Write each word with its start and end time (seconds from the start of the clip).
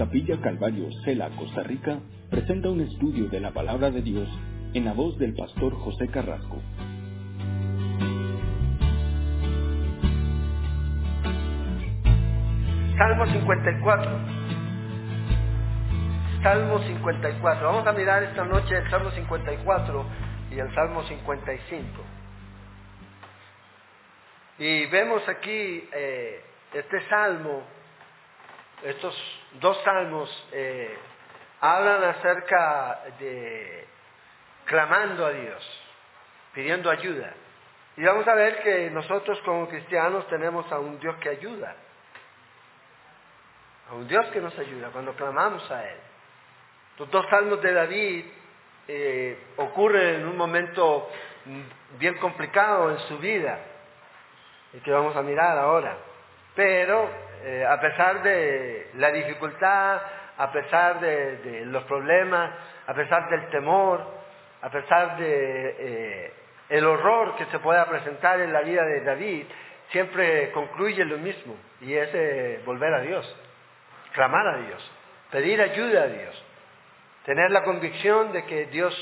Capilla 0.00 0.40
Calvario, 0.40 0.88
Cela, 1.04 1.28
Costa 1.36 1.62
Rica, 1.62 2.00
presenta 2.30 2.70
un 2.70 2.80
estudio 2.80 3.28
de 3.28 3.38
la 3.38 3.50
palabra 3.50 3.90
de 3.90 4.00
Dios 4.00 4.30
en 4.72 4.86
la 4.86 4.94
voz 4.94 5.18
del 5.18 5.34
pastor 5.34 5.74
José 5.74 6.08
Carrasco. 6.08 6.56
Salmo 12.96 13.26
54. 13.26 14.10
Salmo 16.42 16.78
54. 16.78 17.66
Vamos 17.66 17.86
a 17.86 17.92
mirar 17.92 18.22
esta 18.22 18.46
noche 18.46 18.78
el 18.78 18.88
Salmo 18.88 19.10
54 19.10 20.06
y 20.50 20.58
el 20.60 20.74
Salmo 20.74 21.02
55. 21.02 21.86
Y 24.60 24.86
vemos 24.86 25.28
aquí 25.28 25.86
eh, 25.92 26.42
este 26.72 27.06
salmo, 27.10 27.64
estos 28.82 29.39
dos 29.54 29.80
salmos 29.82 30.48
eh, 30.52 30.96
hablan 31.60 32.04
acerca 32.04 33.00
de 33.18 33.86
clamando 34.64 35.26
a 35.26 35.30
Dios, 35.32 35.82
pidiendo 36.54 36.90
ayuda. 36.90 37.34
Y 37.96 38.04
vamos 38.04 38.26
a 38.28 38.34
ver 38.34 38.62
que 38.62 38.90
nosotros 38.90 39.40
como 39.44 39.68
cristianos 39.68 40.26
tenemos 40.28 40.70
a 40.70 40.78
un 40.78 40.98
Dios 41.00 41.16
que 41.16 41.28
ayuda, 41.28 41.74
a 43.90 43.94
un 43.94 44.06
Dios 44.06 44.26
que 44.26 44.40
nos 44.40 44.56
ayuda 44.58 44.90
cuando 44.90 45.12
clamamos 45.14 45.68
a 45.70 45.88
Él. 45.88 45.98
Los 46.98 47.10
dos 47.10 47.26
salmos 47.28 47.60
de 47.60 47.72
David 47.72 48.24
eh, 48.86 49.38
ocurren 49.56 50.20
en 50.20 50.28
un 50.28 50.36
momento 50.36 51.10
bien 51.98 52.14
complicado 52.18 52.90
en 52.90 52.98
su 53.00 53.18
vida 53.18 53.58
y 54.72 54.78
que 54.78 54.90
vamos 54.90 55.16
a 55.16 55.22
mirar 55.22 55.58
ahora. 55.58 55.96
Pero 56.54 57.10
eh, 57.44 57.66
a 57.66 57.80
pesar 57.80 58.22
de 58.22 58.90
la 58.94 59.10
dificultad, 59.10 60.00
a 60.36 60.50
pesar 60.52 61.00
de, 61.00 61.64
los 61.66 61.84
problemas, 61.84 62.50
a 62.86 62.94
pesar 62.94 63.28
del 63.28 63.48
temor, 63.50 64.04
a 64.62 64.70
pesar 64.70 65.16
de 65.16 65.76
eh, 65.78 66.32
el 66.70 66.86
horror 66.86 67.36
que 67.36 67.46
se 67.46 67.58
pueda 67.58 67.86
presentar 67.86 68.40
en 68.40 68.52
la 68.52 68.60
vida 68.60 68.84
de 68.84 69.00
David, 69.02 69.44
siempre 69.90 70.50
concluye 70.52 71.04
lo 71.04 71.18
mismo 71.18 71.56
y 71.80 71.94
es 71.94 72.10
eh, 72.14 72.62
volver 72.64 72.94
a 72.94 73.00
Dios, 73.00 73.36
clamar 74.12 74.46
a 74.46 74.56
Dios, 74.58 74.92
pedir 75.30 75.60
ayuda 75.60 76.02
a 76.02 76.06
Dios, 76.06 76.44
tener 77.24 77.50
la 77.50 77.64
convicción 77.64 78.32
de 78.32 78.44
que 78.46 78.66
Dios 78.66 78.94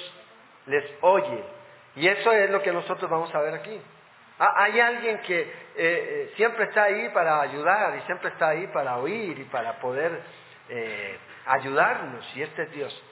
les 0.67 0.85
oye. 1.01 1.43
Y 1.97 2.07
eso 2.09 2.33
es 2.33 2.51
lo 2.51 2.63
que 2.63 2.73
nosotros 2.73 3.11
vamos 3.11 3.35
a 3.35 3.41
ver 3.41 3.55
aquí. 3.55 3.81
Ah, 4.39 4.55
hay 4.57 4.79
alguien 4.79 5.19
que 5.21 5.41
eh, 5.41 5.51
eh, 5.77 6.33
siempre 6.37 6.65
está 6.65 6.85
ahí 6.85 7.09
para 7.09 7.41
ayudar 7.41 7.97
y 7.99 8.03
siempre 8.03 8.29
está 8.29 8.51
ahí 8.51 8.69
para 8.69 8.99
oír 8.99 9.37
y 9.39 9.45
para 9.45 9.81
poder 9.81 10.23
eh, 10.69 11.19
ayudarnos, 11.47 12.25
y 12.37 12.43
este 12.43 12.63
es 12.63 12.71
Dios. 12.73 13.03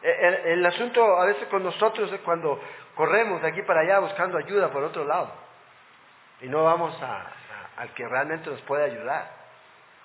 El, 0.00 0.64
asunto 0.64 1.18
a 1.18 1.24
veces 1.24 1.48
con 1.48 1.64
nosotros 1.64 2.12
es 2.12 2.20
cuando 2.20 2.60
corremos 2.94 3.42
de 3.42 3.48
aquí 3.48 3.62
para 3.62 3.80
allá 3.80 3.98
buscando 3.98 4.38
ayuda 4.38 4.70
por 4.70 4.84
otro 4.84 5.04
lado 5.04 5.32
y 6.40 6.46
no 6.46 6.62
vamos 6.62 6.96
al 7.76 7.92
que 7.94 8.06
realmente 8.06 8.48
nos 8.48 8.60
puede 8.62 8.84
ayudar. 8.84 9.28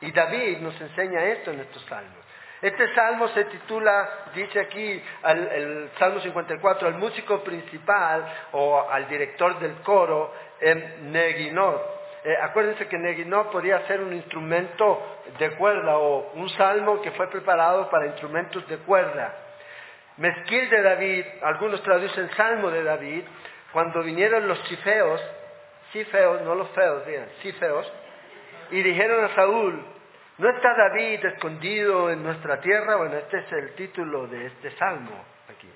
Y 0.01 0.11
David 0.11 0.57
nos 0.59 0.81
enseña 0.81 1.23
esto 1.25 1.51
en 1.51 1.59
estos 1.59 1.83
salmos. 1.85 2.22
Este 2.63 2.95
salmo 2.95 3.27
se 3.27 3.43
titula, 3.43 4.09
dice 4.33 4.57
aquí, 4.57 5.03
el 5.25 5.89
Salmo 5.99 6.21
54, 6.21 6.87
al 6.87 6.93
músico 6.93 7.43
principal 7.43 8.25
o 8.53 8.89
al 8.89 9.05
director 9.09 9.59
del 9.59 9.73
coro, 9.81 10.33
en 10.61 11.11
Neguinot. 11.11 11.81
Eh, 12.23 12.37
acuérdense 12.41 12.87
que 12.87 12.97
Neguinot 12.97 13.51
podía 13.51 13.85
ser 13.85 13.99
un 13.99 14.13
instrumento 14.13 15.19
de 15.37 15.51
cuerda 15.57 15.97
o 15.97 16.31
un 16.35 16.47
salmo 16.51 17.01
que 17.01 17.11
fue 17.11 17.29
preparado 17.29 17.89
para 17.89 18.07
instrumentos 18.07 18.65
de 18.69 18.77
cuerda. 18.77 19.35
Mezquil 20.15 20.69
de 20.69 20.81
David, 20.81 21.25
algunos 21.41 21.83
traducen 21.83 22.29
salmo 22.37 22.71
de 22.71 22.81
David, 22.81 23.25
cuando 23.73 24.01
vinieron 24.03 24.47
los 24.47 24.63
chifeos, 24.69 25.21
chifeos, 25.91 26.41
no 26.43 26.55
los 26.55 26.69
feos, 26.69 27.05
digan, 27.05 27.27
chifeos, 27.41 27.91
y 28.71 28.81
dijeron 28.81 29.25
a 29.25 29.35
Saúl, 29.35 29.92
¿No 30.39 30.49
está 30.49 30.73
David 30.73 31.23
escondido 31.25 32.09
en 32.09 32.23
nuestra 32.23 32.59
tierra? 32.59 32.95
Bueno, 32.95 33.17
este 33.17 33.37
es 33.37 33.51
el 33.51 33.75
título 33.75 34.25
de 34.25 34.47
este 34.47 34.71
salmo 34.77 35.23
aquí. 35.47 35.69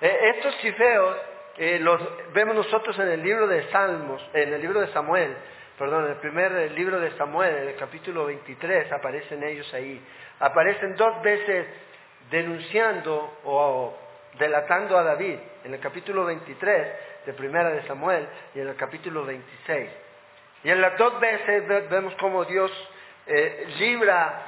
Eh, 0.00 0.32
estos 0.36 0.56
cifeos 0.56 1.16
eh, 1.58 1.78
los 1.78 2.00
vemos 2.32 2.56
nosotros 2.56 2.98
en 2.98 3.08
el 3.08 3.22
libro 3.22 3.46
de 3.46 3.70
Salmos, 3.70 4.20
en 4.32 4.52
el 4.52 4.60
libro 4.60 4.80
de 4.80 4.88
Samuel, 4.88 5.36
perdón, 5.78 6.06
en 6.06 6.10
el 6.10 6.16
primer 6.16 6.72
libro 6.72 6.98
de 6.98 7.12
Samuel, 7.12 7.54
en 7.54 7.68
el 7.68 7.76
capítulo 7.76 8.26
23, 8.26 8.90
aparecen 8.90 9.44
ellos 9.44 9.72
ahí. 9.74 10.02
Aparecen 10.40 10.96
dos 10.96 11.22
veces 11.22 11.66
denunciando 12.32 13.38
o 13.44 13.96
delatando 14.40 14.98
a 14.98 15.04
David, 15.04 15.38
en 15.62 15.74
el 15.74 15.78
capítulo 15.78 16.24
23 16.24 17.26
de 17.26 17.32
primera 17.34 17.70
de 17.70 17.86
Samuel 17.86 18.26
y 18.56 18.60
en 18.60 18.68
el 18.68 18.74
capítulo 18.74 19.24
26. 19.24 19.88
Y 20.64 20.70
en 20.70 20.80
las 20.80 20.98
dos 20.98 21.20
veces 21.20 21.68
vemos 21.88 22.12
cómo 22.18 22.44
Dios 22.44 22.72
eh, 23.26 23.74
libra 23.78 24.42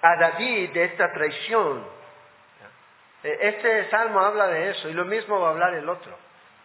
a 0.00 0.16
David 0.16 0.70
de 0.70 0.84
esta 0.84 1.12
traición. 1.12 1.84
Eh, 3.22 3.38
este 3.42 3.90
salmo 3.90 4.20
habla 4.20 4.46
de 4.48 4.70
eso 4.70 4.88
y 4.88 4.92
lo 4.92 5.04
mismo 5.04 5.40
va 5.40 5.48
a 5.48 5.50
hablar 5.50 5.74
el 5.74 5.88
otro, 5.88 6.16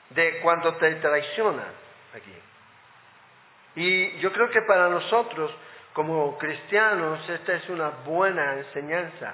de 0.09 0.39
cuando 0.41 0.75
te 0.75 0.95
traicionan 0.95 1.67
aquí. 2.13 2.33
Y 3.75 4.17
yo 4.19 4.31
creo 4.31 4.49
que 4.49 4.61
para 4.61 4.87
nosotros, 4.87 5.53
como 5.93 6.37
cristianos, 6.37 7.27
esta 7.29 7.53
es 7.53 7.69
una 7.69 7.89
buena 8.05 8.53
enseñanza 8.53 9.33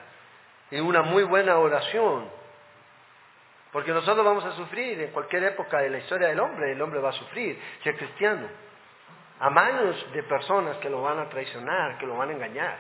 y 0.72 0.80
una 0.80 1.04
muy 1.04 1.24
buena 1.24 1.58
oración. 1.58 2.30
Porque 3.72 3.92
nosotros 3.92 4.26
vamos 4.26 4.44
a 4.46 4.54
sufrir 4.54 5.00
en 5.00 5.12
cualquier 5.12 5.44
época 5.44 5.80
de 5.80 5.90
la 5.90 6.00
historia 6.00 6.30
del 6.30 6.40
hombre, 6.40 6.72
el 6.72 6.82
hombre 6.82 7.00
va 7.00 7.10
a 7.10 7.14
sufrir, 7.14 7.62
si 7.84 7.90
es 7.90 7.98
cristiano 7.98 8.71
a 9.42 9.50
manos 9.50 9.96
de 10.14 10.22
personas 10.22 10.78
que 10.78 10.90
lo 10.90 11.02
van 11.02 11.18
a 11.18 11.28
traicionar, 11.28 11.98
que 11.98 12.06
lo 12.06 12.16
van 12.16 12.30
a 12.30 12.34
engañar. 12.34 12.78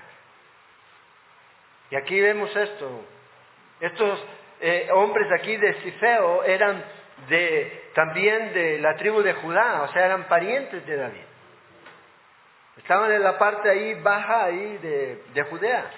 Y 1.89 1.95
aquí 1.95 2.21
vemos 2.21 2.55
esto. 2.55 3.03
Estos 3.79 4.23
eh, 4.59 4.87
hombres 4.93 5.27
aquí 5.31 5.57
de 5.57 5.73
Cifeo 5.81 6.43
eran 6.43 6.85
también 7.95 8.53
de 8.53 8.77
la 8.77 8.95
tribu 8.95 9.23
de 9.23 9.33
Judá, 9.33 9.81
o 9.81 9.87
sea, 9.87 10.05
eran 10.05 10.25
parientes 10.25 10.85
de 10.85 10.97
David. 10.97 11.25
Estaban 12.77 13.11
en 13.11 13.23
la 13.23 13.39
parte 13.39 13.67
ahí 13.67 13.95
baja 13.95 14.45
ahí 14.45 14.77
de, 14.77 15.43
Judea. 15.49 15.89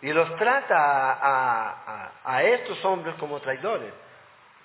Y 0.00 0.12
los 0.14 0.34
trata 0.36 2.10
a 2.24 2.42
estos 2.42 2.82
hombres 2.86 3.14
como 3.16 3.38
traidores 3.40 3.92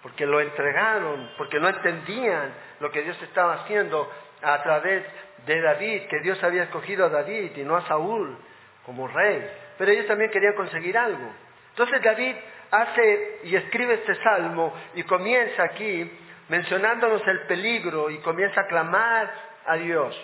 porque 0.02 0.26
lo 0.26 0.40
entregaron, 0.40 1.32
porque 1.38 1.60
no 1.60 1.68
entendían 1.68 2.54
lo 2.80 2.92
que 2.92 3.02
Dios 3.02 3.22
estaba 3.22 3.56
haciendo 3.56 4.10
a 4.42 4.62
través 4.64 5.04
de 5.46 5.62
David, 5.62 6.04
que 6.08 6.20
Dios 6.22 6.42
había 6.44 6.64
escogido 6.64 7.06
a 7.06 7.10
David 7.10 7.56
y 7.56 7.64
no 7.64 7.76
a 7.76 7.88
Saúl 7.88 8.38
como 8.86 9.08
rey. 9.08 9.50
Pero 9.78 9.92
ellos 9.92 10.08
también 10.08 10.32
querían 10.32 10.54
conseguir 10.54 10.98
algo. 10.98 11.32
Entonces 11.70 12.02
David 12.02 12.36
hace 12.72 13.40
y 13.44 13.56
escribe 13.56 13.96
este 13.96 14.16
salmo 14.24 14.74
y 14.96 15.04
comienza 15.04 15.64
aquí 15.64 16.12
mencionándonos 16.50 17.26
el 17.28 17.42
peligro 17.42 18.10
y 18.10 18.18
comienza 18.20 18.62
a 18.62 18.68
clamar 18.68 19.32
a 19.66 19.76
Dios. 19.76 20.20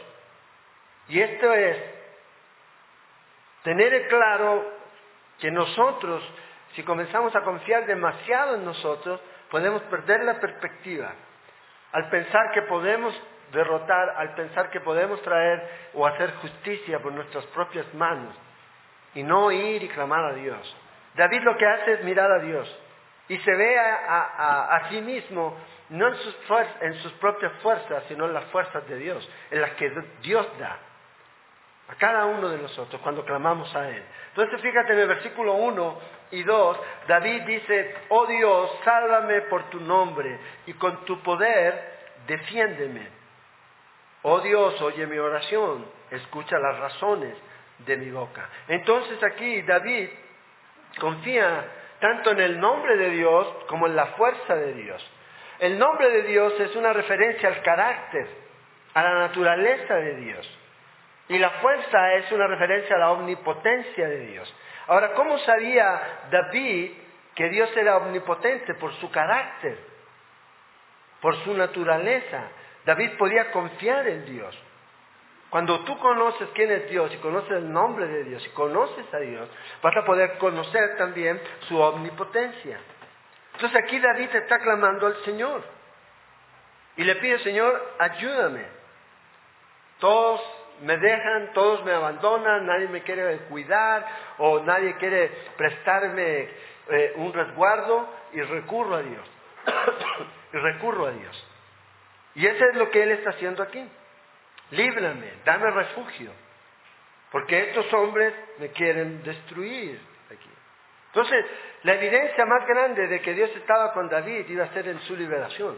Y 1.08 1.22
esto 1.22 1.54
es 1.54 1.78
tener 3.64 4.08
claro 4.08 4.72
que 5.40 5.52
nosotros, 5.52 6.24
si 6.76 6.84
comenzamos 6.84 7.36
a 7.36 7.42
confiar 7.42 7.86
demasiado 7.86 8.56
en 8.56 8.66
nosotros, 8.66 9.22
podemos 9.50 9.82
perder 9.84 10.24
la 10.24 10.40
perspectiva 10.40 11.14
al 11.92 12.10
pensar 12.10 12.52
que 12.54 12.64
podemos 12.64 13.16
derrotar, 13.56 14.14
al 14.18 14.36
pensar 14.36 14.70
que 14.70 14.82
podemos 14.82 15.22
traer 15.24 15.90
o 15.94 16.06
hacer 16.06 16.34
justicia 16.36 17.00
por 17.00 17.12
nuestras 17.12 17.46
propias 17.48 17.92
manos 17.94 18.36
y 19.16 19.24
no 19.24 19.52
ir 19.52 19.82
y 19.82 19.88
clamar 19.90 20.26
a 20.26 20.34
Dios. 20.34 20.78
David 21.16 21.42
lo 21.42 21.58
que 21.58 21.66
hace 21.66 21.94
es 21.94 22.04
mirar 22.04 22.32
a 22.32 22.40
Dios 22.40 22.74
y 23.28 23.38
se 23.40 23.56
ve 23.56 23.80
a, 23.80 24.88
sí 24.90 25.02
mismo 25.02 25.58
no 25.90 26.08
en 26.08 26.16
sus, 26.16 26.36
en 26.82 26.94
sus 26.96 27.12
propias 27.14 27.54
fuerzas, 27.64 28.04
sino 28.08 28.26
en 28.26 28.34
las 28.34 28.46
fuerzas 28.46 28.88
de 28.88 28.98
Dios, 28.98 29.28
en 29.50 29.62
las 29.62 29.72
que 29.72 29.90
Dios 30.22 30.48
da 30.60 30.78
a 31.88 31.96
cada 31.96 32.26
uno 32.26 32.50
de 32.50 32.58
nosotros 32.58 33.00
cuando 33.02 33.24
clamamos 33.24 33.74
a 33.76 33.90
Él. 33.90 34.04
Entonces 34.30 34.60
fíjate 34.62 34.94
en 34.94 35.00
el 35.00 35.08
versículo 35.08 35.54
1 35.54 36.00
y 36.32 36.44
2, 36.44 36.80
David 37.08 37.44
dice, 37.44 37.96
oh 38.10 38.26
Dios, 38.26 38.72
sálvame 38.84 39.42
por 39.42 39.70
tu 39.70 39.80
nombre 39.80 40.40
y 40.66 40.74
con 40.74 41.06
tu 41.06 41.22
poder 41.22 41.96
defiéndeme. 42.28 43.25
Oh 44.28 44.40
Dios, 44.40 44.82
oye 44.82 45.06
mi 45.06 45.20
oración, 45.20 45.86
escucha 46.10 46.58
las 46.58 46.80
razones 46.80 47.38
de 47.78 47.96
mi 47.96 48.10
boca. 48.10 48.50
Entonces 48.68 49.22
aquí 49.22 49.62
David 49.62 50.10
confía 51.00 51.64
tanto 52.00 52.32
en 52.32 52.40
el 52.40 52.60
nombre 52.60 52.98
de 52.98 53.12
Dios 53.12 53.48
como 53.68 53.86
en 53.86 53.96
la 53.96 54.08
fuerza 54.18 54.56
de 54.56 54.74
Dios. 54.74 55.12
El 55.60 55.78
nombre 55.78 56.10
de 56.10 56.24
Dios 56.24 56.60
es 56.60 56.76
una 56.76 56.92
referencia 56.92 57.50
al 57.50 57.62
carácter, 57.62 58.28
a 58.96 59.04
la 59.04 59.14
naturaleza 59.28 59.94
de 59.94 60.16
Dios. 60.16 60.60
Y 61.30 61.38
la 61.38 61.52
fuerza 61.62 62.16
es 62.16 62.32
una 62.32 62.48
referencia 62.48 62.96
a 62.96 63.00
la 63.00 63.12
omnipotencia 63.12 64.08
de 64.08 64.26
Dios. 64.26 64.56
Ahora, 64.88 65.14
¿cómo 65.14 65.38
sabía 65.38 66.22
David 66.32 66.94
que 67.36 67.50
Dios 67.50 67.70
era 67.78 67.98
omnipotente 67.98 68.74
por 68.74 68.92
su 68.96 69.12
carácter, 69.12 69.78
por 71.22 71.36
su 71.44 71.54
naturaleza? 71.54 72.50
David 72.86 73.12
podía 73.18 73.52
confiar 73.52 74.08
en 74.08 74.26
Dios. 74.26 74.58
Cuando 75.50 75.80
tú 75.86 75.98
conoces 76.00 76.50
quién 76.54 76.72
es 76.72 76.90
Dios 76.90 77.14
y 77.14 77.18
conoces 77.18 77.52
el 77.52 77.72
nombre 77.72 78.08
de 78.08 78.24
Dios 78.26 78.46
y 78.46 78.50
conoces 78.50 79.06
a 79.14 79.20
Dios, 79.20 79.50
vas 79.82 79.96
a 79.96 80.06
poder 80.06 80.38
conocer 80.38 80.98
también 80.98 81.40
su 81.68 81.80
omnipotencia. 81.80 82.80
Entonces 83.54 83.84
aquí 83.84 84.00
David 84.00 84.36
está 84.36 84.60
clamando 84.60 85.08
al 85.08 85.16
Señor 85.24 85.64
y 86.98 87.04
le 87.04 87.16
pide, 87.16 87.40
Señor, 87.40 87.94
ayúdame. 88.00 88.66
Todos 90.00 90.42
me 90.82 90.98
dejan, 90.98 91.54
todos 91.54 91.84
me 91.86 91.94
abandonan, 91.94 92.66
nadie 92.66 92.88
me 92.90 93.02
quiere 93.04 93.38
cuidar 93.50 94.06
o 94.40 94.60
nadie 94.60 94.96
quiere 94.98 95.30
prestarme 95.58 96.50
eh, 96.90 97.14
un 97.16 97.32
resguardo 97.34 98.10
y 98.34 98.42
recurro 98.42 98.96
a 98.96 99.02
Dios. 99.02 99.32
y 100.54 100.58
recurro 100.58 101.08
a 101.08 101.12
Dios. 101.12 101.48
Y 102.36 102.46
eso 102.46 102.66
es 102.66 102.76
lo 102.76 102.90
que 102.92 103.02
Él 103.02 103.12
está 103.12 103.32
haciendo 103.32 103.64
aquí. 103.64 103.84
Líbrame, 104.72 105.34
dame 105.46 105.72
refugio, 105.72 106.32
porque 107.32 107.70
estos 107.70 107.92
hombres 107.94 108.34
me 108.60 108.70
quieren 108.70 109.24
destruir 109.24 110.00
aquí. 110.28 110.50
Entonces, 111.08 111.46
la 111.84 111.94
evidencia 111.94 112.46
más 112.46 112.68
grande 112.68 113.08
de 113.08 113.22
que 113.22 113.34
Dios 113.34 113.50
estaba 113.56 113.94
con 113.94 114.10
David 114.10 114.50
iba 114.50 114.66
a 114.66 114.74
ser 114.74 114.88
en 114.88 115.00
su 115.02 115.16
liberación. 115.16 115.78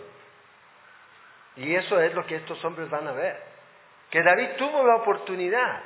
Y 1.57 1.75
eso 1.75 1.99
es 1.99 2.13
lo 2.13 2.25
que 2.25 2.37
estos 2.37 2.63
hombres 2.63 2.89
van 2.89 3.07
a 3.07 3.11
ver. 3.11 3.43
Que 4.09 4.23
David 4.23 4.51
tuvo 4.57 4.85
la 4.85 4.95
oportunidad. 4.95 5.83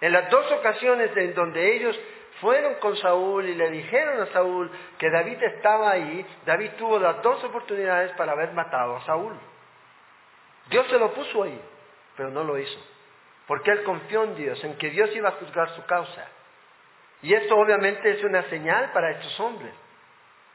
En 0.00 0.12
las 0.12 0.30
dos 0.30 0.50
ocasiones 0.52 1.16
en 1.16 1.34
donde 1.34 1.76
ellos 1.76 1.98
fueron 2.40 2.74
con 2.76 2.96
Saúl 2.96 3.46
y 3.46 3.54
le 3.54 3.70
dijeron 3.70 4.22
a 4.22 4.26
Saúl 4.26 4.70
que 4.98 5.10
David 5.10 5.42
estaba 5.42 5.92
ahí, 5.92 6.26
David 6.44 6.72
tuvo 6.78 6.98
las 6.98 7.22
dos 7.22 7.42
oportunidades 7.44 8.12
para 8.12 8.32
haber 8.32 8.52
matado 8.52 8.96
a 8.96 9.04
Saúl. 9.04 9.34
Dios 10.70 10.86
se 10.88 10.98
lo 10.98 11.12
puso 11.12 11.42
ahí, 11.42 11.60
pero 12.16 12.30
no 12.30 12.44
lo 12.44 12.58
hizo. 12.58 12.78
Porque 13.46 13.70
él 13.70 13.82
confió 13.84 14.24
en 14.24 14.36
Dios, 14.36 14.62
en 14.64 14.76
que 14.78 14.90
Dios 14.90 15.14
iba 15.14 15.28
a 15.28 15.32
juzgar 15.32 15.70
su 15.70 15.84
causa. 15.84 16.26
Y 17.22 17.34
esto 17.34 17.56
obviamente 17.56 18.10
es 18.10 18.24
una 18.24 18.42
señal 18.44 18.92
para 18.92 19.10
estos 19.10 19.38
hombres, 19.40 19.72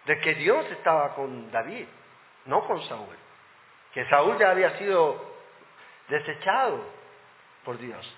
de 0.05 0.19
que 0.19 0.35
Dios 0.35 0.65
estaba 0.71 1.13
con 1.13 1.51
David, 1.51 1.85
no 2.45 2.65
con 2.65 2.81
Saúl. 2.83 3.15
Que 3.93 4.05
Saúl 4.05 4.37
ya 4.37 4.51
había 4.51 4.77
sido 4.77 5.23
desechado 6.07 6.83
por 7.63 7.77
Dios. 7.77 8.15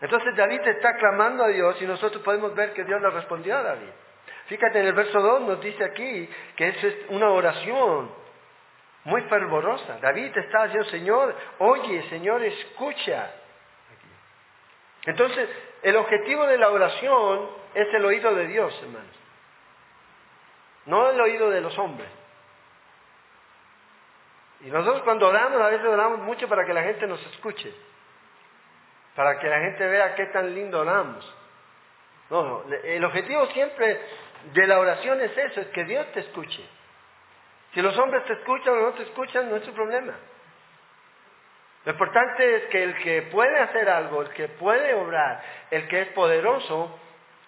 Entonces 0.00 0.36
David 0.36 0.60
está 0.66 0.96
clamando 0.96 1.44
a 1.44 1.48
Dios 1.48 1.80
y 1.80 1.86
nosotros 1.86 2.22
podemos 2.22 2.54
ver 2.54 2.72
que 2.72 2.84
Dios 2.84 3.00
le 3.00 3.10
respondió 3.10 3.56
a 3.56 3.62
David. 3.62 3.90
Fíjate 4.46 4.80
en 4.80 4.86
el 4.86 4.92
verso 4.92 5.20
2 5.20 5.42
nos 5.42 5.60
dice 5.60 5.84
aquí 5.84 6.28
que 6.56 6.68
es 6.68 6.76
una 7.08 7.30
oración 7.30 8.10
muy 9.04 9.22
fervorosa. 9.22 9.98
David 10.00 10.36
está 10.36 10.64
diciendo, 10.64 10.88
Señor, 10.90 11.36
oye, 11.58 12.08
Señor, 12.08 12.42
escucha. 12.42 13.30
Entonces, 15.04 15.48
el 15.82 15.96
objetivo 15.96 16.46
de 16.46 16.58
la 16.58 16.70
oración 16.70 17.50
es 17.74 17.92
el 17.92 18.04
oído 18.04 18.34
de 18.34 18.46
Dios, 18.46 18.74
hermanos. 18.82 19.16
No 20.86 21.10
el 21.10 21.20
oído 21.20 21.50
de 21.50 21.60
los 21.60 21.78
hombres. 21.78 22.08
Y 24.60 24.70
nosotros 24.70 25.02
cuando 25.02 25.28
oramos, 25.28 25.60
a 25.60 25.68
veces 25.68 25.86
oramos 25.86 26.20
mucho 26.20 26.48
para 26.48 26.64
que 26.64 26.72
la 26.72 26.82
gente 26.82 27.06
nos 27.06 27.24
escuche. 27.26 27.74
Para 29.14 29.38
que 29.38 29.46
la 29.46 29.60
gente 29.60 29.86
vea 29.86 30.14
qué 30.14 30.26
tan 30.26 30.54
lindo 30.54 30.80
oramos. 30.80 31.34
No, 32.30 32.42
no. 32.42 32.74
El 32.82 33.04
objetivo 33.04 33.46
siempre 33.48 34.00
de 34.54 34.66
la 34.66 34.78
oración 34.78 35.20
es 35.20 35.36
eso, 35.36 35.60
es 35.60 35.66
que 35.68 35.84
Dios 35.84 36.06
te 36.12 36.20
escuche. 36.20 36.64
Si 37.74 37.82
los 37.82 37.96
hombres 37.98 38.24
te 38.24 38.34
escuchan 38.34 38.74
o 38.74 38.80
no 38.82 38.92
te 38.92 39.02
escuchan, 39.02 39.50
no 39.50 39.56
es 39.56 39.64
su 39.64 39.72
problema. 39.72 40.14
Lo 41.84 41.92
importante 41.92 42.56
es 42.56 42.64
que 42.66 42.82
el 42.82 42.96
que 42.98 43.22
puede 43.22 43.58
hacer 43.58 43.88
algo, 43.90 44.22
el 44.22 44.30
que 44.30 44.48
puede 44.48 44.94
obrar, 44.94 45.42
el 45.70 45.86
que 45.88 46.02
es 46.02 46.08
poderoso, 46.08 46.98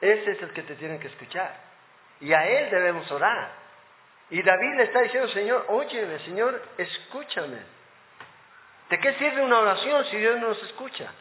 ese 0.00 0.32
es 0.32 0.42
el 0.42 0.52
que 0.52 0.62
te 0.62 0.74
tiene 0.74 0.98
que 0.98 1.06
escuchar. 1.06 1.56
Y 2.20 2.32
a 2.32 2.46
él 2.46 2.70
debemos 2.70 3.10
orar. 3.12 3.52
Y 4.28 4.42
David 4.42 4.74
le 4.76 4.82
está 4.82 5.00
diciendo, 5.00 5.28
Señor, 5.28 5.64
óyeme, 5.68 6.18
Señor, 6.20 6.60
escúchame. 6.76 7.58
¿De 8.90 8.98
qué 8.98 9.14
sirve 9.14 9.42
una 9.42 9.60
oración 9.60 10.04
si 10.06 10.16
Dios 10.16 10.38
no 10.40 10.48
nos 10.48 10.62
escucha? 10.64 11.12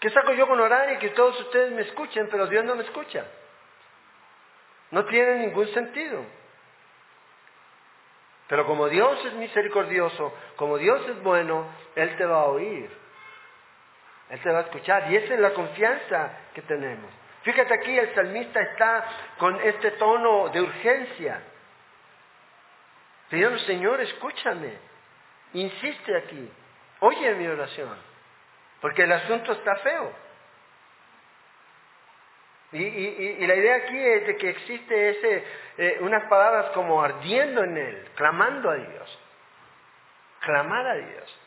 ¿Qué 0.00 0.10
saco 0.10 0.32
yo 0.32 0.46
con 0.46 0.60
orar 0.60 0.92
y 0.92 0.98
que 0.98 1.10
todos 1.10 1.38
ustedes 1.40 1.72
me 1.72 1.82
escuchen, 1.82 2.28
pero 2.30 2.46
Dios 2.46 2.64
no 2.64 2.74
me 2.74 2.84
escucha? 2.84 3.26
No 4.90 5.04
tiene 5.06 5.36
ningún 5.46 5.66
sentido. 5.68 6.24
Pero 8.50 8.66
como 8.66 8.88
Dios 8.88 9.24
es 9.26 9.32
misericordioso, 9.34 10.34
como 10.56 10.76
Dios 10.76 11.08
es 11.08 11.22
bueno, 11.22 11.68
Él 11.94 12.16
te 12.16 12.26
va 12.26 12.40
a 12.40 12.44
oír. 12.46 12.90
Él 14.28 14.40
te 14.40 14.50
va 14.50 14.58
a 14.58 14.62
escuchar. 14.62 15.08
Y 15.08 15.16
esa 15.16 15.34
es 15.34 15.40
la 15.40 15.54
confianza 15.54 16.32
que 16.52 16.62
tenemos. 16.62 17.08
Fíjate 17.42 17.72
aquí, 17.72 17.96
el 17.96 18.12
salmista 18.12 18.60
está 18.60 19.04
con 19.38 19.54
este 19.60 19.92
tono 19.92 20.48
de 20.48 20.62
urgencia. 20.62 21.40
Pidiendo, 23.28 23.56
Señor, 23.60 24.00
escúchame. 24.00 24.72
Insiste 25.52 26.16
aquí. 26.16 26.50
Oye 26.98 27.34
mi 27.36 27.46
oración. 27.46 27.96
Porque 28.80 29.04
el 29.04 29.12
asunto 29.12 29.52
está 29.52 29.76
feo. 29.76 30.12
Y, 32.72 33.46
la 33.46 33.54
idea 33.56 33.76
aquí 33.76 33.98
es 33.98 34.26
de 34.28 34.36
que 34.36 34.50
existe 34.50 35.10
ese, 35.10 35.44
eh, 35.76 35.98
unas 36.02 36.28
palabras 36.28 36.70
como 36.70 37.02
ardiendo 37.02 37.64
en 37.64 37.76
él, 37.76 38.08
clamando 38.14 38.70
a 38.70 38.74
Dios. 38.76 39.18
Clamar 40.40 40.86
a 40.86 40.94
Dios. 40.94 41.38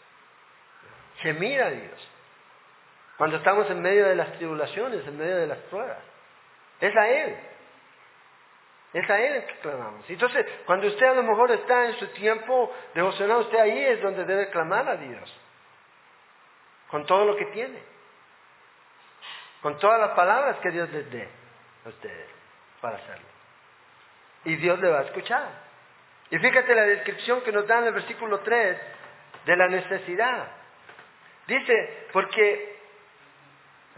Gemir 1.19 1.61
a 1.61 1.69
Dios. 1.69 2.09
Cuando 3.17 3.37
estamos 3.37 3.69
en 3.69 3.81
medio 3.81 4.05
de 4.05 4.15
las 4.15 4.33
tribulaciones, 4.33 5.07
en 5.07 5.17
medio 5.17 5.37
de 5.37 5.47
las 5.47 5.59
pruebas. 5.59 5.99
Es 6.81 6.95
a 6.95 7.07
Él. 7.07 7.37
Es 8.91 9.09
a 9.09 9.17
Él 9.17 9.45
que 9.45 9.59
clamamos. 9.59 10.09
Entonces, 10.09 10.45
cuando 10.65 10.87
usted 10.87 11.05
a 11.05 11.13
lo 11.13 11.23
mejor 11.23 11.51
está 11.51 11.85
en 11.85 11.93
su 11.99 12.07
tiempo 12.07 12.73
devocional, 12.93 13.37
usted 13.37 13.59
ahí 13.59 13.85
es 13.85 14.01
donde 14.01 14.25
debe 14.25 14.49
clamar 14.49 14.89
a 14.89 14.97
Dios. 14.97 15.41
Con 16.89 17.05
todo 17.05 17.25
lo 17.25 17.37
que 17.37 17.45
tiene 17.45 17.92
con 19.63 19.79
todas 19.79 19.97
las 19.97 20.11
palabras 20.11 20.57
que 20.57 20.71
Dios 20.71 20.89
les 20.91 21.09
dé 21.09 21.27
a 21.85 21.89
ustedes 21.89 22.27
para 22.81 22.97
hacerlo. 22.97 23.25
Y 24.43 24.57
Dios 24.57 24.77
le 24.79 24.89
va 24.89 24.99
a 24.99 25.03
escuchar. 25.03 25.47
Y 26.29 26.37
fíjate 26.37 26.75
la 26.75 26.83
descripción 26.83 27.41
que 27.41 27.51
nos 27.53 27.65
da 27.65 27.79
en 27.79 27.85
el 27.85 27.93
versículo 27.93 28.41
3 28.41 28.77
de 29.45 29.55
la 29.55 29.69
necesidad. 29.69 30.47
Dice, 31.47 32.07
porque 32.11 32.77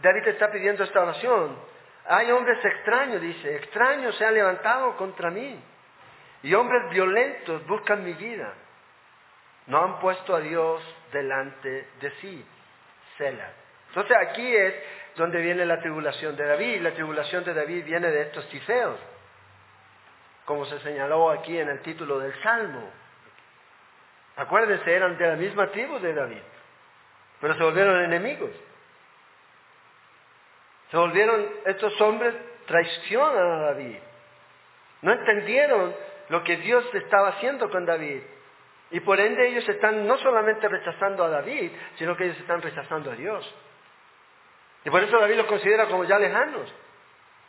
David 0.03 0.27
está 0.27 0.51
pidiendo 0.51 0.83
esta 0.83 1.01
oración, 1.01 1.57
hay 2.07 2.31
hombres 2.31 2.63
extraños, 2.63 3.19
dice, 3.19 3.55
extraños 3.55 4.15
se 4.17 4.25
han 4.25 4.35
levantado 4.35 4.95
contra 4.97 5.31
mí. 5.31 5.59
Y 6.43 6.53
hombres 6.53 6.91
violentos 6.91 7.65
buscan 7.65 8.03
mi 8.03 8.13
vida. 8.13 8.53
No 9.65 9.83
han 9.83 9.99
puesto 9.99 10.35
a 10.35 10.41
Dios 10.41 10.83
delante 11.11 11.87
de 11.99 12.11
sí. 12.21 12.45
Selah. 13.17 13.64
Entonces 13.95 14.17
aquí 14.27 14.53
es 14.53 14.73
donde 15.15 15.41
viene 15.41 15.65
la 15.65 15.79
tribulación 15.79 16.35
de 16.35 16.45
David. 16.45 16.81
La 16.81 16.91
tribulación 16.91 17.45
de 17.45 17.53
David 17.53 17.85
viene 17.85 18.11
de 18.11 18.23
estos 18.23 18.45
tifeos, 18.49 18.99
como 20.43 20.65
se 20.65 20.79
señaló 20.81 21.29
aquí 21.29 21.57
en 21.57 21.69
el 21.69 21.79
título 21.79 22.19
del 22.19 22.33
Salmo. 22.43 22.91
Acuérdense, 24.35 24.93
eran 24.93 25.17
de 25.17 25.27
la 25.27 25.35
misma 25.37 25.71
tribu 25.71 25.97
de 25.99 26.13
David, 26.13 26.41
pero 27.39 27.53
se 27.53 27.63
volvieron 27.63 28.03
enemigos. 28.03 28.51
Se 30.91 30.97
volvieron, 30.97 31.47
estos 31.65 31.99
hombres 32.01 32.35
traicionan 32.65 33.49
a 33.49 33.61
David. 33.67 33.95
No 35.03 35.13
entendieron 35.13 35.95
lo 36.27 36.43
que 36.43 36.57
Dios 36.57 36.83
estaba 36.93 37.29
haciendo 37.29 37.69
con 37.69 37.85
David. 37.85 38.21
Y 38.91 38.99
por 38.99 39.21
ende 39.21 39.47
ellos 39.47 39.67
están 39.69 40.05
no 40.05 40.17
solamente 40.17 40.67
rechazando 40.67 41.23
a 41.23 41.29
David, 41.29 41.71
sino 41.97 42.17
que 42.17 42.25
ellos 42.25 42.39
están 42.39 42.61
rechazando 42.61 43.11
a 43.11 43.15
Dios. 43.15 43.55
Y 44.85 44.89
por 44.89 45.03
eso 45.03 45.19
David 45.19 45.35
los 45.35 45.47
considera 45.47 45.87
como 45.87 46.03
ya 46.05 46.19
lejanos. 46.19 46.73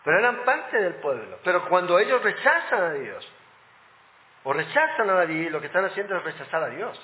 Pero 0.02 0.18
eran 0.18 0.44
parte 0.44 0.78
del 0.78 0.94
pueblo. 0.94 1.38
Pero 1.44 1.68
cuando 1.68 1.98
ellos 1.98 2.22
rechazan 2.22 2.82
a 2.82 2.92
Dios, 2.94 3.32
o 4.44 4.52
rechazan 4.52 5.10
a 5.10 5.14
David, 5.14 5.50
lo 5.50 5.60
que 5.60 5.66
están 5.66 5.84
haciendo 5.84 6.16
es 6.16 6.24
rechazar 6.24 6.62
a 6.62 6.68
Dios. 6.70 6.98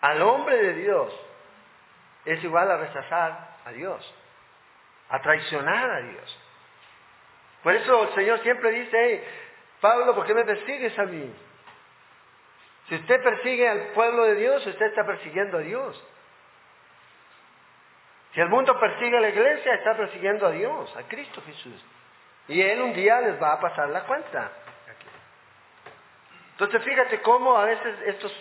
Al 0.00 0.22
hombre 0.22 0.62
de 0.62 0.74
Dios 0.74 1.12
es 2.24 2.42
igual 2.44 2.70
a 2.70 2.76
rechazar 2.76 3.56
a 3.64 3.72
Dios, 3.72 4.14
a 5.08 5.20
traicionar 5.20 5.90
a 5.90 6.00
Dios. 6.02 6.40
Por 7.62 7.74
eso 7.74 8.04
el 8.04 8.14
Señor 8.14 8.40
siempre 8.40 8.70
dice, 8.70 8.90
hey, 8.92 9.24
Pablo, 9.80 10.14
¿por 10.14 10.26
qué 10.26 10.34
me 10.34 10.44
persigues 10.44 10.96
a 10.98 11.04
mí? 11.04 11.34
Si 12.88 12.94
usted 12.94 13.22
persigue 13.22 13.68
al 13.68 13.80
pueblo 13.88 14.24
de 14.24 14.34
Dios, 14.36 14.66
usted 14.66 14.86
está 14.86 15.04
persiguiendo 15.04 15.58
a 15.58 15.62
Dios. 15.62 16.04
Si 18.38 18.42
el 18.42 18.50
mundo 18.50 18.78
persigue 18.78 19.16
a 19.16 19.20
la 19.20 19.30
iglesia, 19.30 19.74
está 19.74 19.96
persiguiendo 19.96 20.46
a 20.46 20.52
Dios, 20.52 20.96
a 20.96 21.02
Cristo 21.08 21.42
Jesús. 21.44 21.84
Y 22.46 22.62
Él 22.62 22.80
un 22.82 22.92
día 22.92 23.20
les 23.20 23.42
va 23.42 23.54
a 23.54 23.60
pasar 23.60 23.88
la 23.88 24.02
cuenta. 24.02 24.52
Entonces 26.52 26.80
fíjate 26.84 27.20
cómo 27.20 27.58
a 27.58 27.64
veces 27.64 27.98
estos 28.06 28.32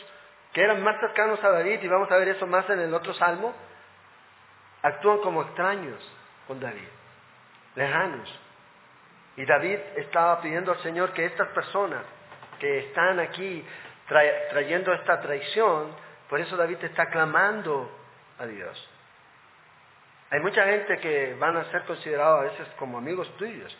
que 0.53 0.61
eran 0.61 0.83
más 0.83 0.99
cercanos 0.99 1.43
a 1.43 1.49
David, 1.49 1.81
y 1.81 1.87
vamos 1.87 2.11
a 2.11 2.17
ver 2.17 2.27
eso 2.27 2.45
más 2.45 2.69
en 2.69 2.79
el 2.79 2.93
otro 2.93 3.11
salmo, 3.15 3.55
actúan 4.83 5.17
como 5.17 5.41
extraños 5.41 5.97
con 6.45 6.59
David, 6.59 6.89
lejanos. 7.73 8.39
Y 9.35 9.45
David 9.47 9.79
estaba 9.95 10.39
pidiendo 10.41 10.73
al 10.73 10.79
Señor 10.83 11.11
que 11.13 11.25
estas 11.25 11.47
personas 11.47 12.03
que 12.59 12.81
están 12.81 13.19
aquí 13.19 13.65
trayendo 14.07 14.93
esta 14.93 15.19
traición, 15.21 15.91
por 16.29 16.39
eso 16.39 16.55
David 16.55 16.83
está 16.83 17.07
clamando 17.07 17.89
a 18.37 18.45
Dios. 18.45 18.89
Hay 20.29 20.39
mucha 20.41 20.65
gente 20.65 20.99
que 20.99 21.35
van 21.35 21.55
a 21.55 21.71
ser 21.71 21.83
considerados 21.85 22.39
a 22.39 22.43
veces 22.51 22.67
como 22.77 22.97
amigos 22.97 23.29
tuyos, 23.37 23.75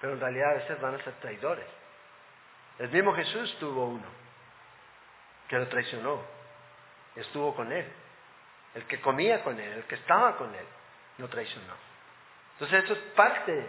pero 0.00 0.12
en 0.12 0.20
realidad 0.20 0.50
a 0.50 0.54
veces 0.54 0.80
van 0.80 0.94
a 0.94 1.02
ser 1.02 1.14
traidores. 1.14 1.66
El 2.78 2.90
mismo 2.90 3.14
Jesús 3.14 3.56
tuvo 3.58 3.86
uno 3.86 4.06
que 5.48 5.58
lo 5.58 5.68
traicionó, 5.68 6.22
estuvo 7.16 7.54
con 7.54 7.72
él. 7.72 7.86
El 8.74 8.84
que 8.86 9.00
comía 9.00 9.42
con 9.42 9.58
él, 9.58 9.72
el 9.72 9.84
que 9.84 9.94
estaba 9.96 10.36
con 10.36 10.52
él, 10.54 10.66
lo 11.18 11.28
traicionó. 11.28 11.74
Entonces 12.54 12.80
esto 12.80 12.94
es 12.94 12.98
parte 13.14 13.66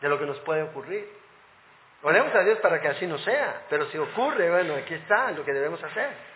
de 0.00 0.08
lo 0.08 0.18
que 0.18 0.26
nos 0.26 0.38
puede 0.40 0.62
ocurrir. 0.62 1.08
Oremos 2.02 2.34
a 2.34 2.40
Dios 2.40 2.58
para 2.58 2.80
que 2.80 2.88
así 2.88 3.06
no 3.06 3.18
sea, 3.18 3.62
pero 3.70 3.88
si 3.90 3.98
ocurre, 3.98 4.50
bueno, 4.50 4.74
aquí 4.74 4.94
está 4.94 5.30
lo 5.30 5.44
que 5.44 5.52
debemos 5.52 5.82
hacer. 5.82 6.31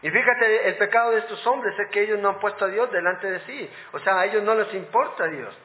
Y 0.00 0.10
fíjate, 0.10 0.68
el 0.68 0.76
pecado 0.76 1.10
de 1.10 1.18
estos 1.18 1.44
hombres 1.46 1.76
es 1.78 1.88
que 1.88 2.02
ellos 2.02 2.20
no 2.20 2.28
han 2.28 2.38
puesto 2.38 2.64
a 2.64 2.68
Dios 2.68 2.90
delante 2.92 3.28
de 3.30 3.40
sí. 3.40 3.70
O 3.92 3.98
sea, 3.98 4.20
a 4.20 4.26
ellos 4.26 4.44
no 4.44 4.54
les 4.54 4.72
importa 4.74 5.26
Dios. 5.26 5.56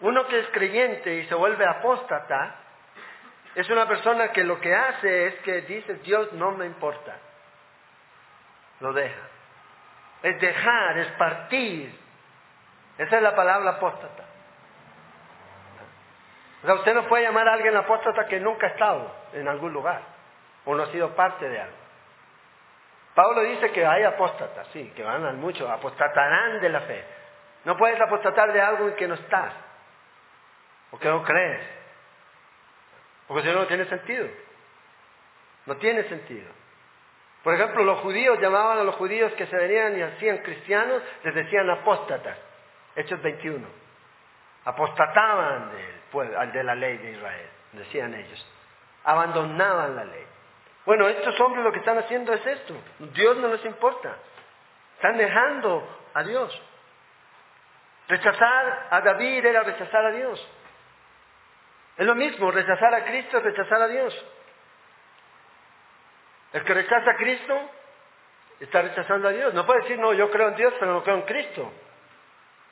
Uno 0.00 0.26
que 0.26 0.40
es 0.40 0.48
creyente 0.48 1.14
y 1.14 1.26
se 1.26 1.34
vuelve 1.36 1.64
apóstata 1.64 2.56
es 3.54 3.68
una 3.70 3.86
persona 3.86 4.32
que 4.32 4.42
lo 4.42 4.60
que 4.60 4.74
hace 4.74 5.26
es 5.26 5.34
que 5.40 5.60
dice, 5.62 5.94
Dios 5.96 6.32
no 6.32 6.50
me 6.52 6.66
importa. 6.66 7.16
Lo 8.80 8.92
deja. 8.92 9.22
Es 10.24 10.40
dejar, 10.40 10.98
es 10.98 11.08
partir. 11.12 11.94
Esa 12.98 13.16
es 13.16 13.22
la 13.22 13.36
palabra 13.36 13.70
apóstata. 13.70 14.24
O 16.62 16.66
sea, 16.66 16.74
usted 16.74 16.94
no 16.94 17.06
puede 17.06 17.24
llamar 17.24 17.48
a 17.48 17.52
alguien 17.52 17.76
apóstata 17.76 18.26
que 18.26 18.40
nunca 18.40 18.66
ha 18.66 18.70
estado 18.70 19.14
en 19.34 19.46
algún 19.46 19.72
lugar 19.72 20.11
o 20.64 20.74
no 20.74 20.82
ha 20.82 20.86
sido 20.86 21.14
parte 21.14 21.48
de 21.48 21.60
algo. 21.60 21.76
Pablo 23.14 23.42
dice 23.42 23.70
que 23.72 23.84
hay 23.84 24.04
apóstatas, 24.04 24.66
sí, 24.72 24.92
que 24.96 25.02
van 25.02 25.24
al 25.24 25.36
mucho, 25.36 25.70
apostatarán 25.70 26.60
de 26.60 26.68
la 26.68 26.80
fe. 26.82 27.04
No 27.64 27.76
puedes 27.76 28.00
apostatar 28.00 28.52
de 28.52 28.60
algo 28.60 28.88
en 28.88 28.94
que 28.94 29.06
no 29.06 29.14
estás, 29.14 29.52
o 30.90 30.98
que 30.98 31.08
no 31.08 31.22
crees, 31.22 31.62
porque 33.26 33.48
si 33.48 33.54
no, 33.54 33.60
no 33.60 33.66
tiene 33.66 33.84
sentido. 33.86 34.28
No 35.64 35.76
tiene 35.76 36.04
sentido. 36.04 36.50
Por 37.42 37.54
ejemplo, 37.54 37.82
los 37.82 38.00
judíos 38.00 38.38
llamaban 38.40 38.78
a 38.78 38.84
los 38.84 38.94
judíos 38.96 39.32
que 39.32 39.46
se 39.46 39.56
venían 39.56 39.98
y 39.98 40.02
hacían 40.02 40.38
cristianos, 40.38 41.02
les 41.24 41.34
decían 41.34 41.68
apóstatas. 41.70 42.36
Hechos 42.94 43.20
21. 43.22 43.66
Apostataban 44.64 45.70
de 46.52 46.62
la 46.62 46.74
ley 46.74 46.98
de 46.98 47.12
Israel, 47.12 47.48
decían 47.72 48.14
ellos. 48.14 48.46
Abandonaban 49.04 49.96
la 49.96 50.04
ley. 50.04 50.26
Bueno, 50.84 51.08
estos 51.08 51.38
hombres 51.40 51.64
lo 51.64 51.72
que 51.72 51.78
están 51.78 51.98
haciendo 51.98 52.32
es 52.32 52.44
esto. 52.44 52.74
Dios 53.14 53.36
no 53.36 53.48
les 53.48 53.64
importa. 53.64 54.16
Están 54.96 55.16
dejando 55.16 55.86
a 56.14 56.22
Dios. 56.24 56.60
Rechazar 58.08 58.88
a 58.90 59.00
David 59.00 59.44
era 59.44 59.62
rechazar 59.62 60.04
a 60.06 60.10
Dios. 60.10 60.48
Es 61.96 62.06
lo 62.06 62.14
mismo, 62.14 62.50
rechazar 62.50 62.94
a 62.94 63.04
Cristo 63.04 63.38
es 63.38 63.44
rechazar 63.44 63.82
a 63.82 63.88
Dios. 63.88 64.26
El 66.52 66.64
que 66.64 66.74
rechaza 66.74 67.10
a 67.10 67.16
Cristo 67.16 67.70
está 68.60 68.82
rechazando 68.82 69.28
a 69.28 69.32
Dios. 69.32 69.54
No 69.54 69.64
puede 69.64 69.82
decir, 69.82 69.98
no, 69.98 70.12
yo 70.12 70.30
creo 70.30 70.48
en 70.48 70.56
Dios, 70.56 70.74
pero 70.78 70.92
no 70.92 71.02
creo 71.02 71.16
en 71.16 71.22
Cristo. 71.22 71.72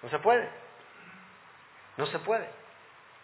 No 0.03 0.09
se 0.09 0.19
puede. 0.19 0.49
No 1.97 2.07
se 2.07 2.19
puede. 2.21 2.49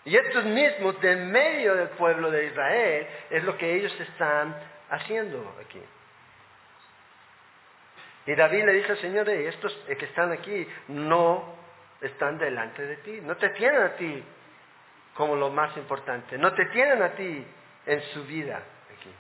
Y 0.05 0.17
estos 0.17 0.45
mismos, 0.45 1.01
de 1.01 1.17
medio 1.17 1.75
del 1.75 1.89
pueblo 1.91 2.31
de 2.31 2.47
Israel, 2.47 3.09
es 3.31 3.43
lo 3.45 3.57
que 3.59 3.75
ellos 3.75 3.93
están 4.01 4.55
haciendo 4.91 5.55
aquí. 5.61 5.83
Y 8.27 8.35
David 8.35 8.65
le 8.65 8.73
dice 8.73 8.93
al 8.93 8.99
Señor, 8.99 9.29
estos 9.29 9.73
que 9.87 10.05
están 10.05 10.33
aquí 10.33 10.67
no 10.89 11.55
están 12.01 12.39
delante 12.39 12.83
de 12.83 12.97
ti, 12.99 13.21
no 13.23 13.37
te 13.37 13.51
tienen 13.51 13.83
a 13.83 13.97
ti 13.97 14.25
como 15.15 15.37
lo 15.37 15.51
más 15.51 15.77
importante, 15.77 16.37
no 16.37 16.53
te 16.53 16.67
tienen 16.67 17.03
a 17.03 17.11
ti 17.11 17.47
en 17.87 18.03
su 18.13 18.25
vida 18.25 18.61
aquí. 18.93 19.11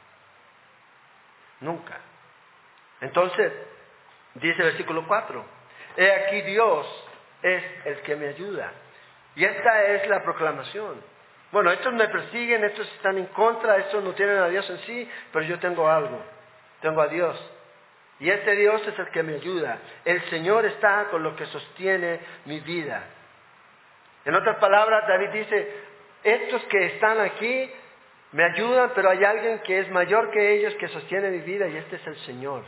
Nunca. 1.61 1.99
Entonces, 3.01 3.53
dice 4.35 4.61
el 4.63 4.69
versículo 4.71 5.07
4, 5.07 5.45
he 5.97 6.13
aquí 6.13 6.43
Dios 6.43 6.87
es 7.43 7.65
el 7.87 8.01
que 8.03 8.17
me 8.17 8.29
ayuda. 8.29 8.73
Y 9.37 9.45
esta 9.45 9.85
es 9.85 10.09
la 10.09 10.23
proclamación. 10.23 11.01
Bueno, 11.53 11.71
estos 11.71 11.93
me 11.93 12.09
persiguen, 12.09 12.65
estos 12.65 12.87
están 12.95 13.19
en 13.19 13.27
contra, 13.27 13.77
estos 13.77 14.03
no 14.03 14.13
tienen 14.13 14.39
a 14.39 14.49
Dios 14.49 14.69
en 14.69 14.79
sí, 14.81 15.11
pero 15.33 15.45
yo 15.45 15.59
tengo 15.59 15.89
algo, 15.89 16.21
tengo 16.81 17.01
a 17.01 17.09
Dios. 17.09 17.39
Y 18.19 18.31
este 18.31 18.57
Dios 18.57 18.87
es 18.87 18.99
el 18.99 19.09
que 19.09 19.23
me 19.23 19.35
ayuda. 19.35 19.79
El 20.05 20.23
Señor 20.31 20.65
está 20.65 21.09
con 21.11 21.23
lo 21.23 21.37
que 21.37 21.47
sostiene 21.47 22.21
mi 22.47 22.61
vida. 22.61 23.03
En 24.25 24.35
otras 24.35 24.57
palabras, 24.57 25.07
David 25.07 25.29
dice, 25.31 25.75
estos 26.25 26.63
que 26.65 26.87
están 26.87 27.21
aquí 27.21 27.71
me 28.33 28.45
ayudan, 28.45 28.91
pero 28.95 29.11
hay 29.11 29.23
alguien 29.23 29.61
que 29.61 29.81
es 29.81 29.91
mayor 29.91 30.31
que 30.31 30.55
ellos 30.55 30.75
que 30.75 30.89
sostiene 30.89 31.31
mi 31.31 31.41
vida 31.41 31.69
y 31.69 31.77
este 31.77 31.97
es 31.97 32.07
el 32.07 32.17
Señor, 32.19 32.65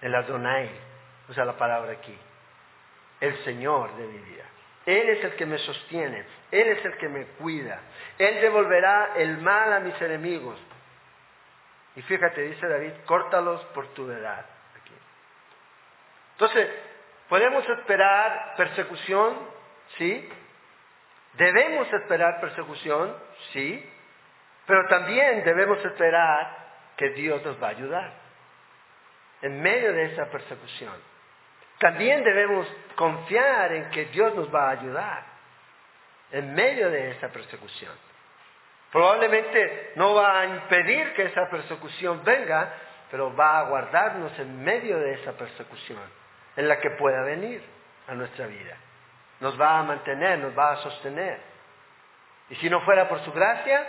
el 0.00 0.14
Adonai, 0.14 0.70
usa 1.28 1.44
la 1.44 1.56
palabra 1.58 1.92
aquí, 1.92 2.16
el 3.20 3.36
Señor 3.44 3.94
de 3.96 4.06
mi 4.06 4.18
vida. 4.18 4.44
Él 4.86 5.08
es 5.08 5.24
el 5.24 5.34
que 5.34 5.46
me 5.46 5.58
sostiene, 5.58 6.24
Él 6.52 6.68
es 6.68 6.84
el 6.84 6.96
que 6.96 7.08
me 7.08 7.26
cuida. 7.38 7.80
Él 8.18 8.40
devolverá 8.40 9.14
el 9.16 9.38
mal 9.38 9.72
a 9.72 9.80
mis 9.80 10.00
enemigos. 10.00 10.58
Y 11.96 12.02
fíjate, 12.02 12.42
dice 12.42 12.68
David, 12.68 12.92
córtalos 13.04 13.62
por 13.74 13.88
tu 13.94 14.08
edad. 14.10 14.46
Aquí. 14.80 14.94
Entonces, 16.32 16.70
¿podemos 17.28 17.68
esperar 17.68 18.54
persecución? 18.56 19.36
Sí. 19.98 20.28
¿Debemos 21.32 21.92
esperar 21.92 22.40
persecución? 22.40 23.16
Sí. 23.52 23.92
Pero 24.66 24.86
también 24.88 25.42
debemos 25.44 25.84
esperar 25.84 26.66
que 26.96 27.10
Dios 27.10 27.44
nos 27.44 27.60
va 27.60 27.68
a 27.68 27.70
ayudar 27.70 28.12
en 29.42 29.60
medio 29.60 29.92
de 29.92 30.12
esa 30.12 30.26
persecución. 30.30 30.94
También 31.78 32.24
debemos 32.24 32.66
confiar 32.94 33.72
en 33.72 33.90
que 33.90 34.06
Dios 34.06 34.34
nos 34.34 34.54
va 34.54 34.68
a 34.68 34.70
ayudar 34.70 35.22
en 36.32 36.54
medio 36.54 36.90
de 36.90 37.10
esa 37.10 37.28
persecución. 37.28 37.92
Probablemente 38.90 39.92
no 39.96 40.14
va 40.14 40.40
a 40.40 40.46
impedir 40.46 41.12
que 41.12 41.24
esa 41.24 41.48
persecución 41.50 42.22
venga, 42.24 42.72
pero 43.10 43.34
va 43.34 43.58
a 43.58 43.62
guardarnos 43.64 44.38
en 44.38 44.62
medio 44.62 44.98
de 44.98 45.14
esa 45.14 45.32
persecución 45.32 46.00
en 46.56 46.68
la 46.68 46.80
que 46.80 46.90
pueda 46.92 47.22
venir 47.22 47.62
a 48.08 48.14
nuestra 48.14 48.46
vida. 48.46 48.76
Nos 49.40 49.60
va 49.60 49.78
a 49.78 49.82
mantener, 49.82 50.38
nos 50.38 50.56
va 50.56 50.72
a 50.72 50.76
sostener. 50.78 51.38
Y 52.48 52.56
si 52.56 52.70
no 52.70 52.80
fuera 52.82 53.08
por 53.08 53.22
su 53.24 53.32
gracia, 53.32 53.86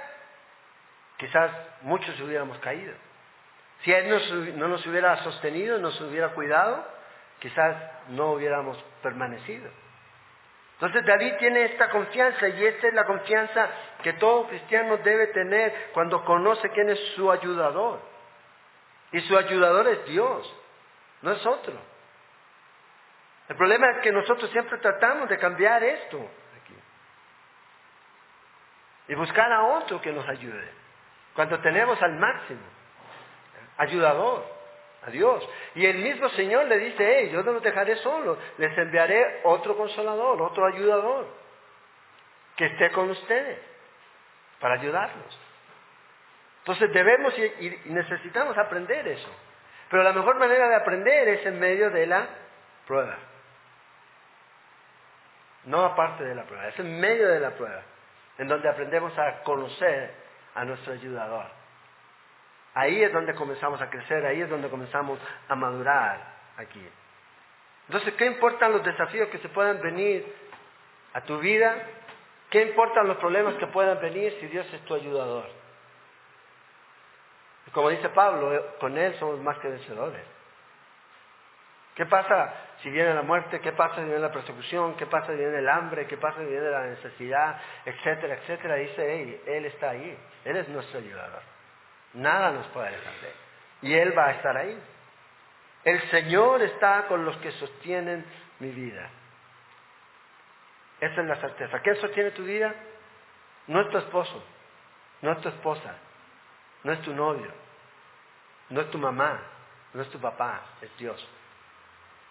quizás 1.18 1.52
muchos 1.82 2.20
hubiéramos 2.20 2.58
caído. 2.60 2.94
Si 3.84 3.94
Él 3.94 4.10
no 4.58 4.68
nos 4.68 4.86
hubiera 4.86 5.24
sostenido, 5.24 5.78
nos 5.78 6.00
hubiera 6.02 6.30
cuidado, 6.30 6.97
quizás 7.40 7.76
no 8.10 8.34
hubiéramos 8.34 8.78
permanecido. 9.02 9.70
Entonces 10.74 11.06
David 11.06 11.34
tiene 11.40 11.66
esta 11.66 11.90
confianza 11.90 12.48
y 12.50 12.66
esta 12.66 12.88
es 12.88 12.94
la 12.94 13.06
confianza 13.06 13.68
que 14.04 14.14
todo 14.14 14.48
cristiano 14.48 14.98
debe 14.98 15.28
tener 15.28 15.90
cuando 15.94 16.24
conoce 16.24 16.70
quién 16.70 16.90
es 16.90 17.00
su 17.16 17.32
ayudador. 17.32 18.00
Y 19.12 19.22
su 19.22 19.38
ayudador 19.38 19.88
es 19.88 20.06
Dios, 20.06 20.56
no 21.22 21.32
es 21.32 21.46
otro. 21.46 21.74
El 23.50 23.56
problema 23.56 23.90
es 23.92 23.98
que 24.00 24.12
nosotros 24.12 24.52
siempre 24.52 24.78
tratamos 24.80 25.30
de 25.30 25.38
cambiar 25.40 25.84
esto 25.84 26.18
aquí. 26.62 26.76
Y 29.08 29.16
buscar 29.16 29.52
a 29.52 29.64
otro 29.64 30.02
que 30.02 30.12
nos 30.12 30.28
ayude. 30.28 30.70
Cuando 31.34 31.60
tenemos 31.60 32.00
al 32.02 32.14
máximo 32.14 32.78
ayudador. 33.78 34.57
Dios. 35.12 35.48
Y 35.76 35.86
el 35.86 35.98
mismo 35.98 36.30
Señor 36.30 36.66
le 36.66 36.78
dice, 36.78 36.98
hey, 37.00 37.30
yo 37.32 37.44
no 37.44 37.54
los 37.54 37.64
dejaré 37.64 37.96
solos, 37.98 38.38
les 38.58 38.78
enviaré 38.78 39.42
otro 39.44 39.78
consolador, 39.78 40.42
otro 40.42 40.66
ayudador, 40.66 41.28
que 42.56 42.66
esté 42.66 42.92
con 42.92 43.10
ustedes, 43.10 43.60
para 44.60 44.76
ayudarlos. 44.76 45.40
Entonces 46.60 46.92
debemos 46.92 47.34
y 47.38 47.82
necesitamos 47.86 48.58
aprender 48.58 49.08
eso. 49.08 49.30
Pero 49.90 50.04
la 50.04 50.14
mejor 50.14 50.38
manera 50.38 50.68
de 50.68 50.76
aprender 50.76 51.28
es 51.30 51.46
en 51.46 51.60
medio 51.60 51.90
de 51.90 52.08
la 52.08 52.28
prueba. 52.86 53.18
No 55.66 55.84
aparte 55.84 56.24
de 56.24 56.36
la 56.36 56.44
prueba, 56.44 56.68
es 56.68 56.80
en 56.80 57.00
medio 57.00 57.28
de 57.28 57.40
la 57.40 57.52
prueba, 57.52 57.84
en 58.38 58.48
donde 58.48 58.70
aprendemos 58.70 59.18
a 59.18 59.44
conocer 59.44 60.14
a 60.56 60.66
nuestro 60.66 60.94
ayudador. 60.94 61.57
Ahí 62.78 63.02
es 63.02 63.12
donde 63.12 63.34
comenzamos 63.34 63.82
a 63.82 63.90
crecer, 63.90 64.24
ahí 64.24 64.40
es 64.40 64.50
donde 64.52 64.70
comenzamos 64.70 65.20
a 65.50 65.56
madurar 65.56 66.22
aquí. 66.58 66.88
Entonces, 67.88 68.14
¿qué 68.14 68.28
importan 68.28 68.72
los 68.72 68.84
desafíos 68.84 69.30
que 69.30 69.40
se 69.40 69.50
puedan 69.50 69.82
venir 69.82 70.24
a 71.14 71.22
tu 71.22 71.40
vida? 71.40 71.76
¿Qué 72.52 72.62
importan 72.62 73.08
los 73.08 73.18
problemas 73.18 73.56
que 73.56 73.66
puedan 73.66 74.00
venir 74.00 74.32
si 74.40 74.46
Dios 74.46 74.72
es 74.72 74.86
tu 74.86 74.94
ayudador? 74.94 75.50
como 77.74 77.90
dice 77.90 78.10
Pablo, 78.10 78.54
eh, 78.56 78.62
con 78.80 78.96
Él 78.96 79.16
somos 79.16 79.40
más 79.40 79.58
que 79.58 79.70
vencedores. 79.70 80.24
¿Qué 81.96 82.06
pasa 82.06 82.54
si 82.84 82.92
viene 82.92 83.14
la 83.16 83.24
muerte? 83.24 83.60
¿Qué 83.60 83.72
pasa 83.72 83.96
si 83.96 84.04
viene 84.04 84.20
la 84.20 84.32
persecución? 84.32 84.96
¿Qué 84.98 85.08
pasa 85.08 85.32
si 85.32 85.38
viene 85.38 85.58
el 85.58 85.68
hambre? 85.68 86.06
¿Qué 86.06 86.18
pasa 86.18 86.38
si 86.40 86.46
viene 86.46 86.70
la 86.70 86.86
necesidad? 86.86 87.60
Etcétera, 87.86 88.36
etcétera. 88.36 88.76
Dice, 88.76 89.42
Él 89.48 89.66
está 89.66 89.90
ahí. 89.90 90.16
Él 90.46 90.58
es 90.58 90.70
nuestro 90.70 91.00
ayudador. 91.00 91.57
Nada 92.18 92.52
nos 92.52 92.66
puede 92.68 92.92
defender. 92.92 93.34
Y 93.84 93.94
Él 93.94 94.18
va 94.18 94.28
a 94.28 94.32
estar 94.32 94.58
ahí. 94.58 94.78
El 95.84 96.02
Señor 96.10 96.62
está 96.64 97.06
con 97.08 97.24
los 97.24 97.38
que 97.38 97.52
sostienen 97.54 98.26
mi 98.60 98.72
vida. 98.72 99.10
Esa 101.00 101.22
es 101.22 101.28
la 101.28 101.36
certeza. 101.36 101.82
¿Qué 101.82 101.96
sostiene 101.96 102.32
tu 102.32 102.44
vida? 102.44 102.74
No 103.68 103.82
es 103.82 103.90
tu 103.90 103.98
esposo, 103.98 104.44
no 105.22 105.32
es 105.32 105.42
tu 105.42 105.50
esposa, 105.50 105.96
no 106.84 106.92
es 106.94 107.02
tu 107.02 107.14
novio, 107.14 107.52
no 108.70 108.82
es 108.82 108.90
tu 108.90 108.98
mamá, 108.98 109.40
no 109.94 110.02
es 110.02 110.10
tu 110.10 110.20
papá, 110.20 110.62
es 110.82 110.98
Dios. 110.98 111.28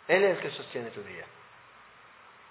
Él 0.08 0.24
es 0.24 0.36
el 0.36 0.42
que 0.42 0.50
sostiene 0.50 0.90
tu 0.90 1.02
vida. 1.02 1.24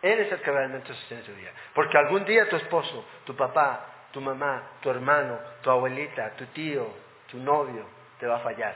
Él 0.01 0.19
es 0.19 0.31
el 0.31 0.41
que 0.41 0.51
realmente 0.51 0.93
sostiene 0.93 1.23
tu 1.23 1.33
vida. 1.33 1.51
Porque 1.73 1.97
algún 1.97 2.23
día 2.23 2.47
tu 2.47 2.55
esposo, 2.55 3.05
tu 3.25 3.35
papá, 3.35 3.85
tu 4.11 4.21
mamá, 4.21 4.63
tu 4.81 4.89
hermano, 4.89 5.37
tu 5.61 5.69
abuelita, 5.69 6.31
tu 6.37 6.45
tío, 6.47 7.05
tu 7.35 7.41
novio, 7.43 7.85
te 8.19 8.27
va 8.27 8.37
a 8.37 8.39
fallar. 8.39 8.75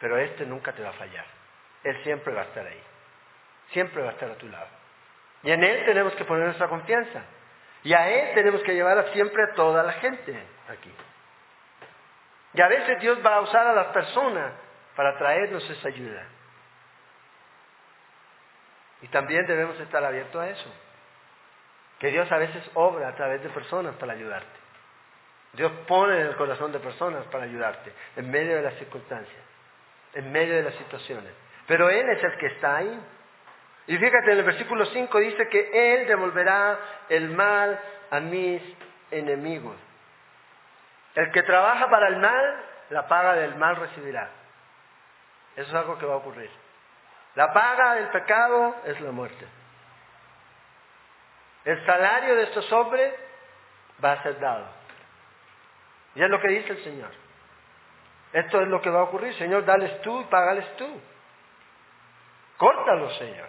Pero 0.00 0.18
este 0.18 0.44
nunca 0.44 0.72
te 0.72 0.82
va 0.82 0.90
a 0.90 0.94
fallar. 0.94 1.24
Él 1.84 2.02
siempre 2.02 2.34
va 2.34 2.42
a 2.42 2.44
estar 2.44 2.66
ahí. 2.66 2.82
Siempre 3.72 4.02
va 4.02 4.08
a 4.08 4.12
estar 4.12 4.30
a 4.30 4.34
tu 4.34 4.48
lado. 4.48 4.66
Y 5.42 5.52
en 5.52 5.62
Él 5.62 5.84
tenemos 5.86 6.12
que 6.14 6.24
poner 6.24 6.46
nuestra 6.46 6.68
confianza. 6.68 7.22
Y 7.84 7.94
a 7.94 8.08
Él 8.08 8.34
tenemos 8.34 8.60
que 8.62 8.74
llevar 8.74 9.12
siempre 9.12 9.42
a 9.44 9.54
toda 9.54 9.82
la 9.82 9.92
gente 9.94 10.36
aquí. 10.68 10.92
Y 12.54 12.60
a 12.60 12.68
veces 12.68 13.00
Dios 13.00 13.24
va 13.24 13.36
a 13.36 13.40
usar 13.42 13.66
a 13.66 13.72
las 13.72 13.86
personas 13.88 14.52
para 14.96 15.16
traernos 15.16 15.68
esa 15.70 15.88
ayuda. 15.88 16.24
Y 19.02 19.08
también 19.08 19.46
debemos 19.46 19.78
estar 19.80 20.04
abiertos 20.04 20.42
a 20.42 20.48
eso. 20.48 20.74
Que 22.00 22.08
Dios 22.08 22.30
a 22.32 22.38
veces 22.38 22.68
obra 22.74 23.08
a 23.08 23.14
través 23.14 23.42
de 23.42 23.48
personas 23.50 23.94
para 23.96 24.14
ayudarte. 24.14 24.59
Dios 25.52 25.72
pone 25.88 26.20
en 26.20 26.26
el 26.28 26.36
corazón 26.36 26.72
de 26.72 26.78
personas 26.78 27.24
para 27.26 27.44
ayudarte 27.44 27.92
en 28.16 28.30
medio 28.30 28.56
de 28.56 28.62
las 28.62 28.74
circunstancias, 28.74 29.42
en 30.14 30.30
medio 30.30 30.54
de 30.54 30.62
las 30.62 30.74
situaciones. 30.74 31.32
Pero 31.66 31.90
Él 31.90 32.08
es 32.08 32.22
el 32.22 32.36
que 32.38 32.46
está 32.46 32.76
ahí. 32.76 33.00
Y 33.86 33.96
fíjate, 33.96 34.32
en 34.32 34.38
el 34.38 34.44
versículo 34.44 34.86
5 34.86 35.18
dice 35.18 35.48
que 35.48 35.94
Él 35.94 36.06
devolverá 36.06 36.78
el 37.08 37.30
mal 37.30 37.80
a 38.10 38.20
mis 38.20 38.62
enemigos. 39.10 39.76
El 41.14 41.32
que 41.32 41.42
trabaja 41.42 41.90
para 41.90 42.08
el 42.08 42.16
mal, 42.18 42.64
la 42.90 43.08
paga 43.08 43.34
del 43.34 43.56
mal 43.56 43.76
recibirá. 43.76 44.30
Eso 45.56 45.68
es 45.68 45.74
algo 45.74 45.98
que 45.98 46.06
va 46.06 46.14
a 46.14 46.18
ocurrir. 46.18 46.50
La 47.34 47.52
paga 47.52 47.94
del 47.94 48.08
pecado 48.08 48.76
es 48.84 49.00
la 49.00 49.10
muerte. 49.10 49.46
El 51.64 51.84
salario 51.84 52.36
de 52.36 52.44
estos 52.44 52.70
hombres 52.72 53.12
va 54.02 54.12
a 54.12 54.22
ser 54.22 54.38
dado. 54.40 54.79
Y 56.14 56.22
es 56.22 56.28
lo 56.28 56.40
que 56.40 56.48
dice 56.48 56.72
el 56.72 56.84
Señor. 56.84 57.10
Esto 58.32 58.60
es 58.60 58.68
lo 58.68 58.80
que 58.80 58.90
va 58.90 59.00
a 59.00 59.04
ocurrir. 59.04 59.34
Señor, 59.34 59.64
dales 59.64 60.00
tú 60.02 60.20
y 60.20 60.24
págales 60.24 60.76
tú. 60.76 61.00
Córtalos, 62.56 63.16
Señor. 63.18 63.48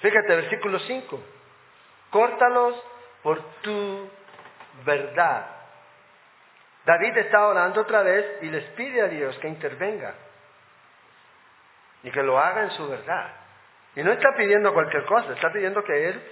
Fíjate, 0.00 0.36
versículo 0.36 0.78
5. 0.78 1.20
Córtalos 2.10 2.82
por 3.22 3.42
tu 3.62 4.10
verdad. 4.84 5.46
David 6.84 7.18
está 7.18 7.46
orando 7.46 7.82
otra 7.82 8.02
vez 8.02 8.42
y 8.42 8.46
les 8.46 8.64
pide 8.70 9.02
a 9.02 9.08
Dios 9.08 9.36
que 9.38 9.48
intervenga 9.48 10.14
y 12.02 12.10
que 12.10 12.22
lo 12.22 12.38
haga 12.38 12.62
en 12.62 12.70
su 12.70 12.88
verdad. 12.88 13.30
Y 13.94 14.02
no 14.02 14.12
está 14.12 14.34
pidiendo 14.36 14.72
cualquier 14.72 15.04
cosa, 15.04 15.32
está 15.32 15.52
pidiendo 15.52 15.82
que 15.84 16.08
Él 16.08 16.22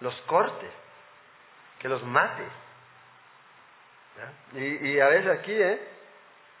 los 0.00 0.14
corte, 0.22 0.68
que 1.78 1.88
los 1.88 2.02
mate. 2.04 2.44
Y, 4.54 5.00
a 5.00 5.08
veces 5.08 5.38
aquí 5.38 5.52
¿eh? 5.52 5.80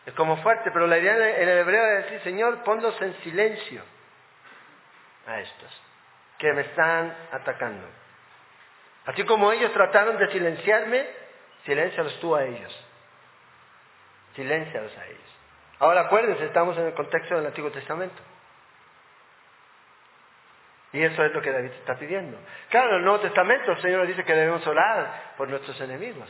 es 0.06 0.14
como 0.14 0.36
fuerte, 0.38 0.70
pero 0.72 0.86
la 0.86 0.98
idea 0.98 1.14
en 1.14 1.48
el 1.48 1.58
hebreo 1.58 1.98
es 1.98 2.04
decir, 2.04 2.20
Señor, 2.22 2.62
ponlos 2.64 3.00
en 3.00 3.14
silencio 3.22 3.82
a 5.26 5.40
estos 5.40 5.82
que 6.38 6.52
me 6.52 6.62
están 6.62 7.16
atacando. 7.32 7.86
Así 9.06 9.24
como 9.24 9.52
ellos 9.52 9.72
trataron 9.72 10.18
de 10.18 10.30
silenciarme, 10.32 11.06
silencialos 11.64 12.18
tú 12.20 12.34
a 12.34 12.44
ellos. 12.44 12.86
Silencialos 14.34 14.96
a 14.96 15.06
ellos. 15.06 15.38
Ahora 15.78 16.02
acuérdense, 16.02 16.44
estamos 16.44 16.76
en 16.76 16.86
el 16.86 16.94
contexto 16.94 17.36
del 17.36 17.46
Antiguo 17.46 17.70
Testamento. 17.70 18.20
Y 20.92 21.02
eso 21.02 21.24
es 21.24 21.32
lo 21.32 21.42
que 21.42 21.50
David 21.50 21.72
está 21.72 21.96
pidiendo. 21.98 22.38
Claro, 22.70 22.90
en 22.90 22.96
el 22.96 23.04
Nuevo 23.04 23.20
Testamento 23.20 23.72
el 23.72 23.82
Señor 23.82 24.06
dice 24.06 24.24
que 24.24 24.34
debemos 24.34 24.64
orar 24.66 25.34
por 25.36 25.48
nuestros 25.48 25.78
enemigos. 25.80 26.28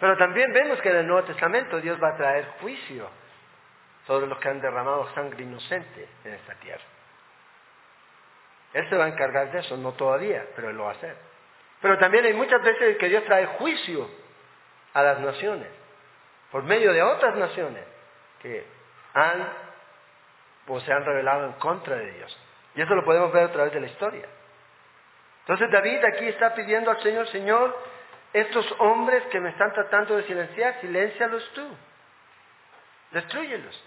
Pero 0.00 0.16
también 0.16 0.52
vemos 0.52 0.80
que 0.80 0.90
en 0.90 0.96
el 0.96 1.06
Nuevo 1.06 1.26
Testamento 1.26 1.80
Dios 1.80 1.98
va 2.02 2.10
a 2.10 2.16
traer 2.16 2.46
juicio 2.60 3.08
sobre 4.06 4.26
los 4.26 4.38
que 4.38 4.48
han 4.48 4.60
derramado 4.60 5.12
sangre 5.14 5.42
inocente 5.42 6.08
en 6.24 6.34
esta 6.34 6.54
tierra. 6.56 6.84
Él 8.72 8.88
se 8.88 8.96
va 8.96 9.04
a 9.04 9.08
encargar 9.08 9.52
de 9.52 9.60
eso, 9.60 9.76
no 9.76 9.92
todavía, 9.92 10.44
pero 10.56 10.68
Él 10.68 10.76
lo 10.76 10.84
va 10.84 10.90
a 10.90 10.94
hacer. 10.94 11.16
Pero 11.80 11.98
también 11.98 12.24
hay 12.24 12.34
muchas 12.34 12.62
veces 12.62 12.96
que 12.96 13.08
Dios 13.08 13.24
trae 13.24 13.46
juicio 13.46 14.08
a 14.94 15.02
las 15.02 15.20
naciones, 15.20 15.68
por 16.50 16.64
medio 16.64 16.92
de 16.92 17.02
otras 17.02 17.36
naciones 17.36 17.84
que 18.40 18.66
han 19.14 19.48
o 20.66 20.80
se 20.80 20.92
han 20.92 21.04
revelado 21.04 21.46
en 21.46 21.52
contra 21.54 21.96
de 21.96 22.10
Dios. 22.12 22.38
Y 22.74 22.82
eso 22.82 22.94
lo 22.94 23.04
podemos 23.04 23.32
ver 23.32 23.44
a 23.44 23.52
través 23.52 23.72
de 23.72 23.80
la 23.80 23.86
historia. 23.86 24.26
Entonces 25.40 25.70
David 25.70 26.04
aquí 26.04 26.26
está 26.28 26.54
pidiendo 26.54 26.90
al 26.90 27.02
Señor, 27.02 27.28
Señor, 27.28 27.76
estos 28.34 28.66
hombres 28.80 29.22
que 29.26 29.38
me 29.38 29.50
están 29.50 29.72
tratando 29.72 30.16
de 30.16 30.24
silenciar, 30.24 30.80
siléncialos 30.80 31.48
tú. 31.54 31.64
Destruyelos. 33.12 33.84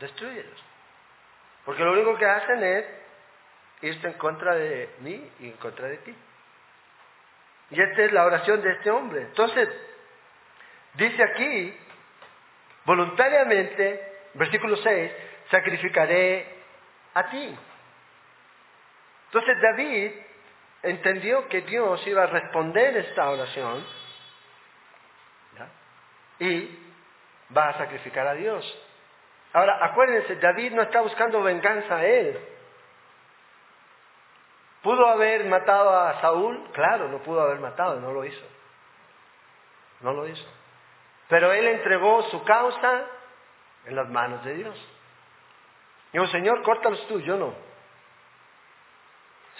Destruyelos. 0.00 0.64
Porque 1.64 1.84
lo 1.84 1.92
único 1.92 2.16
que 2.16 2.26
hacen 2.26 2.64
es 2.64 2.84
irse 3.82 4.08
en 4.08 4.14
contra 4.14 4.56
de 4.56 4.90
mí 4.98 5.30
y 5.38 5.46
en 5.46 5.56
contra 5.58 5.86
de 5.86 5.98
ti. 5.98 6.14
Y 7.70 7.80
esta 7.80 8.02
es 8.02 8.12
la 8.12 8.24
oración 8.24 8.60
de 8.60 8.72
este 8.72 8.90
hombre. 8.90 9.22
Entonces, 9.22 9.68
dice 10.94 11.22
aquí, 11.22 11.78
voluntariamente, 12.86 14.18
versículo 14.34 14.76
6, 14.76 15.12
sacrificaré 15.48 16.44
a 17.14 17.30
ti. 17.30 17.56
Entonces 19.26 19.60
David 19.62 20.10
entendió 20.82 21.48
que 21.48 21.62
Dios 21.62 22.06
iba 22.06 22.22
a 22.22 22.26
responder 22.26 22.96
esta 22.96 23.28
oración 23.30 23.84
y 26.38 26.78
va 27.56 27.68
a 27.68 27.78
sacrificar 27.78 28.26
a 28.26 28.34
Dios. 28.34 28.64
Ahora, 29.52 29.78
acuérdense, 29.84 30.36
David 30.36 30.72
no 30.72 30.82
está 30.82 31.00
buscando 31.00 31.42
venganza 31.42 31.96
a 31.96 32.04
él. 32.04 32.38
¿Pudo 34.82 35.06
haber 35.06 35.44
matado 35.44 35.90
a 35.90 36.20
Saúl? 36.20 36.70
Claro, 36.72 37.08
no 37.08 37.18
pudo 37.18 37.42
haber 37.42 37.58
matado, 37.58 38.00
no 38.00 38.12
lo 38.12 38.24
hizo. 38.24 38.46
No 40.00 40.14
lo 40.14 40.26
hizo. 40.26 40.46
Pero 41.28 41.52
él 41.52 41.66
entregó 41.66 42.22
su 42.30 42.42
causa 42.44 43.04
en 43.84 43.96
las 43.96 44.08
manos 44.08 44.42
de 44.44 44.54
Dios. 44.54 44.88
Digo, 46.12 46.26
Señor, 46.28 46.62
córtalos 46.62 47.06
tú, 47.08 47.20
yo 47.20 47.36
no. 47.36 47.54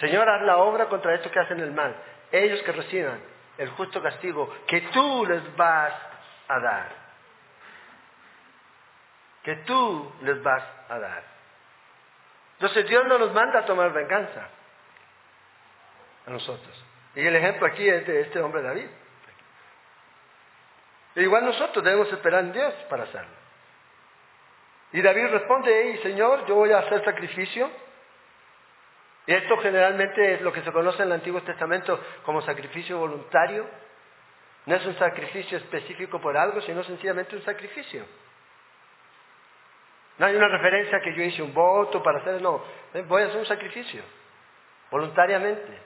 Señor, 0.01 0.27
haz 0.27 0.41
la 0.41 0.57
obra 0.57 0.89
contra 0.89 1.13
estos 1.13 1.31
que 1.31 1.39
hacen 1.39 1.59
el 1.59 1.71
mal. 1.71 1.95
Ellos 2.31 2.61
que 2.63 2.71
reciban 2.71 3.21
el 3.59 3.69
justo 3.69 4.01
castigo 4.01 4.51
que 4.65 4.81
tú 4.81 5.25
les 5.27 5.55
vas 5.55 5.93
a 6.47 6.59
dar. 6.59 6.89
Que 9.43 9.57
tú 9.57 10.11
les 10.23 10.41
vas 10.41 10.63
a 10.89 10.97
dar. 10.97 11.23
Entonces 12.53 12.87
Dios 12.89 13.05
no 13.07 13.19
nos 13.19 13.31
manda 13.31 13.59
a 13.59 13.65
tomar 13.65 13.93
venganza 13.93 14.49
a 16.25 16.29
nosotros. 16.31 16.85
Y 17.15 17.25
el 17.25 17.35
ejemplo 17.35 17.67
aquí 17.67 17.87
es 17.87 18.05
de 18.07 18.21
este 18.21 18.41
hombre 18.41 18.63
David. 18.63 18.87
E 21.15 21.21
igual 21.21 21.45
nosotros 21.45 21.83
debemos 21.83 22.11
esperar 22.11 22.39
en 22.45 22.53
Dios 22.53 22.73
para 22.89 23.03
hacerlo. 23.03 23.35
Y 24.93 25.01
David 25.01 25.27
responde, 25.27 25.99
Señor, 26.01 26.47
yo 26.47 26.55
voy 26.55 26.71
a 26.71 26.79
hacer 26.79 27.05
sacrificio. 27.05 27.69
Y 29.27 29.33
esto 29.33 29.57
generalmente 29.57 30.33
es 30.33 30.41
lo 30.41 30.51
que 30.51 30.61
se 30.61 30.71
conoce 30.71 31.03
en 31.03 31.09
el 31.09 31.13
Antiguo 31.13 31.41
Testamento 31.41 31.99
como 32.25 32.41
sacrificio 32.41 32.97
voluntario. 32.97 33.67
No 34.65 34.75
es 34.75 34.85
un 34.85 34.95
sacrificio 34.97 35.57
específico 35.57 36.19
por 36.19 36.37
algo, 36.37 36.61
sino 36.61 36.83
sencillamente 36.83 37.35
un 37.35 37.43
sacrificio. 37.43 38.05
No 40.17 40.25
hay 40.25 40.35
una 40.35 40.49
referencia 40.49 40.99
que 41.01 41.15
yo 41.15 41.23
hice 41.23 41.41
un 41.41 41.53
voto 41.53 42.03
para 42.03 42.19
hacer, 42.19 42.41
no, 42.41 42.63
voy 43.07 43.23
a 43.23 43.25
hacer 43.25 43.39
un 43.39 43.45
sacrificio, 43.45 44.03
voluntariamente, 44.91 45.79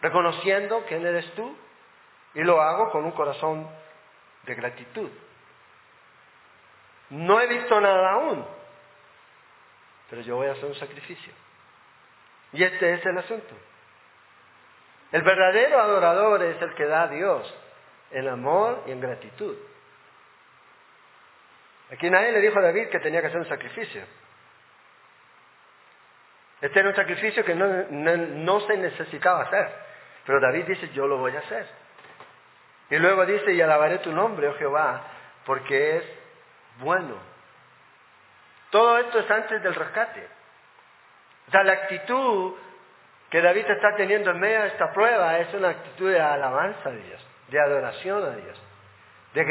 reconociendo 0.00 0.84
quién 0.88 1.04
eres 1.04 1.30
tú 1.34 1.54
y 2.34 2.42
lo 2.42 2.60
hago 2.62 2.90
con 2.90 3.04
un 3.04 3.12
corazón 3.12 3.68
de 4.44 4.54
gratitud. 4.54 5.10
No 7.10 7.40
he 7.40 7.46
visto 7.46 7.78
nada 7.80 8.12
aún, 8.12 8.46
pero 10.08 10.22
yo 10.22 10.36
voy 10.36 10.46
a 10.46 10.52
hacer 10.52 10.64
un 10.64 10.74
sacrificio. 10.76 11.32
Y 12.54 12.62
este 12.62 12.94
es 12.94 13.04
el 13.04 13.18
asunto. 13.18 13.54
El 15.10 15.22
verdadero 15.22 15.80
adorador 15.80 16.42
es 16.44 16.62
el 16.62 16.72
que 16.74 16.86
da 16.86 17.02
a 17.02 17.08
Dios 17.08 17.54
en 18.12 18.28
amor 18.28 18.84
y 18.86 18.92
en 18.92 19.00
gratitud. 19.00 19.56
Aquí 21.90 22.08
nadie 22.08 22.30
le 22.30 22.40
dijo 22.40 22.58
a 22.58 22.62
David 22.62 22.88
que 22.88 23.00
tenía 23.00 23.20
que 23.20 23.26
hacer 23.26 23.40
un 23.40 23.48
sacrificio. 23.48 24.02
Este 26.60 26.78
era 26.78 26.88
un 26.88 26.94
sacrificio 26.94 27.44
que 27.44 27.56
no, 27.56 27.66
no, 27.90 28.60
se 28.60 28.76
necesitaba 28.76 29.42
hacer. 29.42 29.74
Pero 30.24 30.40
David 30.40 30.64
dice, 30.64 30.88
yo 30.90 31.08
lo 31.08 31.18
voy 31.18 31.34
a 31.34 31.40
hacer. 31.40 31.66
Y 32.90 32.96
luego 32.96 33.26
dice, 33.26 33.52
y 33.52 33.60
alabaré 33.60 33.98
tu 33.98 34.12
nombre, 34.12 34.48
oh 34.48 34.54
Jehová, 34.54 35.02
porque 35.44 35.96
es 35.96 36.04
bueno. 36.78 37.16
Todo 38.70 38.98
esto 38.98 39.18
es 39.18 39.30
antes 39.30 39.60
del 39.60 39.74
rescate. 39.74 40.33
O 41.48 41.50
sea, 41.50 41.62
la 41.62 41.72
actitud 41.72 42.54
que 43.30 43.40
David 43.40 43.66
está 43.68 43.96
teniendo 43.96 44.30
en 44.30 44.40
medio 44.40 44.62
de 44.62 44.68
esta 44.68 44.92
prueba 44.92 45.38
es 45.38 45.52
una 45.54 45.70
actitud 45.70 46.10
de 46.10 46.20
alabanza 46.20 46.88
a 46.88 46.92
Dios, 46.92 47.26
de 47.48 47.60
adoración 47.60 48.24
a 48.24 48.36
Dios, 48.36 48.62
de, 49.34 49.44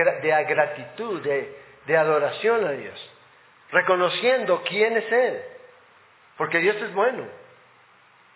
gratitud, 0.46 1.22
de, 1.22 1.58
de 1.86 1.98
adoración 1.98 2.66
a 2.66 2.72
Dios, 2.72 3.14
reconociendo 3.72 4.64
quién 4.68 4.98
es 4.98 5.12
Él, 5.12 5.42
porque 6.38 6.60
Dios 6.60 6.76
es 6.78 6.94
bueno. 6.94 7.26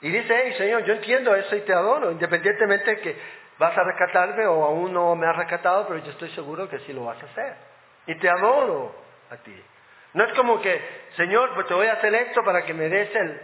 Y 0.01 0.09
dice, 0.09 0.41
hey 0.43 0.53
Señor, 0.57 0.83
yo 0.83 0.93
entiendo 0.93 1.35
eso 1.35 1.55
y 1.55 1.61
te 1.61 1.73
adoro, 1.73 2.11
independientemente 2.11 2.95
de 2.95 3.01
que 3.01 3.15
vas 3.57 3.75
a 3.77 3.83
rescatarme 3.83 4.45
o 4.45 4.63
aún 4.63 4.93
no 4.93 5.15
me 5.15 5.27
has 5.27 5.35
rescatado, 5.35 5.87
pero 5.87 5.99
yo 6.03 6.11
estoy 6.11 6.29
seguro 6.31 6.69
que 6.69 6.79
sí 6.79 6.93
lo 6.93 7.05
vas 7.05 7.21
a 7.21 7.25
hacer. 7.25 7.55
Y 8.05 8.15
te 8.15 8.29
adoro 8.29 8.93
a 9.31 9.37
ti. 9.37 9.63
No 10.17 10.23
es 10.23 10.33
como 10.33 10.59
que, 10.59 10.81
Señor, 11.15 11.53
pues 11.53 11.67
te 11.67 11.75
voy 11.75 11.85
a 11.85 11.93
hacer 11.93 12.11
esto 12.15 12.43
para 12.43 12.65
que 12.65 12.73
me 12.73 12.89
des 12.89 13.15
el, 13.15 13.39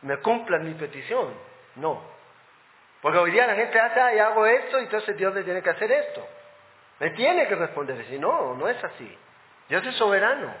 me 0.00 0.16
cumpla 0.22 0.58
mi 0.60 0.72
petición. 0.72 1.34
No. 1.74 2.02
Porque 3.02 3.18
hoy 3.18 3.32
día 3.32 3.46
la 3.46 3.54
gente 3.54 3.78
hace, 3.78 4.16
y 4.16 4.18
hago 4.18 4.46
esto, 4.46 4.80
y 4.80 4.84
entonces 4.84 5.14
Dios 5.18 5.34
le 5.34 5.42
tiene 5.42 5.60
que 5.60 5.68
hacer 5.68 5.92
esto. 5.92 6.26
Me 7.00 7.10
tiene 7.10 7.46
que 7.46 7.54
responder. 7.54 8.02
Si 8.06 8.18
no, 8.18 8.54
no 8.54 8.66
es 8.66 8.82
así. 8.82 9.18
Dios 9.68 9.86
es 9.86 9.94
soberano. 9.96 10.54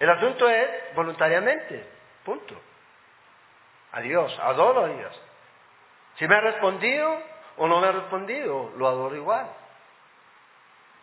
El 0.00 0.10
asunto 0.10 0.48
es 0.48 0.92
voluntariamente. 0.96 1.86
Punto. 2.24 2.60
A 3.92 4.00
Dios, 4.00 4.36
adoro 4.42 4.86
a 4.86 4.88
Dios. 4.88 5.22
Si 6.16 6.26
me 6.26 6.34
ha 6.34 6.40
respondido 6.40 7.16
o 7.58 7.68
no 7.68 7.80
me 7.80 7.86
ha 7.86 7.92
respondido, 7.92 8.72
lo 8.76 8.88
adoro 8.88 9.14
igual. 9.14 9.48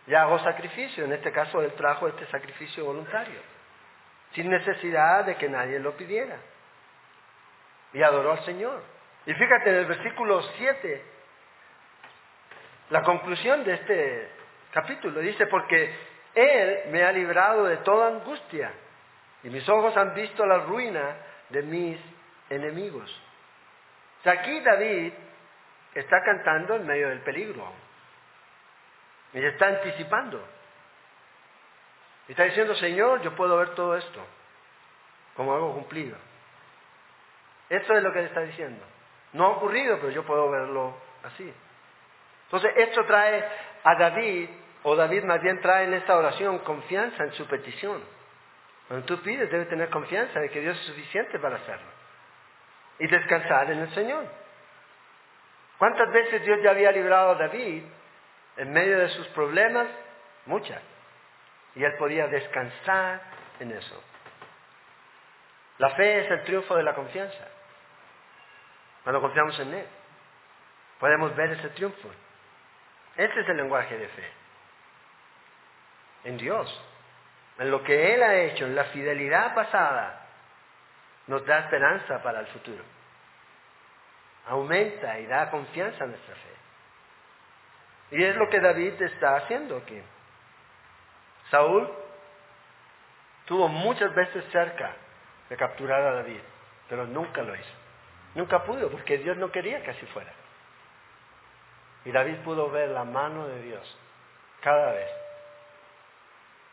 Y 0.08 0.14
hago 0.14 0.38
sacrificio. 0.40 1.04
En 1.04 1.12
este 1.12 1.30
caso, 1.30 1.62
Él 1.62 1.72
trajo 1.74 2.08
este 2.08 2.26
sacrificio 2.26 2.84
voluntario. 2.84 3.40
Sin 4.32 4.50
necesidad 4.50 5.24
de 5.24 5.36
que 5.36 5.48
nadie 5.48 5.78
lo 5.78 5.96
pidiera. 5.96 6.38
Y 7.92 8.02
adoró 8.02 8.32
al 8.32 8.44
Señor. 8.44 8.82
Y 9.26 9.34
fíjate 9.34 9.70
en 9.70 9.76
el 9.76 9.86
versículo 9.86 10.42
7, 10.56 11.02
la 12.90 13.02
conclusión 13.02 13.62
de 13.64 13.74
este 13.74 14.30
capítulo 14.72 15.20
dice, 15.20 15.46
porque 15.46 15.94
él 16.34 16.90
me 16.90 17.02
ha 17.02 17.12
librado 17.12 17.64
de 17.64 17.78
toda 17.78 18.08
angustia 18.08 18.70
y 19.42 19.50
mis 19.50 19.68
ojos 19.68 19.96
han 19.96 20.14
visto 20.14 20.46
la 20.46 20.58
ruina 20.58 21.16
de 21.50 21.62
mis 21.62 21.98
enemigos. 22.48 23.22
Aquí 24.24 24.60
David 24.60 25.12
está 25.94 26.22
cantando 26.22 26.76
en 26.76 26.86
medio 26.86 27.08
del 27.08 27.20
peligro 27.20 27.70
y 29.32 29.44
está 29.44 29.66
anticipando. 29.66 30.42
Está 32.28 32.44
diciendo, 32.44 32.74
Señor, 32.74 33.22
yo 33.22 33.34
puedo 33.34 33.56
ver 33.56 33.70
todo 33.70 33.96
esto 33.96 34.24
como 35.34 35.54
algo 35.54 35.72
cumplido. 35.74 36.16
Esto 37.68 37.94
es 37.94 38.02
lo 38.02 38.12
que 38.12 38.20
él 38.20 38.26
está 38.26 38.40
diciendo. 38.40 38.84
No 39.32 39.44
ha 39.44 39.48
ocurrido, 39.50 39.96
pero 39.98 40.10
yo 40.10 40.24
puedo 40.24 40.50
verlo 40.50 40.94
así. 41.22 41.52
Entonces, 42.44 42.72
esto 42.76 43.04
trae 43.04 43.44
a 43.84 43.94
David 43.94 44.48
o 44.82 44.96
David 44.96 45.24
más 45.24 45.40
bien 45.42 45.60
trae 45.60 45.84
en 45.84 45.94
esta 45.94 46.16
oración 46.16 46.58
confianza 46.60 47.24
en 47.24 47.32
su 47.32 47.46
petición. 47.46 48.02
Cuando 48.88 49.04
tú 49.06 49.20
pides, 49.22 49.50
debes 49.50 49.68
tener 49.68 49.90
confianza 49.90 50.40
de 50.40 50.48
que 50.48 50.60
Dios 50.60 50.78
es 50.78 50.86
suficiente 50.86 51.38
para 51.38 51.56
hacerlo. 51.56 51.88
Y 52.98 53.06
descansar 53.06 53.70
en 53.70 53.80
el 53.80 53.94
Señor. 53.94 54.24
¿Cuántas 55.76 56.10
veces 56.10 56.42
Dios 56.44 56.60
ya 56.62 56.70
había 56.70 56.90
librado 56.90 57.32
a 57.32 57.34
David 57.34 57.84
en 58.58 58.72
medio 58.72 58.98
de 58.98 59.08
sus 59.10 59.26
problemas? 59.28 59.88
Muchas. 60.46 60.82
Y 61.74 61.84
él 61.84 61.94
podía 61.96 62.26
descansar 62.26 63.20
en 63.60 63.72
eso. 63.72 64.02
La 65.78 65.90
fe 65.90 66.24
es 66.24 66.30
el 66.30 66.44
triunfo 66.44 66.76
de 66.76 66.82
la 66.82 66.94
confianza. 66.94 67.48
Cuando 69.04 69.20
confiamos 69.20 69.58
en 69.60 69.72
Él, 69.74 69.86
podemos 70.98 71.34
ver 71.36 71.52
ese 71.52 71.68
triunfo. 71.70 72.10
Ese 73.16 73.40
es 73.40 73.48
el 73.48 73.56
lenguaje 73.56 73.96
de 73.96 74.08
fe 74.08 74.38
en 76.24 76.36
Dios, 76.36 76.68
en 77.58 77.70
lo 77.70 77.82
que 77.82 78.14
Él 78.14 78.22
ha 78.22 78.34
hecho, 78.36 78.64
en 78.66 78.74
la 78.74 78.84
fidelidad 78.84 79.54
pasada, 79.54 80.26
nos 81.26 81.44
da 81.46 81.60
esperanza 81.60 82.22
para 82.22 82.40
el 82.40 82.46
futuro. 82.48 82.82
Aumenta 84.46 85.18
y 85.18 85.26
da 85.26 85.50
confianza 85.50 86.04
a 86.04 86.06
nuestra 86.06 86.34
fe. 86.34 86.57
Y 88.10 88.22
es 88.22 88.36
lo 88.36 88.48
que 88.48 88.60
David 88.60 89.00
está 89.02 89.36
haciendo 89.36 89.76
aquí. 89.76 90.00
Saúl 91.50 91.88
tuvo 93.46 93.68
muchas 93.68 94.14
veces 94.14 94.44
cerca 94.52 94.94
de 95.48 95.56
capturar 95.56 96.00
a 96.02 96.12
David, 96.14 96.40
pero 96.88 97.06
nunca 97.06 97.42
lo 97.42 97.54
hizo. 97.54 97.74
Nunca 98.34 98.62
pudo, 98.64 98.90
porque 98.90 99.18
Dios 99.18 99.36
no 99.36 99.50
quería 99.50 99.82
que 99.82 99.90
así 99.90 100.06
fuera. 100.06 100.32
Y 102.04 102.12
David 102.12 102.36
pudo 102.44 102.70
ver 102.70 102.90
la 102.90 103.04
mano 103.04 103.46
de 103.48 103.62
Dios 103.62 103.98
cada 104.60 104.92
vez 104.92 105.10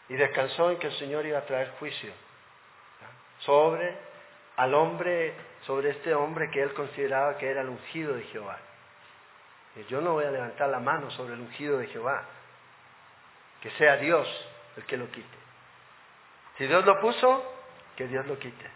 y 0.09 0.15
descansó 0.15 0.71
en 0.71 0.77
que 0.77 0.87
el 0.87 0.93
Señor 0.93 1.25
iba 1.25 1.39
a 1.39 1.45
traer 1.45 1.71
juicio 1.79 2.13
sobre 3.39 3.97
al 4.55 4.73
hombre, 4.73 5.33
sobre 5.61 5.89
este 5.89 6.13
hombre 6.13 6.49
que 6.51 6.61
él 6.61 6.73
consideraba 6.73 7.37
que 7.37 7.49
era 7.49 7.61
el 7.61 7.69
ungido 7.69 8.13
de 8.13 8.23
Jehová. 8.23 8.57
Yo 9.83 10.01
no 10.01 10.13
voy 10.13 10.25
a 10.25 10.31
levantar 10.31 10.69
la 10.69 10.79
mano 10.79 11.11
sobre 11.11 11.33
el 11.33 11.41
ungido 11.41 11.77
de 11.77 11.87
Jehová, 11.87 12.23
que 13.61 13.69
sea 13.71 13.97
Dios 13.97 14.27
el 14.77 14.85
que 14.85 14.97
lo 14.97 15.09
quite. 15.11 15.37
Si 16.57 16.65
Dios 16.65 16.85
lo 16.85 16.99
puso, 17.01 17.43
que 17.97 18.07
Dios 18.07 18.25
lo 18.25 18.39
quite. 18.39 18.71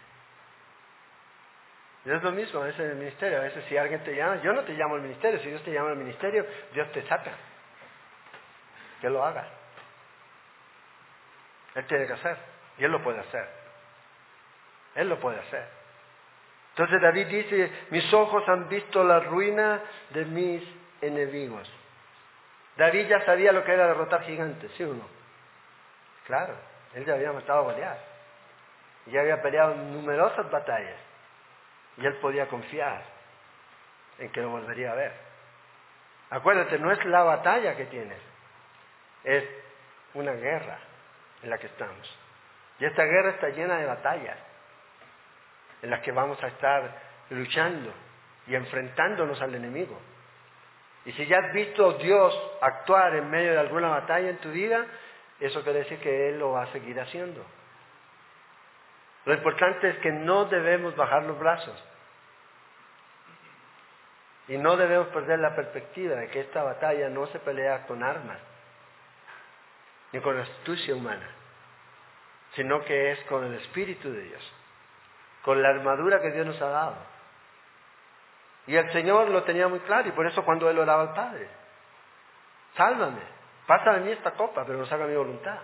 Es 2.04 2.22
lo 2.22 2.32
mismo 2.32 2.60
a 2.60 2.64
veces 2.64 2.80
en 2.80 2.90
el 2.90 2.96
ministerio. 2.96 3.38
A 3.38 3.42
veces 3.42 3.64
si 3.68 3.76
alguien 3.76 4.02
te 4.02 4.14
llama, 4.14 4.42
yo 4.42 4.52
no 4.52 4.62
te 4.62 4.72
llamo 4.72 4.94
al 4.94 5.02
ministerio, 5.02 5.38
si 5.40 5.48
Dios 5.48 5.62
te 5.62 5.72
llama 5.72 5.90
al 5.90 5.96
ministerio, 5.96 6.46
Dios 6.72 6.90
te 6.92 7.02
saca. 7.06 7.32
Que 9.00 9.10
lo 9.10 9.24
haga. 9.24 9.46
Él 11.74 11.86
tiene 11.86 12.06
que 12.06 12.12
hacer. 12.14 12.36
Y 12.78 12.84
Él 12.84 12.92
lo 12.92 13.02
puede 13.02 13.20
hacer. 13.20 13.48
Él 14.94 15.08
lo 15.08 15.20
puede 15.20 15.38
hacer. 15.38 15.68
Entonces 16.70 17.00
David 17.00 17.26
dice, 17.26 17.72
mis 17.90 18.12
ojos 18.12 18.48
han 18.48 18.68
visto 18.68 19.04
la 19.04 19.20
ruina 19.20 19.82
de 20.10 20.24
mis 20.24 20.79
enemigos. 21.00 21.70
David 22.76 23.08
ya 23.08 23.24
sabía 23.24 23.52
lo 23.52 23.64
que 23.64 23.72
era 23.72 23.86
derrotar 23.86 24.22
gigantes, 24.24 24.70
¿sí 24.76 24.84
o 24.84 24.94
no? 24.94 25.06
Claro, 26.26 26.54
él 26.94 27.04
ya 27.04 27.14
había 27.14 27.32
matado 27.32 27.60
a 27.60 27.72
Goliat. 27.72 27.98
Ya 29.06 29.20
había 29.20 29.42
peleado 29.42 29.74
numerosas 29.74 30.50
batallas. 30.50 30.98
Y 31.96 32.06
él 32.06 32.14
podía 32.16 32.46
confiar 32.46 33.02
en 34.18 34.30
que 34.30 34.40
lo 34.40 34.50
volvería 34.50 34.92
a 34.92 34.94
ver. 34.94 35.12
Acuérdate, 36.30 36.78
no 36.78 36.92
es 36.92 37.04
la 37.06 37.24
batalla 37.24 37.76
que 37.76 37.86
tienes, 37.86 38.18
es 39.24 39.44
una 40.14 40.32
guerra 40.32 40.78
en 41.42 41.50
la 41.50 41.58
que 41.58 41.66
estamos. 41.66 42.18
Y 42.78 42.84
esta 42.84 43.04
guerra 43.04 43.30
está 43.30 43.48
llena 43.48 43.78
de 43.78 43.86
batallas 43.86 44.38
en 45.82 45.90
las 45.90 46.00
que 46.00 46.12
vamos 46.12 46.42
a 46.42 46.48
estar 46.48 47.10
luchando 47.30 47.92
y 48.46 48.54
enfrentándonos 48.54 49.40
al 49.40 49.54
enemigo. 49.54 49.98
Y 51.04 51.12
si 51.12 51.26
ya 51.26 51.38
has 51.38 51.52
visto 51.52 51.90
a 51.90 51.94
Dios 51.94 52.38
actuar 52.60 53.14
en 53.16 53.30
medio 53.30 53.52
de 53.52 53.60
alguna 53.60 53.88
batalla 53.88 54.28
en 54.28 54.38
tu 54.38 54.50
vida, 54.50 54.84
eso 55.38 55.62
quiere 55.62 55.80
decir 55.80 55.98
que 56.00 56.28
Él 56.28 56.38
lo 56.38 56.52
va 56.52 56.64
a 56.64 56.72
seguir 56.72 57.00
haciendo. 57.00 57.44
Lo 59.24 59.34
importante 59.34 59.88
es 59.88 59.98
que 59.98 60.12
no 60.12 60.46
debemos 60.46 60.94
bajar 60.96 61.22
los 61.22 61.38
brazos. 61.38 61.82
Y 64.48 64.58
no 64.58 64.76
debemos 64.76 65.08
perder 65.08 65.38
la 65.38 65.54
perspectiva 65.54 66.16
de 66.16 66.28
que 66.28 66.40
esta 66.40 66.62
batalla 66.62 67.08
no 67.08 67.26
se 67.28 67.38
pelea 67.38 67.86
con 67.86 68.02
armas, 68.02 68.38
ni 70.12 70.20
con 70.20 70.36
astucia 70.38 70.94
humana, 70.94 71.28
sino 72.56 72.84
que 72.84 73.12
es 73.12 73.20
con 73.24 73.44
el 73.44 73.54
Espíritu 73.54 74.10
de 74.10 74.22
Dios, 74.22 74.52
con 75.44 75.62
la 75.62 75.68
armadura 75.68 76.20
que 76.20 76.32
Dios 76.32 76.46
nos 76.46 76.60
ha 76.60 76.68
dado. 76.68 76.96
Y 78.66 78.76
el 78.76 78.90
Señor 78.92 79.28
lo 79.30 79.42
tenía 79.44 79.68
muy 79.68 79.80
claro, 79.80 80.08
y 80.08 80.12
por 80.12 80.26
eso 80.26 80.44
cuando 80.44 80.68
Él 80.68 80.78
oraba 80.78 81.02
al 81.02 81.14
Padre, 81.14 81.48
sálvame, 82.76 83.22
pasa 83.66 83.92
de 83.94 84.00
mí 84.00 84.12
esta 84.12 84.32
copa, 84.32 84.64
pero 84.64 84.78
no 84.78 84.84
haga 84.84 85.06
mi 85.06 85.14
voluntad. 85.14 85.58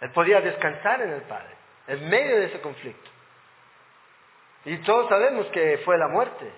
Él 0.00 0.10
podía 0.10 0.40
descansar 0.40 1.00
en 1.02 1.12
el 1.12 1.22
Padre, 1.22 1.54
en 1.86 2.08
medio 2.08 2.36
de 2.36 2.46
ese 2.46 2.60
conflicto. 2.60 3.10
Y 4.64 4.78
todos 4.78 5.08
sabemos 5.08 5.46
que 5.48 5.78
fue 5.84 5.98
la 5.98 6.08
muerte, 6.08 6.50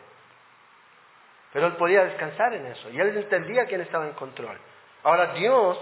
pero 1.53 1.67
Él 1.67 1.77
podía 1.77 2.05
descansar 2.05 2.55
en 2.55 2.67
eso, 2.67 2.91
y 2.91 3.01
Él 3.01 3.17
entendía 3.17 3.67
quién 3.67 3.81
estaba 3.81 4.07
en 4.07 4.15
control. 4.15 4.59
Ahora 5.03 5.35
Dios, 5.35 5.79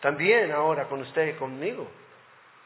también 0.00 0.50
ahora 0.52 0.88
con 0.88 1.00
usted 1.00 1.28
y 1.28 1.32
conmigo, 1.34 1.88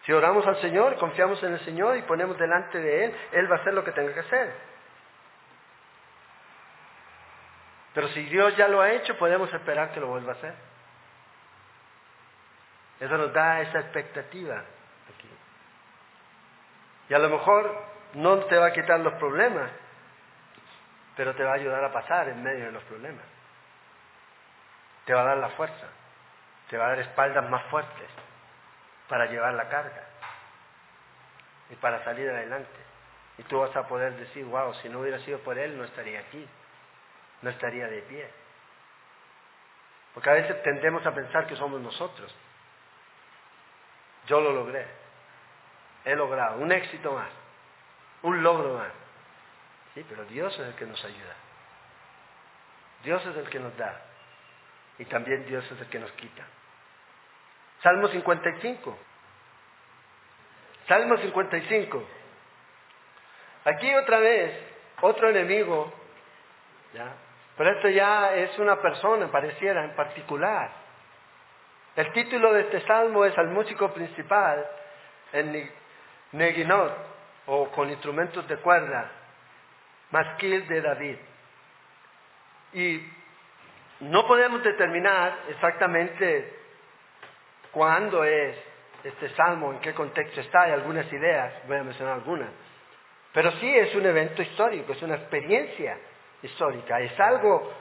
si 0.06 0.12
oramos 0.12 0.46
al 0.46 0.60
Señor, 0.60 0.96
confiamos 0.96 1.42
en 1.42 1.54
el 1.54 1.60
Señor 1.64 1.96
y 1.96 2.02
ponemos 2.02 2.38
delante 2.38 2.78
de 2.78 3.04
Él, 3.04 3.16
Él 3.32 3.50
va 3.50 3.56
a 3.56 3.58
hacer 3.58 3.74
lo 3.74 3.84
que 3.84 3.92
tenga 3.92 4.14
que 4.14 4.20
hacer. 4.20 4.75
Pero 7.96 8.08
si 8.08 8.24
Dios 8.24 8.54
ya 8.58 8.68
lo 8.68 8.82
ha 8.82 8.92
hecho, 8.92 9.16
podemos 9.16 9.50
esperar 9.50 9.90
que 9.90 10.00
lo 10.00 10.08
vuelva 10.08 10.32
a 10.32 10.34
hacer. 10.34 10.54
Eso 13.00 13.16
nos 13.16 13.32
da 13.32 13.62
esa 13.62 13.80
expectativa 13.80 14.56
aquí. 14.58 15.30
Y 17.08 17.14
a 17.14 17.18
lo 17.18 17.30
mejor 17.30 17.74
no 18.12 18.40
te 18.40 18.58
va 18.58 18.66
a 18.66 18.72
quitar 18.74 19.00
los 19.00 19.14
problemas, 19.14 19.70
pero 21.16 21.34
te 21.36 21.42
va 21.42 21.52
a 21.52 21.54
ayudar 21.54 21.82
a 21.84 21.90
pasar 21.90 22.28
en 22.28 22.42
medio 22.42 22.66
de 22.66 22.72
los 22.72 22.82
problemas. 22.82 23.24
Te 25.06 25.14
va 25.14 25.22
a 25.22 25.28
dar 25.28 25.38
la 25.38 25.48
fuerza, 25.48 25.86
te 26.68 26.76
va 26.76 26.84
a 26.84 26.88
dar 26.88 26.98
espaldas 26.98 27.48
más 27.48 27.62
fuertes 27.70 28.10
para 29.08 29.24
llevar 29.24 29.54
la 29.54 29.70
carga 29.70 30.02
y 31.70 31.76
para 31.76 32.04
salir 32.04 32.28
adelante. 32.28 32.78
Y 33.38 33.44
tú 33.44 33.58
vas 33.58 33.74
a 33.74 33.88
poder 33.88 34.16
decir, 34.16 34.44
wow, 34.44 34.74
si 34.82 34.90
no 34.90 35.00
hubiera 35.00 35.18
sido 35.20 35.38
por 35.38 35.56
Él, 35.56 35.78
no 35.78 35.84
estaría 35.84 36.20
aquí 36.20 36.46
no 37.42 37.50
estaría 37.50 37.86
de 37.86 38.02
pie. 38.02 38.28
Porque 40.14 40.30
a 40.30 40.34
veces 40.34 40.62
tendemos 40.62 41.04
a 41.04 41.14
pensar 41.14 41.46
que 41.46 41.56
somos 41.56 41.80
nosotros. 41.80 42.34
Yo 44.26 44.40
lo 44.40 44.52
logré. 44.52 44.86
He 46.04 46.14
logrado 46.16 46.58
un 46.58 46.72
éxito 46.72 47.12
más, 47.12 47.28
un 48.22 48.42
logro 48.42 48.78
más. 48.78 48.92
Sí, 49.94 50.04
pero 50.08 50.24
Dios 50.24 50.52
es 50.54 50.66
el 50.66 50.74
que 50.74 50.86
nos 50.86 51.04
ayuda. 51.04 51.34
Dios 53.02 53.24
es 53.26 53.36
el 53.36 53.48
que 53.48 53.58
nos 53.58 53.76
da. 53.76 54.02
Y 54.98 55.04
también 55.04 55.44
Dios 55.46 55.64
es 55.70 55.80
el 55.80 55.86
que 55.88 55.98
nos 55.98 56.10
quita. 56.12 56.44
Salmo 57.82 58.08
55. 58.08 58.98
Salmo 60.88 61.16
55. 61.18 62.08
Aquí 63.64 63.94
otra 63.96 64.18
vez, 64.20 64.52
otro 65.02 65.28
enemigo, 65.28 65.92
¿ya? 66.94 67.14
Pero 67.56 67.70
esto 67.70 67.88
ya 67.88 68.34
es 68.34 68.58
una 68.58 68.80
persona, 68.80 69.30
pareciera, 69.30 69.84
en 69.84 69.94
particular. 69.94 70.70
El 71.96 72.12
título 72.12 72.52
de 72.52 72.62
este 72.62 72.80
salmo 72.82 73.24
es 73.24 73.36
al 73.38 73.48
músico 73.48 73.92
principal 73.92 74.66
en 75.32 75.70
Neginot, 76.32 76.92
o 77.46 77.70
con 77.70 77.88
instrumentos 77.88 78.46
de 78.48 78.56
cuerda, 78.58 79.10
masquil 80.10 80.66
de 80.68 80.82
David. 80.82 81.16
Y 82.74 83.12
no 84.00 84.26
podemos 84.26 84.62
determinar 84.62 85.38
exactamente 85.48 86.58
cuándo 87.70 88.24
es 88.24 88.56
este 89.02 89.30
salmo, 89.30 89.72
en 89.72 89.80
qué 89.80 89.94
contexto 89.94 90.40
está, 90.40 90.62
hay 90.62 90.72
algunas 90.72 91.10
ideas, 91.10 91.66
voy 91.66 91.78
a 91.78 91.84
mencionar 91.84 92.14
algunas. 92.14 92.48
Pero 93.32 93.52
sí 93.52 93.74
es 93.74 93.94
un 93.94 94.04
evento 94.04 94.42
histórico, 94.42 94.92
es 94.92 95.02
una 95.02 95.14
experiencia 95.14 95.96
histórica, 96.42 97.00
es 97.00 97.18
algo 97.18 97.72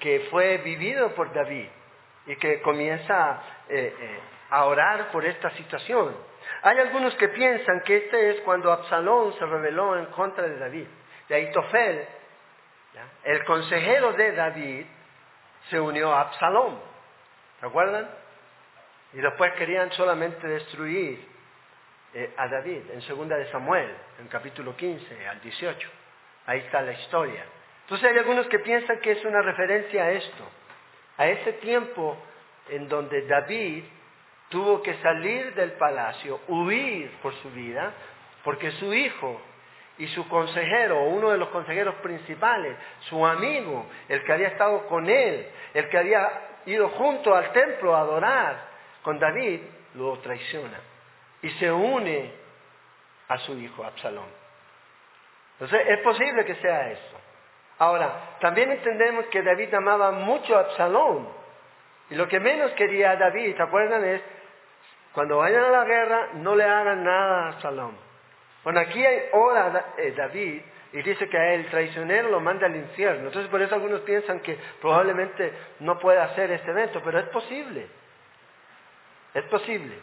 que 0.00 0.28
fue 0.30 0.58
vivido 0.58 1.14
por 1.14 1.32
David 1.32 1.68
y 2.26 2.36
que 2.36 2.60
comienza 2.62 3.42
eh, 3.68 3.94
eh, 3.98 4.20
a 4.50 4.64
orar 4.64 5.10
por 5.10 5.24
esta 5.24 5.50
situación. 5.50 6.16
Hay 6.62 6.78
algunos 6.78 7.14
que 7.16 7.28
piensan 7.28 7.80
que 7.82 7.96
este 7.96 8.30
es 8.30 8.40
cuando 8.42 8.72
Absalón 8.72 9.34
se 9.38 9.46
rebeló 9.46 9.98
en 9.98 10.06
contra 10.06 10.44
de 10.44 10.58
David. 10.58 10.86
De 11.28 11.34
Aitofel, 11.34 12.06
el 13.24 13.44
consejero 13.44 14.12
de 14.12 14.32
David, 14.32 14.86
se 15.70 15.80
unió 15.80 16.12
a 16.12 16.22
Absalón. 16.22 16.78
¿Se 17.60 17.66
acuerdan? 17.66 18.08
Y 19.14 19.18
después 19.18 19.52
querían 19.54 19.90
solamente 19.92 20.46
destruir 20.46 21.26
eh, 22.12 22.34
a 22.36 22.48
David 22.48 22.90
en 22.92 23.02
segunda 23.02 23.36
de 23.36 23.50
Samuel, 23.50 23.90
en 24.20 24.28
capítulo 24.28 24.76
15 24.76 25.28
al 25.28 25.40
18. 25.40 25.88
Ahí 26.46 26.60
está 26.60 26.82
la 26.82 26.92
historia. 26.92 27.44
Entonces 27.84 28.10
hay 28.10 28.18
algunos 28.18 28.46
que 28.48 28.58
piensan 28.58 28.98
que 29.00 29.12
es 29.12 29.24
una 29.24 29.42
referencia 29.42 30.04
a 30.04 30.10
esto, 30.10 30.44
a 31.18 31.26
ese 31.26 31.54
tiempo 31.54 32.16
en 32.70 32.88
donde 32.88 33.26
David 33.26 33.84
tuvo 34.48 34.82
que 34.82 34.94
salir 35.02 35.54
del 35.54 35.72
palacio, 35.72 36.40
huir 36.48 37.10
por 37.22 37.34
su 37.42 37.50
vida, 37.50 37.92
porque 38.42 38.70
su 38.72 38.92
hijo 38.92 39.40
y 39.98 40.06
su 40.08 40.26
consejero, 40.28 41.02
uno 41.02 41.30
de 41.30 41.38
los 41.38 41.48
consejeros 41.50 41.94
principales, 41.96 42.76
su 43.00 43.24
amigo, 43.26 43.86
el 44.08 44.24
que 44.24 44.32
había 44.32 44.48
estado 44.48 44.86
con 44.86 45.08
él, 45.08 45.46
el 45.74 45.88
que 45.88 45.98
había 45.98 46.60
ido 46.66 46.88
junto 46.90 47.34
al 47.34 47.52
templo 47.52 47.94
a 47.94 48.00
adorar 48.00 48.68
con 49.02 49.18
David, 49.18 49.60
lo 49.94 50.18
traiciona 50.18 50.80
y 51.42 51.50
se 51.50 51.70
une 51.70 52.32
a 53.28 53.38
su 53.38 53.58
hijo 53.58 53.84
Absalón. 53.84 54.28
Entonces 55.54 55.86
es 55.88 55.98
posible 56.00 56.44
que 56.44 56.54
sea 56.56 56.90
eso. 56.90 57.20
Ahora, 57.78 58.36
también 58.40 58.70
entendemos 58.70 59.26
que 59.26 59.42
David 59.42 59.74
amaba 59.74 60.12
mucho 60.12 60.56
a 60.56 60.60
Absalón. 60.60 61.28
Y 62.10 62.14
lo 62.14 62.28
que 62.28 62.38
menos 62.38 62.72
quería 62.72 63.16
David, 63.16 63.56
¿te 63.56 63.62
acuerdan? 63.62 64.04
Es, 64.04 64.22
cuando 65.12 65.38
vayan 65.38 65.64
a 65.64 65.70
la 65.70 65.84
guerra, 65.84 66.28
no 66.34 66.54
le 66.54 66.64
hagan 66.64 67.02
nada 67.02 67.44
a 67.44 67.48
Absalón. 67.48 67.96
Bueno, 68.62 68.80
aquí 68.80 69.04
hay 69.04 69.24
ora 69.32 69.92
eh, 69.98 70.14
David 70.16 70.62
y 70.92 71.02
dice 71.02 71.28
que 71.28 71.54
el 71.54 71.66
traicionero 71.66 72.30
lo 72.30 72.40
manda 72.40 72.66
al 72.66 72.76
infierno. 72.76 73.26
Entonces, 73.26 73.50
por 73.50 73.60
eso 73.60 73.74
algunos 73.74 74.00
piensan 74.02 74.40
que 74.40 74.56
probablemente 74.80 75.52
no 75.80 75.98
puede 75.98 76.20
hacer 76.20 76.50
este 76.52 76.70
evento, 76.70 77.02
pero 77.04 77.18
es 77.18 77.26
posible. 77.26 77.86
Es 79.34 79.42
posible. 79.44 79.98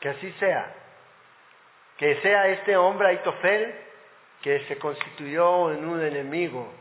Que 0.00 0.08
así 0.08 0.32
sea. 0.32 0.72
Que 1.98 2.16
sea 2.22 2.48
este 2.48 2.76
hombre 2.76 3.08
Aitofel 3.08 3.74
que 4.46 4.60
se 4.66 4.78
constituyó 4.78 5.72
en 5.72 5.84
un 5.84 6.00
enemigo 6.00 6.72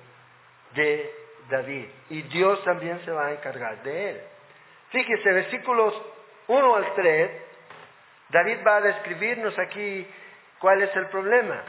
de 0.75 1.11
David. 1.49 1.87
Y 2.11 2.21
Dios 2.21 2.63
también 2.63 3.03
se 3.03 3.09
va 3.09 3.25
a 3.25 3.31
encargar 3.31 3.81
de 3.81 4.11
él. 4.11 4.21
Fíjese, 4.91 5.31
versículos 5.31 5.99
1 6.45 6.75
al 6.75 6.93
3, 6.93 7.31
David 8.29 8.57
va 8.67 8.75
a 8.75 8.81
describirnos 8.81 9.57
aquí 9.57 10.05
cuál 10.59 10.83
es 10.83 10.95
el 10.95 11.07
problema. 11.07 11.63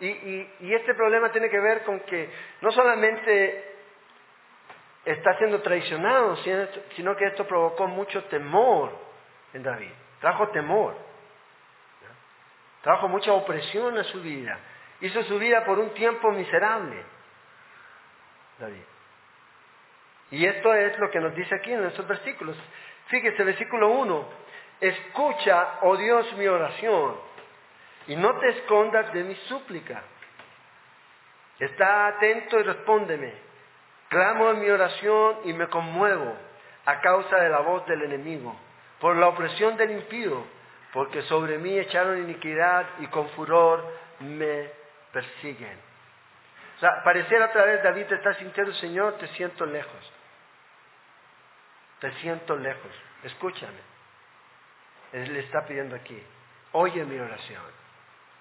Y, 0.00 0.06
y, 0.60 0.74
este 0.74 0.94
problema 0.94 1.30
tiene 1.30 1.50
que 1.50 1.60
ver 1.60 1.82
con 1.82 2.00
que 2.00 2.30
no 2.62 2.72
solamente 2.72 3.74
está 5.04 5.36
siendo 5.36 5.60
traicionado, 5.60 6.36
sino 6.96 7.14
que 7.16 7.26
esto 7.26 7.46
provocó 7.46 7.86
mucho 7.86 8.24
temor 8.24 8.96
en 9.52 9.62
David. 9.62 9.92
Trajo 10.20 10.48
temor. 10.48 10.96
Trajo 12.80 13.08
mucha 13.08 13.30
opresión 13.34 13.98
a 13.98 14.04
su 14.04 14.22
vida. 14.22 14.58
Hizo 15.00 15.22
su 15.24 15.38
vida 15.38 15.64
por 15.64 15.78
un 15.78 15.90
tiempo 15.94 16.30
miserable, 16.32 17.04
David. 18.58 18.82
Y 20.30 20.44
esto 20.44 20.74
es 20.74 20.98
lo 20.98 21.10
que 21.10 21.20
nos 21.20 21.34
dice 21.34 21.54
aquí 21.54 21.72
en 21.72 21.84
estos 21.84 22.06
versículos. 22.06 22.56
Fíjese, 23.06 23.44
versículo 23.44 23.90
1. 23.90 24.28
Escucha, 24.80 25.78
oh 25.82 25.96
Dios, 25.96 26.32
mi 26.34 26.46
oración, 26.46 27.16
y 28.06 28.16
no 28.16 28.38
te 28.38 28.48
escondas 28.50 29.12
de 29.12 29.24
mi 29.24 29.34
súplica. 29.48 30.02
Está 31.58 32.08
atento 32.08 32.58
y 32.58 32.62
respóndeme. 32.62 33.32
Clamo 34.08 34.50
en 34.50 34.60
mi 34.60 34.68
oración 34.68 35.38
y 35.44 35.52
me 35.52 35.68
conmuevo 35.68 36.34
a 36.86 37.00
causa 37.00 37.36
de 37.36 37.50
la 37.50 37.60
voz 37.60 37.84
del 37.86 38.02
enemigo, 38.02 38.56
por 39.00 39.16
la 39.16 39.28
opresión 39.28 39.76
del 39.76 39.90
impío, 39.90 40.44
porque 40.92 41.22
sobre 41.22 41.58
mí 41.58 41.78
echaron 41.78 42.22
iniquidad 42.22 42.86
y 43.00 43.06
con 43.08 43.28
furor 43.30 43.84
me 44.20 44.70
persiguen. 45.18 45.78
O 46.76 46.80
sea, 46.80 47.02
pareciera 47.02 47.46
otra 47.46 47.64
vez 47.64 47.82
David 47.82 48.06
te 48.06 48.14
está 48.14 48.34
sintiendo, 48.34 48.72
Señor, 48.74 49.18
te 49.18 49.26
siento 49.28 49.66
lejos. 49.66 50.12
Te 51.98 52.12
siento 52.20 52.56
lejos. 52.56 52.92
Escúchame. 53.24 53.80
Él 55.12 55.32
le 55.32 55.40
está 55.40 55.66
pidiendo 55.66 55.96
aquí. 55.96 56.22
Oye 56.70 57.04
mi 57.04 57.18
oración. 57.18 57.64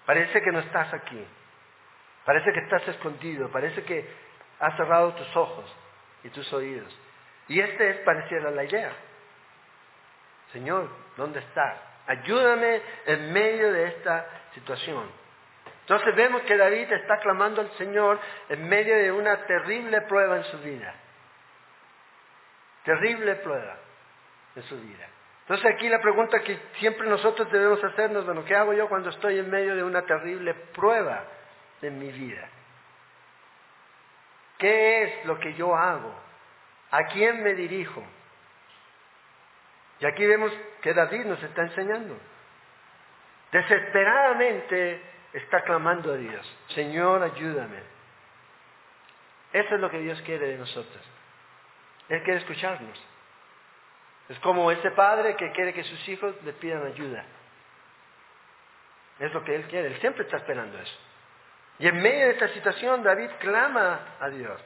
Parece 0.06 0.40
que 0.40 0.52
no 0.52 0.60
estás 0.60 0.94
aquí. 0.94 1.26
Parece 2.26 2.54
que 2.54 2.60
estás 2.60 2.88
escondido. 2.90 3.50
Parece 3.50 3.84
que 3.84 4.08
has 4.60 4.76
cerrado 4.78 5.16
tus 5.16 5.36
ojos 5.36 5.76
y 6.24 6.30
tus 6.30 6.52
oídos. 6.54 6.96
Y 7.48 7.60
este 7.60 7.90
es 7.90 7.98
pareciera 8.02 8.52
la 8.52 8.66
idea. 8.66 8.92
Señor, 10.54 10.90
¿dónde 11.16 11.40
estás? 11.40 11.80
Ayúdame 12.06 12.82
en 13.08 13.34
medio 13.34 13.74
de 13.74 13.88
esta 13.88 14.28
situación. 14.54 15.27
Entonces 15.88 16.18
vemos 16.18 16.42
que 16.42 16.58
David 16.58 16.92
está 16.92 17.18
clamando 17.20 17.62
al 17.62 17.72
Señor 17.78 18.20
en 18.50 18.68
medio 18.68 18.94
de 18.98 19.10
una 19.10 19.46
terrible 19.46 20.02
prueba 20.02 20.36
en 20.36 20.44
su 20.44 20.58
vida. 20.60 20.94
Terrible 22.84 23.36
prueba 23.36 23.78
en 24.58 24.64
su 24.64 24.78
vida. 24.82 25.08
Entonces 25.44 25.66
aquí 25.74 25.88
la 25.88 26.02
pregunta 26.02 26.42
que 26.42 26.60
siempre 26.80 27.08
nosotros 27.08 27.50
debemos 27.50 27.82
hacernos, 27.82 28.26
bueno, 28.26 28.44
¿qué 28.44 28.54
hago 28.54 28.74
yo 28.74 28.90
cuando 28.90 29.12
estoy 29.12 29.40
en 29.40 29.50
medio 29.50 29.78
de 29.78 29.84
una 29.84 30.02
terrible 30.02 30.54
prueba 30.76 31.24
en 31.82 31.98
mi 31.98 32.12
vida? 32.12 32.50
¿Qué 34.58 35.04
es 35.04 35.26
lo 35.26 35.40
que 35.40 35.54
yo 35.54 35.74
hago? 35.74 36.14
¿A 36.92 37.06
quién 37.06 37.42
me 37.44 37.54
dirijo? 37.54 38.04
Y 40.02 40.06
aquí 40.06 40.26
vemos 40.26 40.52
que 40.82 40.94
David 40.94 41.24
nos 41.24 41.42
está 41.42 41.62
enseñando. 41.62 42.18
Desesperadamente 43.54 45.16
está 45.34 45.62
clamando 45.64 46.14
a 46.14 46.18
Dios, 46.18 46.58
Señor, 46.70 47.24
ayúdame. 47.24 47.80
Eso 49.54 49.76
es 49.76 49.82
lo 49.82 49.90
que 49.90 50.00
Dios 50.00 50.22
quiere 50.22 50.48
de 50.48 50.58
nosotros. 50.58 51.04
Él 52.10 52.24
quiere 52.24 52.40
escucharnos. 52.40 53.02
Es 54.30 54.40
como 54.40 54.72
ese 54.72 54.92
padre 54.92 55.36
que 55.36 55.52
quiere 55.52 55.74
que 55.74 55.84
sus 55.84 56.10
hijos 56.10 56.36
le 56.44 56.54
pidan 56.54 56.86
ayuda. 56.86 57.24
Es 59.20 59.34
lo 59.34 59.44
que 59.44 59.56
Él 59.56 59.64
quiere. 59.68 59.88
Él 59.88 60.00
siempre 60.00 60.24
está 60.24 60.38
esperando 60.38 60.78
eso. 60.78 60.98
Y 61.80 61.88
en 61.88 62.02
medio 62.02 62.26
de 62.26 62.32
esta 62.32 62.50
situación 62.50 63.04
David 63.04 63.30
clama 63.40 64.18
a 64.20 64.30
Dios. 64.30 64.62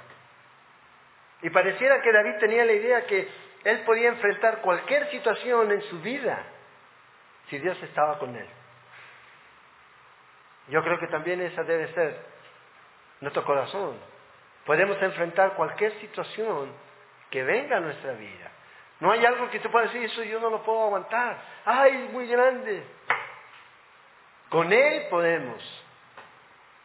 Y 1.41 1.49
pareciera 1.49 2.01
que 2.01 2.11
David 2.11 2.35
tenía 2.39 2.65
la 2.65 2.73
idea 2.73 3.05
que 3.05 3.27
él 3.63 3.81
podía 3.81 4.09
enfrentar 4.09 4.61
cualquier 4.61 5.09
situación 5.11 5.71
en 5.71 5.81
su 5.83 5.99
vida 6.01 6.43
si 7.49 7.59
Dios 7.59 7.81
estaba 7.83 8.17
con 8.17 8.35
él. 8.35 8.47
Yo 10.71 10.81
creo 10.81 10.97
que 10.97 11.07
también 11.07 11.41
esa 11.41 11.63
debe 11.63 11.93
ser 11.93 12.17
nuestro 13.19 13.43
corazón. 13.43 13.99
Podemos 14.65 14.99
enfrentar 15.01 15.53
cualquier 15.55 15.99
situación 15.99 16.71
que 17.29 17.43
venga 17.43 17.75
a 17.75 17.81
nuestra 17.81 18.13
vida. 18.13 18.49
No 19.01 19.11
hay 19.11 19.25
algo 19.25 19.49
que 19.49 19.59
tú 19.59 19.69
puedas 19.69 19.91
decir, 19.91 20.09
eso 20.09 20.23
yo 20.23 20.39
no 20.39 20.49
lo 20.49 20.63
puedo 20.63 20.85
aguantar. 20.85 21.37
¡Ay, 21.65 22.05
es 22.05 22.13
muy 22.13 22.25
grande! 22.25 22.85
Con 24.47 24.71
Él 24.71 25.07
podemos 25.09 25.61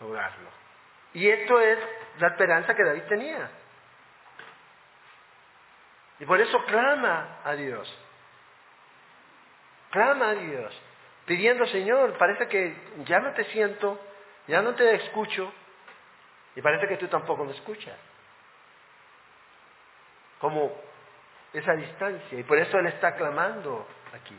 lograrlo. 0.00 0.48
Y 1.14 1.28
esto 1.28 1.60
es 1.60 1.78
la 2.18 2.28
esperanza 2.28 2.74
que 2.74 2.82
David 2.82 3.04
tenía. 3.08 3.50
Y 6.18 6.26
por 6.26 6.40
eso 6.40 6.64
clama 6.64 7.38
a 7.44 7.52
Dios. 7.52 7.98
Clama 9.90 10.30
a 10.30 10.34
Dios. 10.34 10.82
Pidiendo, 11.26 11.66
Señor, 11.66 12.16
parece 12.18 12.48
que 12.48 12.74
ya 13.04 13.18
no 13.18 13.32
te 13.32 13.44
siento, 13.46 14.00
ya 14.46 14.62
no 14.62 14.74
te 14.74 14.94
escucho, 14.94 15.52
y 16.54 16.62
parece 16.62 16.88
que 16.88 16.96
tú 16.96 17.08
tampoco 17.08 17.44
me 17.44 17.52
escuchas. 17.52 17.96
Como 20.38 20.72
esa 21.52 21.74
distancia. 21.74 22.38
Y 22.38 22.42
por 22.44 22.58
eso 22.58 22.78
Él 22.78 22.86
está 22.86 23.14
clamando 23.16 23.86
aquí. 24.14 24.36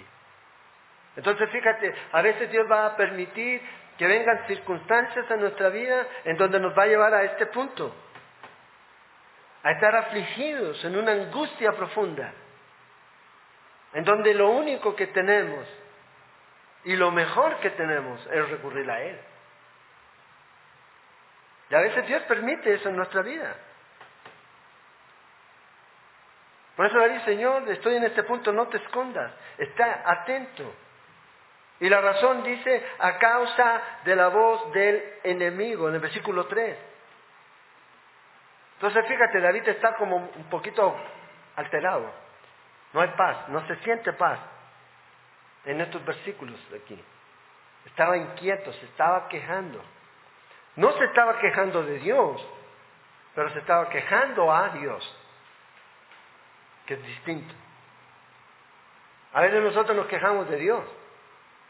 Entonces 1.16 1.50
fíjate, 1.50 1.94
a 2.12 2.22
veces 2.22 2.50
Dios 2.52 2.70
va 2.70 2.86
a 2.86 2.96
permitir 2.96 3.62
que 3.98 4.08
vengan 4.08 4.46
circunstancias 4.48 5.30
en 5.30 5.40
nuestra 5.42 5.70
vida 5.70 6.08
en 6.24 6.38
donde 6.38 6.60
nos 6.60 6.78
va 6.78 6.84
a 6.84 6.88
llevar 6.88 7.14
a 7.14 7.24
este 7.24 7.48
punto 7.48 7.94
a 9.64 9.72
estar 9.72 9.96
afligidos 9.96 10.84
en 10.86 10.96
una 10.96 11.12
angustia 11.12 11.74
profunda, 11.74 12.32
en 13.94 14.04
donde 14.06 14.34
lo 14.34 14.50
único 14.52 14.96
que 14.96 15.08
tenemos 15.08 15.68
y 16.88 16.96
lo 16.96 17.12
mejor 17.12 17.58
que 17.58 17.72
tenemos 17.72 18.26
es 18.32 18.50
recurrir 18.50 18.90
a 18.90 19.02
Él. 19.02 19.20
Y 21.70 21.76
a 21.76 21.82
veces 21.82 22.08
Dios 22.08 22.24
permite 22.24 22.76
eso 22.76 22.88
en 22.88 22.96
nuestra 22.96 23.24
vida. 23.24 23.54
Por 26.78 26.86
eso 26.86 26.98
dice, 27.10 27.26
Señor, 27.26 27.68
estoy 27.68 27.98
en 27.98 28.06
este 28.06 28.24
punto, 28.24 28.54
no 28.54 28.70
te 28.70 28.78
escondas, 28.78 29.34
está 29.58 30.02
atento. 30.06 30.74
Y 31.82 31.90
la 31.90 32.00
razón 32.00 32.44
dice, 32.44 32.82
a 33.00 33.18
causa 33.18 33.82
de 34.06 34.16
la 34.16 34.30
voz 34.30 34.72
del 34.72 35.16
enemigo, 35.24 35.90
en 35.90 35.96
el 35.96 36.00
versículo 36.00 36.48
3. 36.48 36.78
Entonces 38.76 39.06
fíjate, 39.06 39.42
David 39.42 39.68
está 39.68 39.94
como 39.96 40.16
un 40.16 40.50
poquito 40.50 40.96
alterado. 41.58 42.10
No 42.94 43.02
hay 43.02 43.10
paz, 43.10 43.50
no 43.50 43.68
se 43.68 43.76
siente 43.84 44.14
paz 44.14 44.40
en 45.68 45.82
estos 45.82 46.04
versículos 46.06 46.58
de 46.72 46.78
aquí. 46.78 47.00
Estaba 47.86 48.18
inquieto, 48.18 48.72
se 48.74 48.86
estaba 48.86 49.28
quejando. 49.28 49.82
No 50.76 50.92
se 50.94 51.06
estaba 51.06 51.40
quejando 51.40 51.84
de 51.84 52.00
Dios, 52.00 52.46
pero 53.36 53.50
se 53.52 53.60
estaba 53.60 53.90
quejando 53.90 54.52
a 54.52 54.70
Dios, 54.70 55.18
que 56.86 56.96
es 56.96 57.04
distinto. 57.04 57.54
A 59.34 59.42
veces 59.42 59.62
nosotros 59.62 59.96
nos 59.96 60.08
quejamos 60.08 60.50
de 60.50 60.58
Dios. 60.58 60.84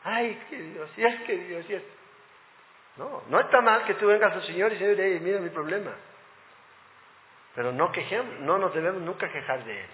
Ay, 0.03 0.41
que 0.49 0.57
Dios, 0.57 0.89
y 0.95 1.03
es 1.03 1.21
que 1.21 1.37
Dios, 1.37 1.69
y 1.69 1.73
es. 1.73 1.83
No, 2.97 3.23
no 3.29 3.39
está 3.39 3.61
mal 3.61 3.83
que 3.85 3.95
tú 3.95 4.07
vengas 4.07 4.33
al 4.33 4.43
Señor 4.43 4.73
y 4.73 4.77
Señor, 4.77 4.97
mira 5.21 5.39
mi 5.39 5.49
problema. 5.49 5.91
Pero 7.55 7.71
no, 7.71 7.91
quejemos, 7.91 8.39
no 8.41 8.57
nos 8.57 8.73
debemos 8.73 9.01
nunca 9.01 9.31
quejar 9.31 9.63
de 9.63 9.81
Él, 9.81 9.89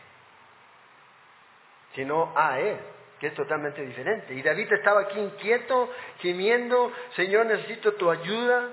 sino 1.96 2.34
a 2.36 2.60
Él, 2.60 2.80
es 3.28 3.34
totalmente 3.34 3.82
diferente. 3.82 4.34
Y 4.34 4.42
David 4.42 4.72
estaba 4.74 5.02
aquí 5.02 5.20
inquieto, 5.20 5.90
gimiendo, 6.20 6.92
Señor, 7.16 7.46
necesito 7.46 7.94
tu 7.94 8.10
ayuda. 8.10 8.70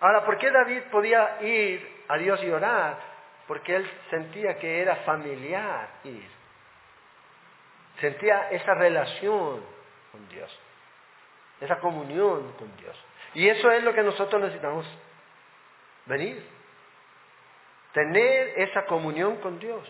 Ahora, 0.00 0.24
¿por 0.24 0.38
qué 0.38 0.50
David 0.50 0.82
podía 0.90 1.42
ir 1.42 2.04
a 2.08 2.16
Dios 2.18 2.42
y 2.42 2.50
orar? 2.50 2.98
Porque 3.46 3.76
él 3.76 3.90
sentía 4.10 4.58
que 4.58 4.80
era 4.80 4.96
familiar 4.96 5.88
ir. 6.04 6.30
Sentía 8.00 8.50
esa 8.50 8.74
relación 8.74 9.62
con 10.10 10.28
Dios, 10.28 10.60
esa 11.60 11.78
comunión 11.78 12.52
con 12.52 12.76
Dios. 12.76 12.96
Y 13.34 13.48
eso 13.48 13.70
es 13.70 13.82
lo 13.84 13.94
que 13.94 14.02
nosotros 14.02 14.40
necesitamos 14.40 14.86
venir 16.06 16.52
tener 17.92 18.60
esa 18.60 18.86
comunión 18.86 19.36
con 19.36 19.58
Dios, 19.58 19.86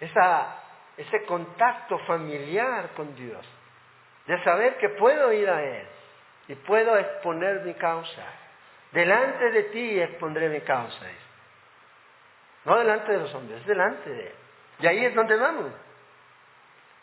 ese 0.00 1.24
contacto 1.26 1.98
familiar 2.00 2.90
con 2.96 3.14
Dios, 3.14 3.46
de 4.26 4.42
saber 4.44 4.76
que 4.78 4.90
puedo 4.90 5.32
ir 5.32 5.48
a 5.48 5.62
Él 5.62 5.86
y 6.48 6.54
puedo 6.56 6.96
exponer 6.96 7.60
mi 7.62 7.74
causa. 7.74 8.24
Delante 8.92 9.50
de 9.50 9.62
ti 9.64 10.00
expondré 10.00 10.48
mi 10.48 10.60
causa. 10.62 11.06
No 12.64 12.78
delante 12.78 13.12
de 13.12 13.18
los 13.18 13.34
hombres, 13.34 13.64
delante 13.66 14.10
de 14.10 14.26
Él. 14.26 14.34
Y 14.80 14.86
ahí 14.86 15.04
es 15.04 15.14
donde 15.14 15.36
vamos. 15.36 15.72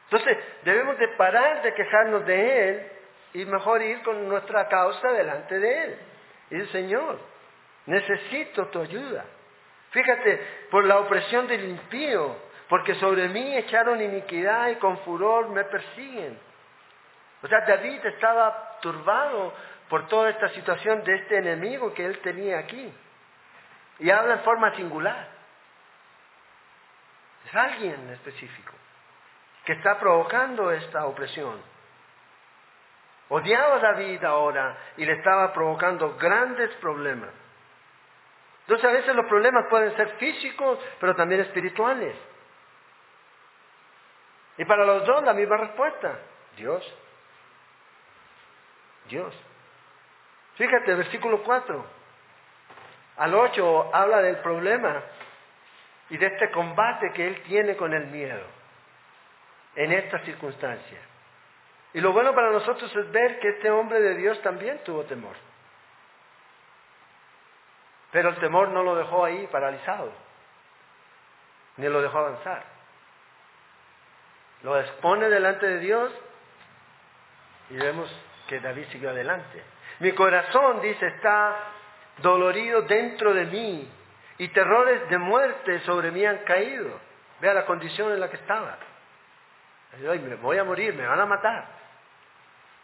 Entonces, 0.09 0.37
debemos 0.63 0.97
de 0.97 1.07
parar 1.09 1.61
de 1.63 1.73
quejarnos 1.73 2.25
de 2.25 2.69
Él 2.69 2.91
y 3.33 3.45
mejor 3.45 3.81
ir 3.81 4.01
con 4.03 4.27
nuestra 4.27 4.67
causa 4.67 5.11
delante 5.11 5.59
de 5.59 5.83
Él. 5.83 5.99
Y 6.51 6.55
el 6.55 6.71
Señor, 6.71 7.19
necesito 7.85 8.67
tu 8.67 8.81
ayuda. 8.81 9.25
Fíjate, 9.91 10.41
por 10.69 10.85
la 10.85 10.99
opresión 10.99 11.47
del 11.47 11.69
impío, 11.69 12.35
porque 12.69 12.95
sobre 12.95 13.29
mí 13.29 13.55
echaron 13.57 14.01
iniquidad 14.01 14.69
y 14.69 14.75
con 14.75 14.97
furor 14.99 15.49
me 15.49 15.63
persiguen. 15.65 16.37
O 17.41 17.47
sea, 17.47 17.61
David 17.61 18.05
estaba 18.05 18.79
turbado 18.81 19.53
por 19.89 20.07
toda 20.07 20.29
esta 20.29 20.49
situación 20.49 21.03
de 21.03 21.15
este 21.15 21.37
enemigo 21.37 21.93
que 21.93 22.05
él 22.05 22.19
tenía 22.19 22.59
aquí. 22.59 22.93
Y 23.99 24.09
habla 24.09 24.35
en 24.35 24.41
forma 24.41 24.75
singular. 24.75 25.27
Es 27.47 27.55
alguien 27.55 28.09
específico 28.09 28.73
que 29.63 29.73
está 29.73 29.97
provocando 29.99 30.71
esta 30.71 31.05
opresión. 31.05 31.61
Odiaba 33.29 33.75
a 33.75 33.79
David 33.79 34.23
ahora 34.23 34.77
y 34.97 35.05
le 35.05 35.13
estaba 35.13 35.53
provocando 35.53 36.15
grandes 36.17 36.73
problemas. 36.75 37.29
Entonces 38.61 38.85
a 38.85 38.93
veces 38.93 39.15
los 39.15 39.25
problemas 39.27 39.65
pueden 39.69 39.95
ser 39.95 40.09
físicos, 40.17 40.79
pero 40.99 41.15
también 41.15 41.41
espirituales. 41.41 42.15
Y 44.57 44.65
para 44.65 44.85
los 44.85 45.05
dos 45.05 45.23
la 45.23 45.33
misma 45.33 45.57
respuesta, 45.57 46.19
Dios. 46.55 46.83
Dios. 49.07 49.33
Fíjate, 50.55 50.95
versículo 50.95 51.43
4. 51.43 51.85
Al 53.17 53.33
8 53.33 53.91
habla 53.93 54.21
del 54.21 54.37
problema 54.37 55.01
y 56.09 56.17
de 56.17 56.25
este 56.27 56.51
combate 56.51 57.11
que 57.13 57.27
él 57.27 57.43
tiene 57.43 57.75
con 57.75 57.93
el 57.93 58.07
miedo 58.07 58.43
en 59.75 59.91
esta 59.91 60.19
circunstancia. 60.19 60.99
Y 61.93 62.01
lo 62.01 62.11
bueno 62.11 62.33
para 62.33 62.51
nosotros 62.51 62.93
es 62.95 63.11
ver 63.11 63.39
que 63.39 63.49
este 63.49 63.71
hombre 63.71 64.01
de 64.01 64.15
Dios 64.15 64.41
también 64.41 64.83
tuvo 64.83 65.03
temor. 65.03 65.35
Pero 68.11 68.29
el 68.29 68.35
temor 68.37 68.69
no 68.69 68.83
lo 68.83 68.95
dejó 68.95 69.25
ahí 69.25 69.47
paralizado, 69.47 70.11
ni 71.77 71.87
lo 71.87 72.01
dejó 72.01 72.19
avanzar. 72.19 72.76
Lo 74.63 74.79
expone 74.79 75.29
delante 75.29 75.67
de 75.67 75.79
Dios 75.79 76.11
y 77.69 77.75
vemos 77.75 78.09
que 78.47 78.59
David 78.59 78.85
siguió 78.91 79.09
adelante. 79.09 79.63
Mi 79.99 80.11
corazón, 80.13 80.81
dice, 80.81 81.05
está 81.07 81.55
dolorido 82.19 82.81
dentro 82.83 83.33
de 83.33 83.45
mí 83.45 83.89
y 84.37 84.47
terrores 84.49 85.09
de 85.09 85.17
muerte 85.17 85.79
sobre 85.81 86.11
mí 86.11 86.25
han 86.25 86.39
caído. 86.39 86.99
Vea 87.39 87.53
la 87.53 87.65
condición 87.65 88.11
en 88.11 88.19
la 88.19 88.29
que 88.29 88.37
estaba. 88.37 88.77
me 89.99 90.35
voy 90.35 90.57
a 90.57 90.63
morir, 90.63 90.93
me 90.93 91.05
van 91.05 91.19
a 91.19 91.25
matar. 91.25 91.65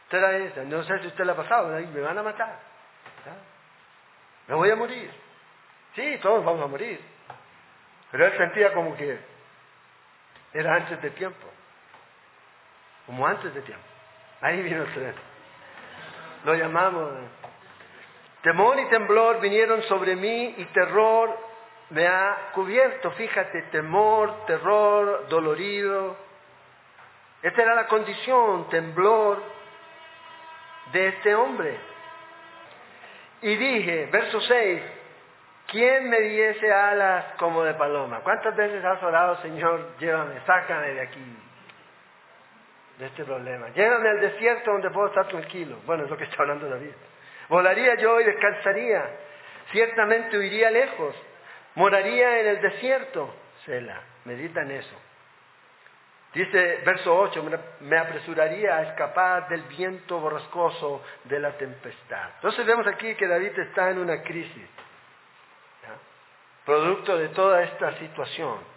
Usted 0.06 0.64
no 0.66 0.84
sé 0.84 1.00
si 1.00 1.08
usted 1.08 1.26
le 1.26 1.32
ha 1.32 1.36
pasado, 1.36 1.70
me 1.70 2.02
van 2.02 2.18
a 2.18 2.24
matar. 2.24 2.60
Me 4.48 4.56
voy 4.56 4.70
a 4.70 4.76
morir. 4.76 5.12
Sí, 5.96 6.20
todos 6.22 6.44
vamos 6.44 6.64
a 6.64 6.68
morir. 6.68 7.00
Pero 8.12 8.26
él 8.28 8.38
sentía 8.38 8.74
como 8.74 8.96
que 8.96 9.18
era 10.54 10.76
antes 10.76 11.02
de 11.02 11.10
tiempo. 11.12 11.48
Como 13.06 13.26
antes 13.26 13.54
de 13.54 13.62
tiempo. 13.62 13.84
Ahí 14.42 14.62
vino 14.62 14.84
el 14.84 14.94
tren. 14.94 15.16
Lo 16.46 16.56
llamamos. 16.56 17.12
Temor 18.42 18.80
y 18.80 18.86
temblor 18.90 19.40
vinieron 19.40 19.82
sobre 19.84 20.16
mí 20.16 20.56
y 20.58 20.66
terror 20.66 21.38
me 21.90 22.08
ha 22.08 22.52
cubierto. 22.54 23.12
Fíjate, 23.12 23.64
temor, 23.64 24.46
terror, 24.46 25.28
dolorido. 25.30 26.18
Esta 27.42 27.62
era 27.62 27.76
la 27.76 27.88
condición, 27.88 28.70
temblor 28.70 29.42
de 30.92 31.08
este 31.08 31.36
hombre. 31.36 31.78
Y 33.42 33.56
dije, 33.56 34.08
verso 34.12 34.40
6, 34.40 34.82
¿quién 35.68 36.10
me 36.10 36.22
diese 36.22 36.74
alas 36.74 37.26
como 37.38 37.64
de 37.64 37.74
paloma? 37.74 38.22
¿Cuántas 38.22 38.56
veces 38.56 38.84
has 38.84 39.04
orado, 39.04 39.42
Señor, 39.42 39.98
llévame, 40.00 40.40
sácame 40.46 40.94
de 40.94 41.02
aquí? 41.02 41.38
De 42.98 43.06
este 43.08 43.24
problema. 43.24 43.70
Llévame 43.70 44.10
al 44.10 44.20
desierto 44.20 44.72
donde 44.72 44.90
puedo 44.92 45.08
estar 45.08 45.28
tranquilo. 45.28 45.78
Bueno, 45.86 46.04
es 46.04 46.10
lo 46.10 46.18
que 46.18 46.26
está 46.26 46.38
hablando 46.40 46.70
David. 46.70 46.94
Volaría 47.50 47.96
yo 47.96 48.20
y 48.22 48.24
descansaría. 48.24 49.04
Ciertamente 49.72 50.38
huiría 50.38 50.70
lejos. 50.70 51.16
Moraría 51.76 52.40
en 52.40 52.48
el 52.48 52.62
desierto. 52.62 53.34
Sela, 53.66 54.02
medita 54.26 54.62
en 54.62 54.72
eso. 54.72 54.96
Dice 56.34 56.82
verso 56.84 57.16
8, 57.16 57.46
me 57.82 57.98
apresuraría 57.98 58.78
a 58.78 58.84
escapar 58.84 59.48
del 59.50 59.62
viento 59.64 60.20
borrascoso 60.20 61.04
de 61.26 61.40
la 61.40 61.56
tempestad. 61.58 62.32
Entonces 62.36 62.66
vemos 62.66 62.88
aquí 62.88 63.14
que 63.14 63.28
David 63.28 63.58
está 63.60 63.92
en 63.92 64.00
una 64.00 64.24
crisis, 64.24 64.68
producto 66.66 67.18
de 67.18 67.30
toda 67.30 67.62
esta 67.62 67.98
situación 68.00 68.73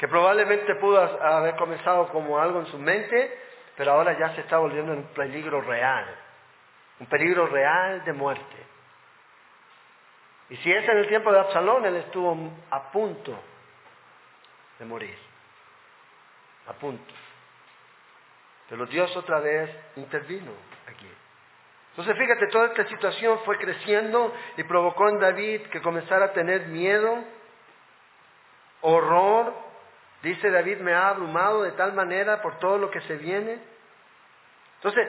que 0.00 0.08
probablemente 0.08 0.76
pudo 0.76 0.98
haber 0.98 1.56
comenzado 1.56 2.08
como 2.08 2.40
algo 2.40 2.60
en 2.60 2.66
su 2.68 2.78
mente, 2.78 3.38
pero 3.76 3.92
ahora 3.92 4.18
ya 4.18 4.34
se 4.34 4.40
está 4.40 4.56
volviendo 4.56 4.94
un 4.94 5.04
peligro 5.08 5.60
real, 5.60 6.06
un 7.00 7.06
peligro 7.06 7.46
real 7.48 8.02
de 8.02 8.12
muerte. 8.14 8.56
Y 10.48 10.56
si 10.56 10.72
es 10.72 10.88
en 10.88 10.96
el 10.96 11.06
tiempo 11.06 11.30
de 11.30 11.40
Absalón, 11.40 11.84
él 11.84 11.96
estuvo 11.96 12.34
a 12.70 12.90
punto 12.90 13.38
de 14.78 14.84
morir, 14.86 15.18
a 16.66 16.72
punto. 16.72 17.14
Pero 18.70 18.86
Dios 18.86 19.14
otra 19.14 19.38
vez 19.40 19.70
intervino 19.96 20.52
aquí. 20.88 21.12
Entonces 21.90 22.16
fíjate, 22.16 22.46
toda 22.46 22.68
esta 22.68 22.86
situación 22.86 23.38
fue 23.44 23.58
creciendo 23.58 24.34
y 24.56 24.62
provocó 24.62 25.10
en 25.10 25.18
David 25.18 25.66
que 25.66 25.82
comenzara 25.82 26.26
a 26.26 26.32
tener 26.32 26.68
miedo, 26.68 27.22
horror 28.80 29.68
Dice 30.22 30.50
David, 30.50 30.78
me 30.78 30.92
ha 30.92 31.08
abrumado 31.08 31.62
de 31.62 31.72
tal 31.72 31.92
manera 31.94 32.42
por 32.42 32.58
todo 32.58 32.78
lo 32.78 32.90
que 32.90 33.00
se 33.02 33.16
viene. 33.16 33.58
Entonces, 34.76 35.08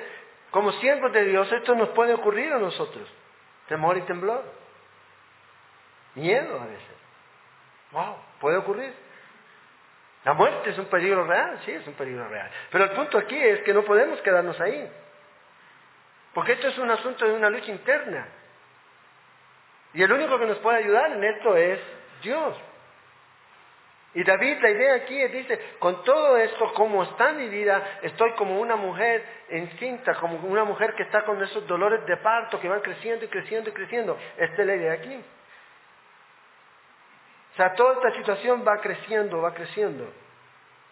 como 0.51 0.71
siervos 0.73 1.11
de 1.11 1.25
Dios, 1.25 1.51
esto 1.51 1.75
nos 1.75 1.89
puede 1.89 2.13
ocurrir 2.13 2.51
a 2.53 2.59
nosotros. 2.59 3.09
Temor 3.67 3.97
y 3.97 4.01
temblor. 4.01 4.43
Miedo 6.15 6.59
a 6.59 6.65
veces. 6.65 6.95
Wow, 7.91 8.15
puede 8.39 8.57
ocurrir. 8.57 8.93
La 10.23 10.33
muerte 10.33 10.69
es 10.69 10.77
un 10.77 10.85
peligro 10.85 11.25
real, 11.25 11.59
sí, 11.65 11.71
es 11.71 11.87
un 11.87 11.93
peligro 11.93 12.27
real. 12.27 12.49
Pero 12.69 12.83
el 12.83 12.91
punto 12.91 13.17
aquí 13.17 13.37
es 13.37 13.61
que 13.63 13.73
no 13.73 13.83
podemos 13.83 14.21
quedarnos 14.21 14.59
ahí. 14.59 14.89
Porque 16.33 16.53
esto 16.53 16.67
es 16.67 16.77
un 16.77 16.91
asunto 16.91 17.25
de 17.25 17.33
una 17.33 17.49
lucha 17.49 17.71
interna. 17.71 18.27
Y 19.93 20.03
el 20.03 20.11
único 20.11 20.37
que 20.39 20.45
nos 20.45 20.57
puede 20.59 20.77
ayudar 20.77 21.11
en 21.11 21.23
esto 21.23 21.55
es 21.57 21.79
Dios. 22.21 22.57
Y 24.13 24.23
David, 24.25 24.57
la 24.61 24.69
idea 24.69 24.95
aquí 24.95 25.21
es, 25.21 25.31
dice, 25.31 25.75
con 25.79 26.03
todo 26.03 26.35
esto, 26.37 26.73
como 26.73 27.03
está 27.03 27.31
mi 27.31 27.47
vida, 27.47 27.99
estoy 28.01 28.33
como 28.33 28.59
una 28.59 28.75
mujer 28.75 29.23
encinta, 29.47 30.15
como 30.15 30.35
una 30.35 30.65
mujer 30.65 30.93
que 30.95 31.03
está 31.03 31.23
con 31.23 31.41
esos 31.41 31.65
dolores 31.65 32.05
de 32.05 32.17
parto 32.17 32.59
que 32.59 32.67
van 32.67 32.81
creciendo 32.81 33.23
y 33.23 33.29
creciendo 33.29 33.69
y 33.69 33.73
creciendo. 33.73 34.17
Esta 34.37 34.61
es 34.61 34.67
la 34.67 34.75
idea 34.75 34.93
aquí. 34.93 35.23
O 37.53 37.55
sea, 37.55 37.73
toda 37.73 37.93
esta 37.93 38.11
situación 38.17 38.65
va 38.67 38.81
creciendo, 38.81 39.41
va 39.41 39.53
creciendo. 39.53 40.11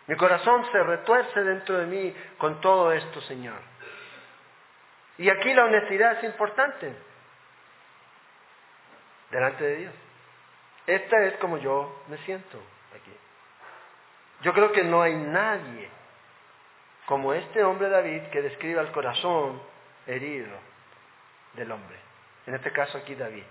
Mi 0.08 0.16
corazón 0.16 0.66
se 0.72 0.82
retuerce 0.82 1.44
dentro 1.44 1.78
de 1.78 1.86
mí 1.88 2.16
con 2.38 2.62
todo 2.62 2.94
esto, 2.94 3.20
Señor. 3.22 3.60
Y 5.18 5.30
aquí 5.30 5.54
la 5.54 5.66
honestidad 5.66 6.18
es 6.20 6.24
importante 6.24 6.94
delante 9.30 9.64
de 9.64 9.76
Dios. 9.76 9.94
Esta 10.88 11.26
es 11.26 11.36
como 11.36 11.58
yo 11.58 12.04
me 12.08 12.18
siento. 12.20 12.60
Yo 14.42 14.54
creo 14.54 14.72
que 14.72 14.84
no 14.84 15.02
hay 15.02 15.16
nadie 15.16 15.90
como 17.06 17.34
este 17.34 17.64
hombre 17.64 17.90
David 17.90 18.24
que 18.32 18.42
describa 18.42 18.82
el 18.82 18.92
corazón 18.92 19.62
herido 20.06 20.56
del 21.54 21.72
hombre. 21.72 21.98
En 22.46 22.56
este 22.56 22.72
caso 22.72 22.98
aquí 22.98 23.16
David. 23.16 23.44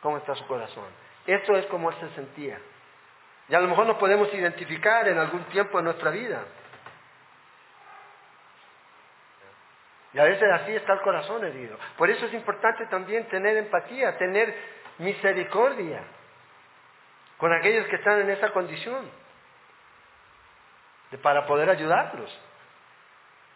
¿Cómo 0.00 0.18
está 0.18 0.34
su 0.34 0.46
corazón? 0.46 0.84
Esto 1.26 1.56
es 1.56 1.66
como 1.66 1.90
él 1.90 1.96
se 2.00 2.10
sentía. 2.10 2.58
Y 3.48 3.54
a 3.54 3.60
lo 3.60 3.68
mejor 3.68 3.86
nos 3.86 3.96
podemos 3.96 4.32
identificar 4.32 5.08
en 5.08 5.18
algún 5.18 5.44
tiempo 5.44 5.78
de 5.78 5.84
nuestra 5.84 6.10
vida. 6.10 6.44
Y 10.12 10.18
a 10.18 10.24
veces 10.24 10.48
así 10.52 10.72
está 10.72 10.92
el 10.92 11.00
corazón 11.00 11.44
herido. 11.44 11.76
Por 11.96 12.08
eso 12.08 12.26
es 12.26 12.34
importante 12.34 12.86
también 12.86 13.26
tener 13.28 13.56
empatía, 13.56 14.16
tener 14.16 14.54
misericordia 14.98 16.02
con 17.36 17.52
aquellos 17.52 17.86
que 17.86 17.96
están 17.96 18.20
en 18.20 18.30
esa 18.30 18.50
condición, 18.50 19.10
para 21.18 21.46
poder 21.46 21.70
ayudarlos 21.70 22.30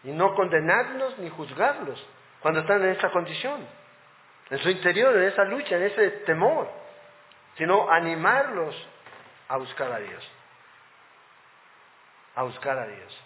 y 0.03 0.11
no 0.11 0.33
condenarlos 0.33 1.17
ni 1.19 1.29
juzgarlos 1.29 2.03
cuando 2.41 2.61
están 2.61 2.81
en 2.81 2.91
esa 2.91 3.09
condición, 3.11 3.67
en 4.49 4.59
su 4.59 4.69
interior, 4.69 5.15
en 5.15 5.23
esa 5.23 5.43
lucha, 5.43 5.75
en 5.75 5.83
ese 5.83 6.09
temor, 6.25 6.69
sino 7.57 7.89
animarlos 7.89 8.75
a 9.49 9.57
buscar 9.57 9.91
a 9.91 9.99
Dios, 9.99 10.31
a 12.35 12.43
buscar 12.43 12.77
a 12.77 12.87
Dios 12.87 13.23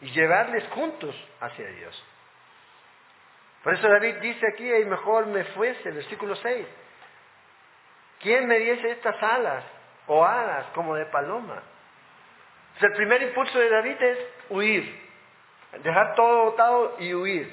y 0.00 0.10
llevarles 0.12 0.66
juntos 0.68 1.14
hacia 1.40 1.68
Dios. 1.68 2.04
Por 3.62 3.74
eso 3.74 3.88
David 3.88 4.16
dice 4.16 4.46
aquí, 4.54 4.72
y 4.72 4.84
mejor 4.84 5.26
me 5.26 5.44
fuese, 5.44 5.90
versículo 5.90 6.36
6, 6.36 6.66
¿quién 8.20 8.46
me 8.46 8.58
diese 8.58 8.92
estas 8.92 9.22
alas 9.22 9.64
o 10.08 10.24
alas 10.24 10.66
como 10.74 10.96
de 10.96 11.06
paloma. 11.06 11.62
El 12.86 12.92
primer 12.92 13.22
impulso 13.22 13.58
de 13.58 13.68
David 13.68 14.02
es 14.02 14.18
huir, 14.50 15.08
dejar 15.82 16.14
todo 16.14 16.44
botado 16.44 16.96
y 17.00 17.14
huir. 17.14 17.52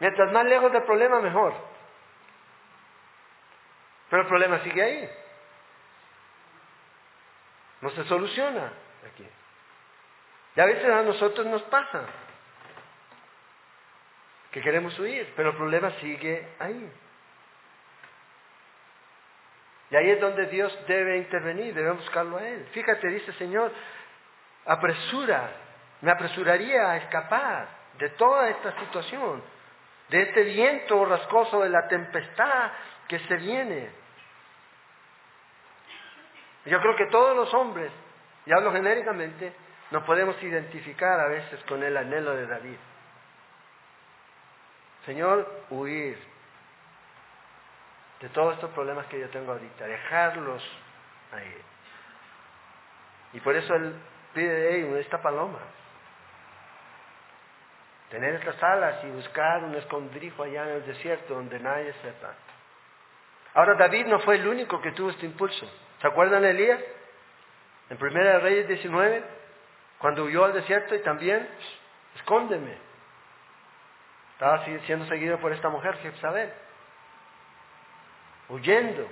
Mientras 0.00 0.32
más 0.32 0.44
lejos 0.46 0.72
del 0.72 0.82
problema, 0.82 1.20
mejor. 1.20 1.54
Pero 4.08 4.22
el 4.22 4.28
problema 4.28 4.58
sigue 4.60 4.82
ahí. 4.82 5.10
No 7.82 7.90
se 7.90 8.04
soluciona 8.04 8.72
aquí. 9.12 9.26
Y 10.56 10.60
a 10.60 10.66
veces 10.66 10.84
a 10.84 11.02
nosotros 11.02 11.46
nos 11.46 11.62
pasa 11.64 12.02
que 14.50 14.60
queremos 14.60 14.98
huir, 14.98 15.32
pero 15.36 15.50
el 15.50 15.56
problema 15.56 15.90
sigue 16.00 16.48
ahí. 16.58 16.92
Y 19.90 19.96
ahí 19.96 20.10
es 20.10 20.20
donde 20.20 20.46
Dios 20.46 20.76
debe 20.86 21.18
intervenir, 21.18 21.74
debe 21.74 21.92
buscarlo 21.92 22.38
a 22.38 22.48
Él. 22.48 22.66
Fíjate, 22.72 23.08
dice 23.08 23.32
Señor, 23.34 23.72
apresura, 24.66 25.50
me 26.00 26.10
apresuraría 26.10 26.90
a 26.90 26.96
escapar 26.96 27.68
de 27.98 28.08
toda 28.10 28.48
esta 28.48 28.78
situación. 28.80 29.42
de 30.08 30.22
este 30.22 30.42
viento 30.42 30.96
borrascoso, 30.96 31.62
de 31.62 31.68
la 31.68 31.86
tempestad 31.86 32.72
que 33.06 33.20
se 33.20 33.36
viene. 33.36 33.90
Yo 36.66 36.80
creo 36.80 36.96
que 36.96 37.06
todos 37.06 37.36
los 37.36 37.54
hombres, 37.54 37.92
y 38.44 38.52
hablo 38.52 38.72
genéricamente, 38.72 39.52
nos 39.92 40.02
podemos 40.02 40.40
identificar 40.42 41.20
a 41.20 41.28
veces 41.28 41.62
con 41.68 41.82
el 41.82 41.96
anhelo 41.96 42.34
de 42.34 42.46
David. 42.46 42.76
Señor, 45.06 45.64
huir 45.70 46.18
de 48.20 48.28
todos 48.30 48.54
estos 48.54 48.70
problemas 48.72 49.06
que 49.06 49.18
yo 49.18 49.30
tengo 49.30 49.52
ahorita, 49.52 49.86
dejarlos 49.86 50.62
ahí. 51.32 51.56
Y 53.32 53.40
por 53.40 53.54
eso 53.54 53.74
él 53.74 53.94
pide 54.34 54.82
de 54.82 55.00
esta 55.00 55.20
paloma. 55.20 55.58
Tener 58.10 58.34
estas 58.34 58.60
alas 58.62 59.04
y 59.04 59.10
buscar 59.10 59.62
un 59.62 59.74
escondrijo 59.76 60.42
allá 60.42 60.64
en 60.64 60.76
el 60.76 60.86
desierto 60.86 61.34
donde 61.34 61.60
nadie 61.60 61.92
sepa. 62.02 62.34
Ahora 63.54 63.74
David 63.74 64.06
no 64.06 64.20
fue 64.20 64.36
el 64.36 64.46
único 64.46 64.80
que 64.80 64.92
tuvo 64.92 65.10
este 65.10 65.26
impulso. 65.26 65.68
¿Se 66.00 66.06
acuerdan 66.06 66.42
de 66.42 66.50
Elías? 66.50 66.80
En 67.88 67.96
Primera 67.98 68.34
de 68.34 68.38
Reyes 68.40 68.68
19, 68.68 69.22
cuando 69.98 70.24
huyó 70.24 70.44
al 70.44 70.52
desierto 70.52 70.94
y 70.94 71.02
también, 71.02 71.48
escóndeme. 72.16 72.76
Estaba 74.32 74.64
siendo 74.64 75.06
seguido 75.06 75.38
por 75.38 75.52
esta 75.52 75.68
mujer, 75.68 75.96
Jezabel. 75.98 76.50
Huyendo. 78.48 79.06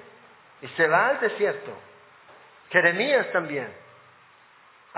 Y 0.62 0.69
se 0.69 0.89
va 0.89 1.09
al 1.09 1.21
desierto. 1.21 1.73
Jeremías 2.71 3.31
también. 3.33 3.73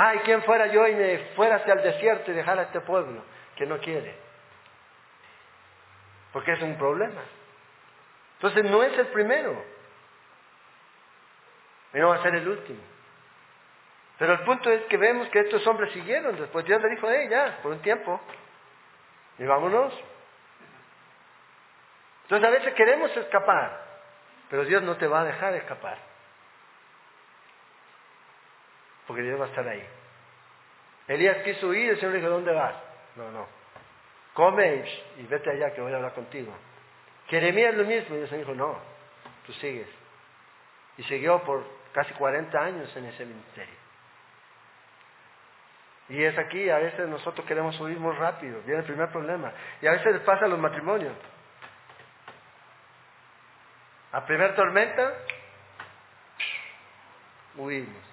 Ay, 0.03 0.21
¿quién 0.21 0.43
fuera 0.45 0.67
yo 0.69 0.89
y 0.89 0.95
me 0.95 1.19
fuera 1.37 1.57
hacia 1.57 1.75
el 1.75 1.83
desierto 1.83 2.31
y 2.31 2.35
dejara 2.35 2.63
a 2.63 2.65
este 2.65 2.81
pueblo 2.81 3.23
que 3.55 3.67
no 3.67 3.77
quiere? 3.81 4.15
Porque 6.33 6.53
es 6.53 6.63
un 6.63 6.79
problema. 6.79 7.21
Entonces 8.37 8.65
no 8.71 8.83
es 8.83 8.99
el 8.99 9.09
primero. 9.09 9.63
Y 11.93 11.99
no 11.99 12.09
va 12.09 12.15
a 12.15 12.23
ser 12.23 12.35
el 12.35 12.49
último. 12.49 12.81
Pero 14.19 14.33
el 14.33 14.41
punto 14.41 14.71
es 14.71 14.87
que 14.87 14.97
vemos 14.97 15.29
que 15.29 15.41
estos 15.41 15.67
hombres 15.67 15.93
siguieron. 15.93 16.35
Después 16.35 16.65
Dios 16.65 16.81
le 16.81 16.89
dijo, 16.89 17.07
hey, 17.11 17.29
ya, 17.29 17.59
por 17.63 17.73
un 17.73 17.83
tiempo. 17.83 18.19
Y 19.37 19.45
vámonos. 19.45 19.93
Entonces 22.23 22.49
a 22.49 22.53
veces 22.53 22.73
queremos 22.73 23.15
escapar, 23.15 23.85
pero 24.49 24.65
Dios 24.65 24.83
no 24.83 24.97
te 24.97 25.07
va 25.07 25.21
a 25.21 25.25
dejar 25.25 25.53
escapar. 25.57 26.10
Porque 29.11 29.23
Dios 29.23 29.41
va 29.41 29.47
a 29.47 29.49
estar 29.49 29.67
ahí. 29.67 29.85
Elías 31.09 31.39
quiso 31.39 31.67
huir, 31.67 31.91
el 31.91 31.97
Señor 31.97 32.13
le 32.13 32.19
dijo, 32.21 32.31
¿dónde 32.31 32.53
vas? 32.53 32.77
No, 33.17 33.29
no. 33.33 33.49
Come 34.35 34.85
y, 35.17 35.27
vete 35.27 35.51
allá 35.51 35.75
que 35.75 35.81
voy 35.81 35.93
a 35.93 35.97
hablar 35.97 36.15
contigo. 36.15 36.57
Jeremías 37.27 37.75
lo 37.75 37.83
mismo, 37.83 38.15
y 38.15 38.21
el 38.21 38.29
Señor 38.29 38.47
dijo, 38.47 38.57
no, 38.57 38.79
tú 39.45 39.53
sigues. 39.55 39.89
Y 40.97 41.03
siguió 41.03 41.43
por 41.43 41.67
casi 41.91 42.15
40 42.15 42.57
años 42.57 42.97
en 42.97 43.07
ese 43.07 43.27
ministerio. 43.27 43.75
Y 46.11 46.23
es 46.23 46.39
aquí, 46.39 46.71
a 46.71 46.79
veces 46.79 47.09
nosotros 47.09 47.45
queremos 47.49 47.81
huir 47.81 47.99
muy 47.99 48.15
rápido, 48.15 48.63
viene 48.63 48.79
el 48.79 48.87
primer 48.87 49.09
problema. 49.09 49.53
Y 49.83 49.89
a 49.89 49.91
veces 49.91 50.13
les 50.13 50.23
pasa 50.23 50.45
a 50.45 50.49
los 50.49 50.61
matrimonios. 50.61 51.17
A 54.13 54.25
primer 54.25 54.55
tormenta, 54.55 55.15
huimos. 57.57 58.10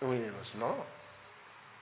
No. 0.00 0.84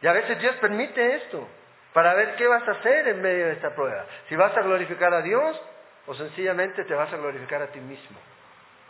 Y 0.00 0.06
a 0.06 0.12
veces 0.12 0.38
Dios 0.40 0.56
permite 0.56 1.16
esto 1.16 1.46
para 1.92 2.14
ver 2.14 2.36
qué 2.36 2.46
vas 2.46 2.66
a 2.66 2.72
hacer 2.72 3.08
en 3.08 3.20
medio 3.20 3.46
de 3.46 3.52
esta 3.52 3.74
prueba. 3.74 4.04
Si 4.28 4.36
vas 4.36 4.56
a 4.56 4.62
glorificar 4.62 5.12
a 5.12 5.22
Dios 5.22 5.60
o 6.06 6.14
sencillamente 6.14 6.84
te 6.84 6.94
vas 6.94 7.12
a 7.12 7.16
glorificar 7.16 7.62
a 7.62 7.68
ti 7.68 7.80
mismo. 7.80 8.18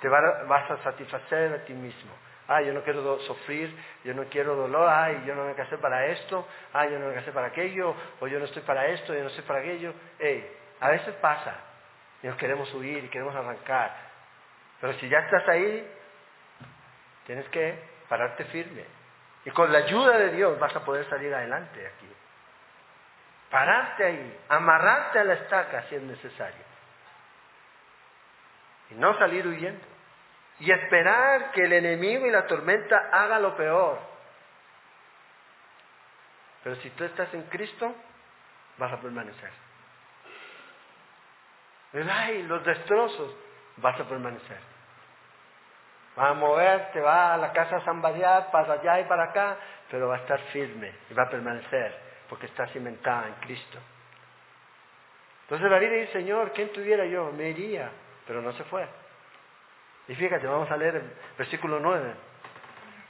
Te 0.00 0.08
vas 0.08 0.70
a 0.70 0.78
satisfacer 0.78 1.52
a 1.52 1.64
ti 1.64 1.72
mismo. 1.72 2.10
Ay, 2.48 2.66
yo 2.66 2.72
no 2.72 2.82
quiero 2.82 3.20
sufrir, 3.20 3.74
yo 4.04 4.14
no 4.14 4.24
quiero 4.24 4.56
dolor, 4.56 4.88
ay, 4.88 5.22
yo 5.24 5.34
no 5.34 5.44
me 5.44 5.54
casé 5.54 5.78
para 5.78 6.06
esto, 6.06 6.46
ay, 6.72 6.90
yo 6.90 6.98
no 6.98 7.08
me 7.08 7.14
casé 7.14 7.30
para 7.30 7.46
aquello, 7.48 7.94
o 8.20 8.26
yo 8.26 8.38
no 8.38 8.46
estoy 8.46 8.62
para 8.62 8.88
esto, 8.88 9.14
yo 9.14 9.20
no 9.20 9.28
estoy 9.28 9.44
para 9.44 9.60
aquello. 9.60 9.94
Ey, 10.18 10.44
a 10.80 10.90
veces 10.90 11.14
pasa, 11.20 11.54
y 12.22 12.26
nos 12.26 12.36
queremos 12.36 12.72
huir 12.74 13.04
y 13.04 13.08
queremos 13.08 13.34
arrancar. 13.34 13.96
Pero 14.80 14.92
si 14.94 15.08
ya 15.08 15.20
estás 15.20 15.48
ahí, 15.48 15.88
tienes 17.26 17.48
que 17.50 17.78
pararte 18.08 18.44
firme. 18.46 18.84
Y 19.44 19.50
con 19.50 19.72
la 19.72 19.78
ayuda 19.78 20.18
de 20.18 20.30
Dios 20.32 20.58
vas 20.58 20.74
a 20.74 20.84
poder 20.84 21.08
salir 21.08 21.34
adelante 21.34 21.86
aquí. 21.86 22.08
Pararte 23.50 24.04
ahí, 24.04 24.40
amarrarte 24.48 25.18
a 25.18 25.24
la 25.24 25.34
estaca 25.34 25.82
si 25.88 25.96
es 25.96 26.02
necesario. 26.02 26.64
Y 28.90 28.94
no 28.94 29.16
salir 29.18 29.46
huyendo 29.46 29.92
y 30.60 30.70
esperar 30.70 31.50
que 31.52 31.62
el 31.64 31.72
enemigo 31.72 32.26
y 32.26 32.30
la 32.30 32.46
tormenta 32.46 33.08
haga 33.12 33.38
lo 33.40 33.56
peor. 33.56 33.98
Pero 36.62 36.76
si 36.76 36.90
tú 36.90 37.04
estás 37.04 37.32
en 37.34 37.42
Cristo, 37.44 37.94
vas 38.78 38.92
a 38.92 39.00
permanecer. 39.00 39.50
Ay, 42.10 42.44
los 42.44 42.64
destrozos, 42.64 43.34
vas 43.78 43.98
a 44.00 44.08
permanecer. 44.08 44.71
Va 46.18 46.28
a 46.28 46.34
moverte, 46.34 47.00
va 47.00 47.34
a 47.34 47.36
la 47.38 47.52
casa 47.52 47.80
Badiat, 47.86 48.50
para 48.50 48.74
allá 48.74 49.00
y 49.00 49.04
para 49.04 49.24
acá, 49.24 49.56
pero 49.90 50.08
va 50.08 50.16
a 50.16 50.18
estar 50.18 50.38
firme 50.52 50.92
y 51.10 51.14
va 51.14 51.24
a 51.24 51.30
permanecer 51.30 51.94
porque 52.28 52.46
está 52.46 52.66
cimentada 52.68 53.28
en 53.28 53.34
Cristo. 53.34 53.78
Entonces 55.42 55.70
David 55.70 55.90
dice, 55.90 56.12
Señor, 56.12 56.52
¿quién 56.52 56.72
tuviera 56.72 57.04
yo? 57.04 57.30
Me 57.32 57.50
iría, 57.50 57.90
pero 58.26 58.40
no 58.40 58.52
se 58.52 58.64
fue. 58.64 58.86
Y 60.08 60.14
fíjate, 60.14 60.46
vamos 60.46 60.70
a 60.70 60.76
leer 60.76 60.96
el 60.96 61.12
versículo 61.36 61.78
9. 61.78 62.14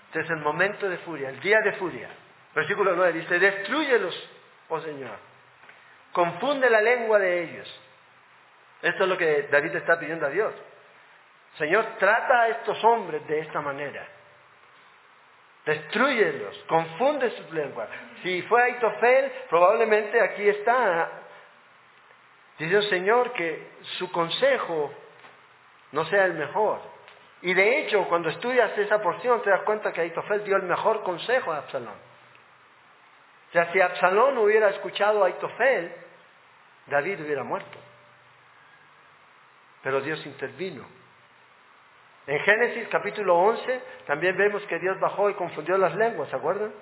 Este 0.09 0.21
es 0.21 0.31
el 0.31 0.39
momento 0.39 0.89
de 0.89 0.99
furia, 0.99 1.29
el 1.29 1.41
día 1.41 1.61
de 1.61 1.73
furia. 1.75 2.09
Versículo 2.55 2.95
9 2.95 3.13
dice, 3.13 3.39
destruyelos, 3.39 4.31
oh 4.69 4.81
Señor. 4.81 5.17
Confunde 6.13 6.69
la 6.69 6.81
lengua 6.81 7.19
de 7.19 7.45
ellos. 7.45 7.81
Esto 8.83 9.05
es 9.05 9.09
lo 9.09 9.17
que 9.17 9.49
David 9.51 9.77
está 9.77 9.99
pidiendo 9.99 10.27
a 10.27 10.31
Dios. 10.31 10.53
Señor, 11.59 11.97
trata 11.99 12.43
a 12.43 12.49
estos 12.49 12.83
hombres 12.85 13.27
de 13.27 13.41
esta 13.41 13.61
manera. 13.61 14.07
Destruyelos, 15.65 16.59
confunde 16.67 17.31
sus 17.31 17.51
lenguas. 17.53 17.89
Si 18.23 18.43
fue 18.43 18.63
Aitofel, 18.63 19.31
probablemente 19.49 20.21
aquí 20.21 20.49
está. 20.49 21.11
Dice 22.59 22.77
el 22.77 22.89
Señor 22.89 23.33
que 23.33 23.71
su 23.99 24.11
consejo 24.11 24.93
no 25.93 26.05
sea 26.07 26.25
el 26.25 26.35
mejor. 26.35 26.81
Y 27.43 27.55
de 27.55 27.81
hecho, 27.81 28.07
cuando 28.09 28.29
estudias 28.31 28.77
esa 28.79 29.01
porción, 29.03 29.43
te 29.43 29.51
das 29.51 29.63
cuenta 29.63 29.93
que 29.93 30.01
Aitofel 30.01 30.45
dio 30.45 30.57
el 30.57 30.63
mejor 30.63 31.03
consejo 31.03 31.53
a 31.53 31.59
Absalón. 31.59 31.95
O 33.49 33.53
sea, 33.53 33.71
si 33.73 33.81
Absalón 33.81 34.39
hubiera 34.39 34.71
escuchado 34.71 35.23
a 35.23 35.27
Aitofel, 35.27 35.93
David 36.87 37.21
hubiera 37.21 37.45
muerto. 37.45 37.79
Pero 39.83 40.01
Dios 40.01 40.25
intervino. 40.25 41.02
En 42.27 42.39
Génesis 42.41 42.89
capítulo 42.89 43.37
11 43.37 43.83
también 44.07 44.37
vemos 44.37 44.63
que 44.67 44.79
Dios 44.79 44.99
bajó 45.01 45.29
y 45.29 45.35
confundió 45.35 45.77
las 45.77 45.95
lenguas, 45.97 46.29
¿se 46.29 46.37
acuerdan? 46.37 46.73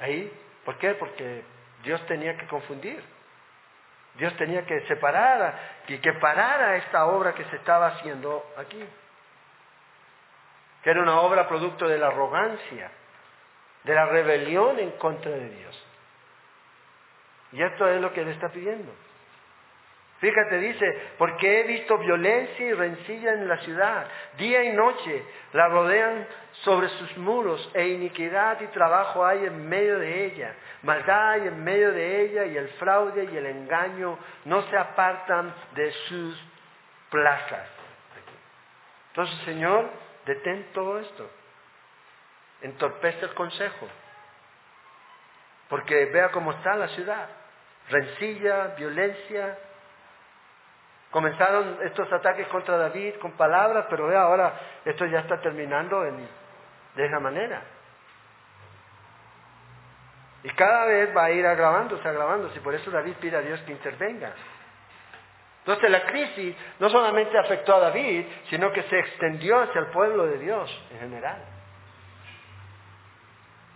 Ahí, 0.00 0.30
¿por 0.64 0.76
qué? 0.78 0.94
Porque 0.94 1.44
Dios 1.82 2.04
tenía 2.06 2.36
que 2.36 2.46
confundir. 2.46 3.02
Dios 4.16 4.36
tenía 4.36 4.66
que 4.66 4.86
separar 4.88 5.58
y 5.88 5.98
que 5.98 6.12
parara 6.14 6.76
esta 6.76 7.06
obra 7.06 7.34
que 7.34 7.44
se 7.44 7.56
estaba 7.56 7.86
haciendo 7.86 8.44
aquí. 8.58 8.84
Que 10.82 10.90
era 10.90 11.00
una 11.00 11.20
obra 11.20 11.48
producto 11.48 11.88
de 11.88 11.96
la 11.96 12.08
arrogancia, 12.08 12.90
de 13.84 13.94
la 13.94 14.06
rebelión 14.06 14.78
en 14.78 14.90
contra 14.92 15.30
de 15.30 15.48
Dios. 15.48 15.86
Y 17.52 17.62
esto 17.62 17.88
es 17.88 18.00
lo 18.00 18.12
que 18.12 18.20
Él 18.20 18.28
está 18.28 18.50
pidiendo. 18.50 18.92
Fíjate, 20.22 20.56
dice, 20.58 20.86
porque 21.18 21.60
he 21.60 21.62
visto 21.64 21.98
violencia 21.98 22.64
y 22.64 22.72
rencilla 22.74 23.32
en 23.32 23.48
la 23.48 23.56
ciudad, 23.56 24.06
día 24.38 24.62
y 24.62 24.72
noche 24.72 25.24
la 25.52 25.66
rodean 25.66 26.28
sobre 26.62 26.88
sus 26.90 27.16
muros, 27.16 27.68
e 27.74 27.88
iniquidad 27.88 28.60
y 28.60 28.68
trabajo 28.68 29.26
hay 29.26 29.46
en 29.46 29.68
medio 29.68 29.98
de 29.98 30.26
ella, 30.26 30.54
maldad 30.82 31.30
hay 31.32 31.48
en 31.48 31.64
medio 31.64 31.90
de 31.90 32.20
ella, 32.20 32.44
y 32.44 32.56
el 32.56 32.68
fraude 32.74 33.30
y 33.32 33.36
el 33.36 33.46
engaño 33.46 34.16
no 34.44 34.62
se 34.70 34.76
apartan 34.76 35.52
de 35.74 35.90
sus 35.90 36.40
plazas. 37.10 37.68
Entonces, 39.08 39.36
Señor, 39.44 39.90
detén 40.24 40.68
todo 40.72 41.00
esto, 41.00 41.28
entorpece 42.60 43.24
el 43.24 43.34
consejo, 43.34 43.88
porque 45.68 46.04
vea 46.04 46.30
cómo 46.30 46.52
está 46.52 46.76
la 46.76 46.86
ciudad, 46.90 47.28
rencilla, 47.90 48.68
violencia, 48.76 49.58
Comenzaron 51.12 51.76
estos 51.82 52.10
ataques 52.10 52.48
contra 52.48 52.78
David 52.78 53.16
con 53.20 53.32
palabras, 53.32 53.84
pero 53.90 54.06
ve 54.06 54.16
ahora 54.16 54.54
esto 54.82 55.04
ya 55.04 55.20
está 55.20 55.38
terminando 55.42 56.02
de 56.02 57.06
esa 57.06 57.20
manera. 57.20 57.62
Y 60.42 60.48
cada 60.54 60.86
vez 60.86 61.14
va 61.14 61.26
a 61.26 61.30
ir 61.30 61.46
agravándose, 61.46 62.08
agravándose, 62.08 62.56
y 62.56 62.60
por 62.60 62.74
eso 62.74 62.90
David 62.90 63.14
pide 63.20 63.36
a 63.36 63.42
Dios 63.42 63.60
que 63.60 63.72
intervenga. 63.72 64.32
Entonces 65.58 65.90
la 65.90 66.06
crisis 66.06 66.56
no 66.80 66.88
solamente 66.88 67.38
afectó 67.38 67.76
a 67.76 67.80
David, 67.80 68.26
sino 68.48 68.72
que 68.72 68.82
se 68.84 68.98
extendió 68.98 69.60
hacia 69.60 69.82
el 69.82 69.88
pueblo 69.88 70.26
de 70.26 70.38
Dios 70.38 70.82
en 70.92 70.98
general. 70.98 71.44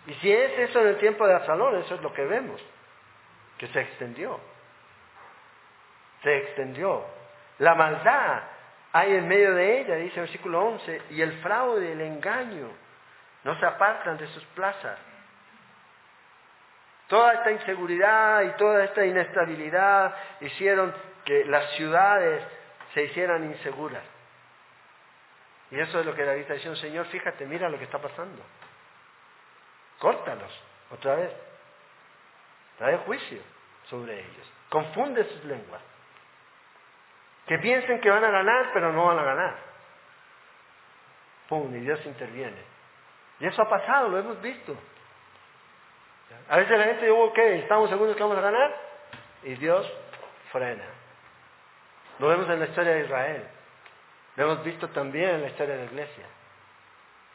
Y 0.06 0.14
si 0.14 0.32
es 0.32 0.70
eso 0.70 0.80
en 0.80 0.88
el 0.88 0.96
tiempo 0.96 1.26
de 1.26 1.34
Absalón, 1.34 1.76
eso 1.76 1.96
es 1.96 2.00
lo 2.00 2.14
que 2.14 2.24
vemos, 2.24 2.64
que 3.58 3.66
se 3.66 3.80
extendió. 3.82 4.40
Se 6.22 6.34
extendió. 6.38 7.15
La 7.58 7.74
maldad 7.74 8.42
hay 8.92 9.14
en 9.14 9.28
medio 9.28 9.54
de 9.54 9.80
ella, 9.80 9.96
dice 9.96 10.16
el 10.16 10.26
versículo 10.26 10.64
11, 10.64 11.02
y 11.10 11.20
el 11.20 11.32
fraude, 11.42 11.92
el 11.92 12.00
engaño, 12.00 12.70
no 13.44 13.58
se 13.58 13.66
apartan 13.66 14.16
de 14.16 14.26
sus 14.28 14.44
plazas. 14.46 14.98
Toda 17.08 17.34
esta 17.34 17.50
inseguridad 17.52 18.42
y 18.42 18.50
toda 18.56 18.84
esta 18.84 19.04
inestabilidad 19.04 20.14
hicieron 20.40 20.94
que 21.24 21.44
las 21.44 21.70
ciudades 21.72 22.42
se 22.94 23.04
hicieran 23.04 23.44
inseguras. 23.44 24.02
Y 25.70 25.78
eso 25.78 26.00
es 26.00 26.06
lo 26.06 26.14
que 26.14 26.24
David 26.24 26.42
está 26.42 26.54
diciendo, 26.54 26.78
Señor, 26.80 27.06
fíjate, 27.06 27.44
mira 27.46 27.68
lo 27.68 27.78
que 27.78 27.84
está 27.84 27.98
pasando. 27.98 28.42
Córtalos 29.98 30.52
otra 30.90 31.16
vez. 31.16 31.32
Trae 32.78 32.98
juicio 32.98 33.40
sobre 33.88 34.20
ellos. 34.20 34.52
Confunde 34.68 35.24
sus 35.24 35.44
lenguas. 35.44 35.82
Que 37.46 37.58
piensen 37.58 38.00
que 38.00 38.10
van 38.10 38.24
a 38.24 38.30
ganar, 38.30 38.70
pero 38.72 38.92
no 38.92 39.06
van 39.06 39.18
a 39.18 39.22
ganar. 39.22 39.54
Pum, 41.48 41.74
y 41.74 41.80
Dios 41.80 42.04
interviene. 42.04 42.62
Y 43.38 43.46
eso 43.46 43.62
ha 43.62 43.68
pasado, 43.68 44.08
lo 44.08 44.18
hemos 44.18 44.40
visto. 44.40 44.76
A 46.48 46.56
veces 46.56 46.76
la 46.78 46.84
gente 46.84 47.06
dice, 47.06 47.10
ok, 47.10 47.38
estamos 47.38 47.88
seguros 47.88 48.16
que 48.16 48.22
vamos 48.22 48.38
a 48.38 48.40
ganar, 48.40 48.76
y 49.44 49.54
Dios 49.54 49.90
frena. 50.50 50.84
Lo 52.18 52.28
vemos 52.28 52.48
en 52.48 52.58
la 52.58 52.66
historia 52.66 52.94
de 52.94 53.04
Israel. 53.04 53.44
Lo 54.36 54.44
hemos 54.44 54.64
visto 54.64 54.88
también 54.88 55.30
en 55.36 55.42
la 55.42 55.48
historia 55.48 55.76
de 55.76 55.84
la 55.84 55.90
iglesia. 55.90 56.24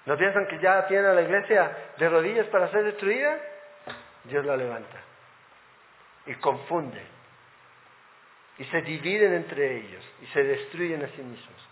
¿No 0.05 0.17
piensan 0.17 0.47
que 0.47 0.59
ya 0.59 0.87
tiene 0.87 1.07
a 1.07 1.13
la 1.13 1.21
iglesia 1.21 1.77
de 1.97 2.09
rodillas 2.09 2.47
para 2.47 2.69
ser 2.71 2.83
destruida? 2.83 3.39
Dios 4.23 4.45
la 4.45 4.57
levanta 4.57 4.97
y 6.25 6.35
confunde 6.35 7.01
y 8.57 8.65
se 8.65 8.81
dividen 8.81 9.33
entre 9.33 9.77
ellos 9.77 10.03
y 10.21 10.27
se 10.27 10.43
destruyen 10.43 11.03
a 11.03 11.07
sí 11.07 11.21
mismos. 11.21 11.69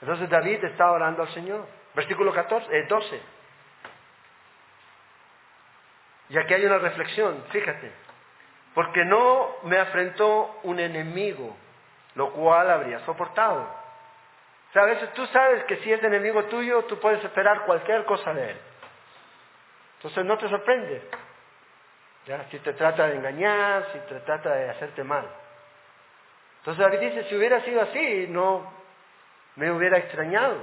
Entonces 0.00 0.28
David 0.28 0.64
está 0.64 0.90
orando 0.90 1.22
al 1.22 1.28
Señor. 1.30 1.66
Versículo 1.94 2.32
14, 2.32 2.82
12. 2.82 3.16
Eh, 3.16 3.22
y 6.30 6.38
aquí 6.38 6.54
hay 6.54 6.64
una 6.64 6.78
reflexión, 6.78 7.44
fíjate. 7.50 7.92
Porque 8.74 9.04
no 9.04 9.56
me 9.62 9.78
afrentó 9.78 10.60
un 10.64 10.80
enemigo, 10.80 11.56
lo 12.16 12.32
cual 12.32 12.70
habría 12.70 12.98
soportado. 13.00 13.62
O 13.62 14.72
sea, 14.72 14.82
a 14.82 14.86
veces 14.86 15.12
tú 15.14 15.24
sabes 15.28 15.64
que 15.64 15.76
si 15.78 15.92
es 15.92 16.02
enemigo 16.02 16.44
tuyo, 16.44 16.82
tú 16.84 16.98
puedes 16.98 17.22
esperar 17.24 17.64
cualquier 17.64 18.04
cosa 18.04 18.34
de 18.34 18.50
él. 18.50 18.58
Entonces 19.98 20.24
no 20.24 20.36
te 20.36 20.48
sorprende. 20.48 21.08
Si 22.50 22.58
te 22.60 22.72
trata 22.72 23.06
de 23.08 23.16
engañar, 23.16 23.86
si 23.92 23.98
te 24.00 24.20
trata 24.20 24.54
de 24.54 24.70
hacerte 24.70 25.04
mal. 25.04 25.26
Entonces 26.58 26.82
David 26.82 27.00
dice, 27.00 27.24
si 27.28 27.36
hubiera 27.36 27.60
sido 27.60 27.82
así, 27.82 28.26
no 28.28 28.72
me 29.56 29.70
hubiera 29.70 29.98
extrañado. 29.98 30.56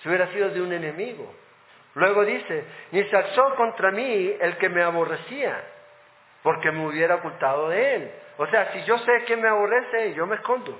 Si 0.00 0.08
hubiera 0.08 0.28
sido 0.28 0.50
de 0.50 0.62
un 0.62 0.72
enemigo. 0.72 1.34
Luego 1.94 2.24
dice, 2.24 2.64
ni 2.92 3.02
se 3.04 3.16
alzó 3.16 3.54
contra 3.56 3.90
mí 3.90 4.36
el 4.40 4.56
que 4.56 4.68
me 4.68 4.82
aborrecía, 4.82 5.62
porque 6.42 6.70
me 6.70 6.86
hubiera 6.86 7.16
ocultado 7.16 7.68
de 7.68 7.94
él. 7.96 8.12
O 8.38 8.46
sea, 8.46 8.72
si 8.72 8.84
yo 8.84 8.98
sé 8.98 9.24
que 9.26 9.36
me 9.36 9.48
aborrece, 9.48 10.14
yo 10.14 10.26
me 10.26 10.36
escondo. 10.36 10.78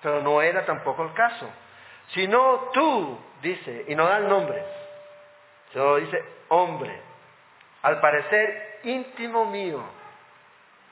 Pero 0.00 0.22
no 0.22 0.40
era 0.40 0.64
tampoco 0.64 1.02
el 1.02 1.12
caso. 1.12 1.50
Sino 2.08 2.70
tú, 2.72 3.18
dice, 3.42 3.84
y 3.88 3.94
no 3.94 4.06
da 4.06 4.18
el 4.18 4.28
nombre, 4.28 4.62
solo 5.72 5.96
dice 5.96 6.22
hombre, 6.48 7.00
al 7.84 8.00
parecer 8.00 8.80
íntimo 8.84 9.44
mío, 9.44 9.84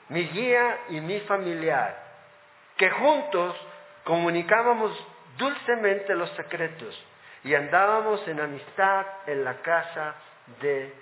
mi 0.09 0.27
guía 0.27 0.81
y 0.89 1.01
mi 1.01 1.21
familiar, 1.21 1.97
que 2.77 2.87
juntos 2.91 3.55
comunicábamos 4.03 4.95
dulcemente 5.35 6.13
los 6.13 6.29
secretos 6.35 7.03
y 7.43 7.55
andábamos 7.55 8.27
en 8.27 8.39
amistad 8.39 9.07
en 9.25 9.43
la 9.43 9.55
casa 9.63 10.13
de 10.61 10.93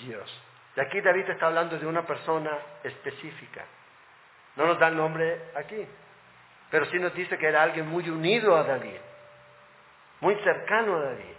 Dios. 0.00 0.42
Y 0.74 0.80
aquí 0.80 1.00
David 1.00 1.30
está 1.30 1.46
hablando 1.46 1.78
de 1.78 1.86
una 1.86 2.02
persona 2.02 2.50
específica. 2.82 3.64
No 4.56 4.66
nos 4.66 4.78
da 4.80 4.88
el 4.88 4.96
nombre 4.96 5.40
aquí, 5.54 5.86
pero 6.68 6.84
sí 6.86 6.98
nos 6.98 7.14
dice 7.14 7.38
que 7.38 7.46
era 7.46 7.62
alguien 7.62 7.86
muy 7.86 8.10
unido 8.10 8.56
a 8.56 8.64
David, 8.64 8.98
muy 10.20 10.34
cercano 10.42 10.96
a 10.96 11.02
David, 11.02 11.36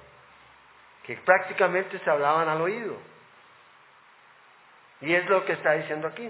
que 1.03 1.17
prácticamente 1.17 1.99
se 1.99 2.09
hablaban 2.09 2.47
al 2.47 2.61
oído. 2.61 3.18
Y 5.01 5.13
es 5.13 5.27
lo 5.29 5.45
que 5.45 5.53
está 5.53 5.73
diciendo 5.73 6.07
aquí. 6.07 6.29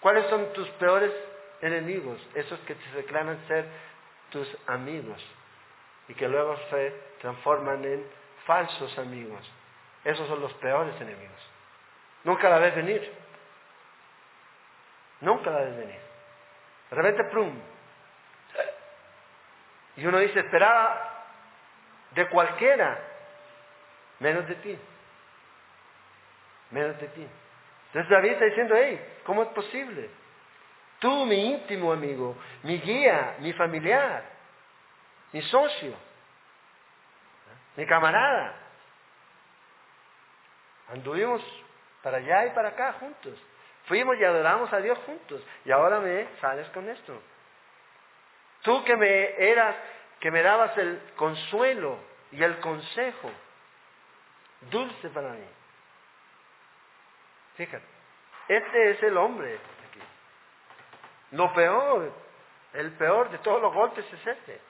¿Cuáles 0.00 0.26
son 0.28 0.52
tus 0.52 0.68
peores 0.70 1.12
enemigos? 1.60 2.20
Esos 2.34 2.58
que 2.60 2.74
te 2.74 2.90
reclaman 2.92 3.44
ser 3.48 3.66
tus 4.30 4.48
amigos 4.66 5.24
y 6.06 6.14
que 6.14 6.28
luego 6.28 6.56
se 6.70 6.90
transforman 7.20 7.84
en 7.84 8.06
falsos 8.46 8.96
amigos. 8.98 9.40
Esos 10.04 10.28
son 10.28 10.40
los 10.40 10.52
peores 10.54 10.98
enemigos. 11.00 11.50
Nunca 12.24 12.48
la 12.48 12.58
ves 12.58 12.76
venir. 12.76 13.12
Nunca 15.20 15.50
la 15.50 15.60
ves 15.60 15.76
venir. 15.76 16.00
De 16.90 16.96
repente, 16.96 17.24
plum. 17.24 17.60
Y 19.96 20.06
uno 20.06 20.18
dice, 20.18 20.38
esperaba 20.38 21.24
de 22.12 22.28
cualquiera, 22.28 22.98
menos 24.20 24.46
de 24.46 24.54
ti 24.56 24.78
menos 26.70 26.98
de 27.00 27.08
ti. 27.08 27.26
Entonces 27.86 28.10
David 28.10 28.32
está 28.32 28.44
diciendo, 28.44 28.74
hey, 28.76 29.00
¿cómo 29.24 29.42
es 29.42 29.48
posible? 29.50 30.10
Tú, 30.98 31.26
mi 31.26 31.52
íntimo 31.52 31.92
amigo, 31.92 32.36
mi 32.62 32.78
guía, 32.78 33.36
mi 33.38 33.52
familiar, 33.52 34.24
mi 35.32 35.42
socio, 35.42 35.94
mi 37.76 37.86
camarada. 37.86 38.54
Anduvimos 40.88 41.42
para 42.02 42.18
allá 42.18 42.46
y 42.46 42.50
para 42.50 42.70
acá 42.70 42.94
juntos. 42.94 43.38
Fuimos 43.84 44.18
y 44.18 44.24
adoramos 44.24 44.72
a 44.72 44.78
Dios 44.78 44.98
juntos. 45.06 45.42
Y 45.64 45.70
ahora 45.70 46.00
me 46.00 46.26
sales 46.40 46.68
con 46.70 46.88
esto. 46.88 47.22
Tú 48.62 48.84
que 48.84 48.96
me 48.96 49.50
eras, 49.50 49.76
que 50.20 50.30
me 50.30 50.42
dabas 50.42 50.76
el 50.78 51.00
consuelo 51.16 51.98
y 52.32 52.42
el 52.42 52.58
consejo, 52.60 53.30
dulce 54.70 55.08
para 55.10 55.30
mí. 55.30 55.46
Fíjate, 57.58 57.84
este 58.46 58.90
es 58.92 59.02
el 59.02 59.16
hombre 59.16 59.58
aquí. 59.88 60.00
Lo 61.32 61.52
peor, 61.52 62.12
el 62.72 62.92
peor 62.92 63.30
de 63.30 63.38
todos 63.38 63.60
los 63.60 63.74
golpes 63.74 64.06
es 64.12 64.26
este. 64.26 64.60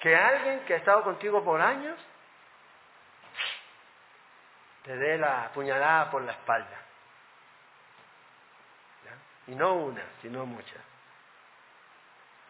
Que 0.00 0.16
alguien 0.16 0.64
que 0.64 0.74
ha 0.74 0.78
estado 0.78 1.04
contigo 1.04 1.44
por 1.44 1.60
años 1.60 1.96
te 4.82 4.96
dé 4.96 5.16
la 5.16 5.52
puñalada 5.54 6.10
por 6.10 6.22
la 6.22 6.32
espalda. 6.32 6.76
Y 9.46 9.54
no 9.54 9.74
una, 9.74 10.02
sino 10.20 10.44
muchas. 10.44 10.82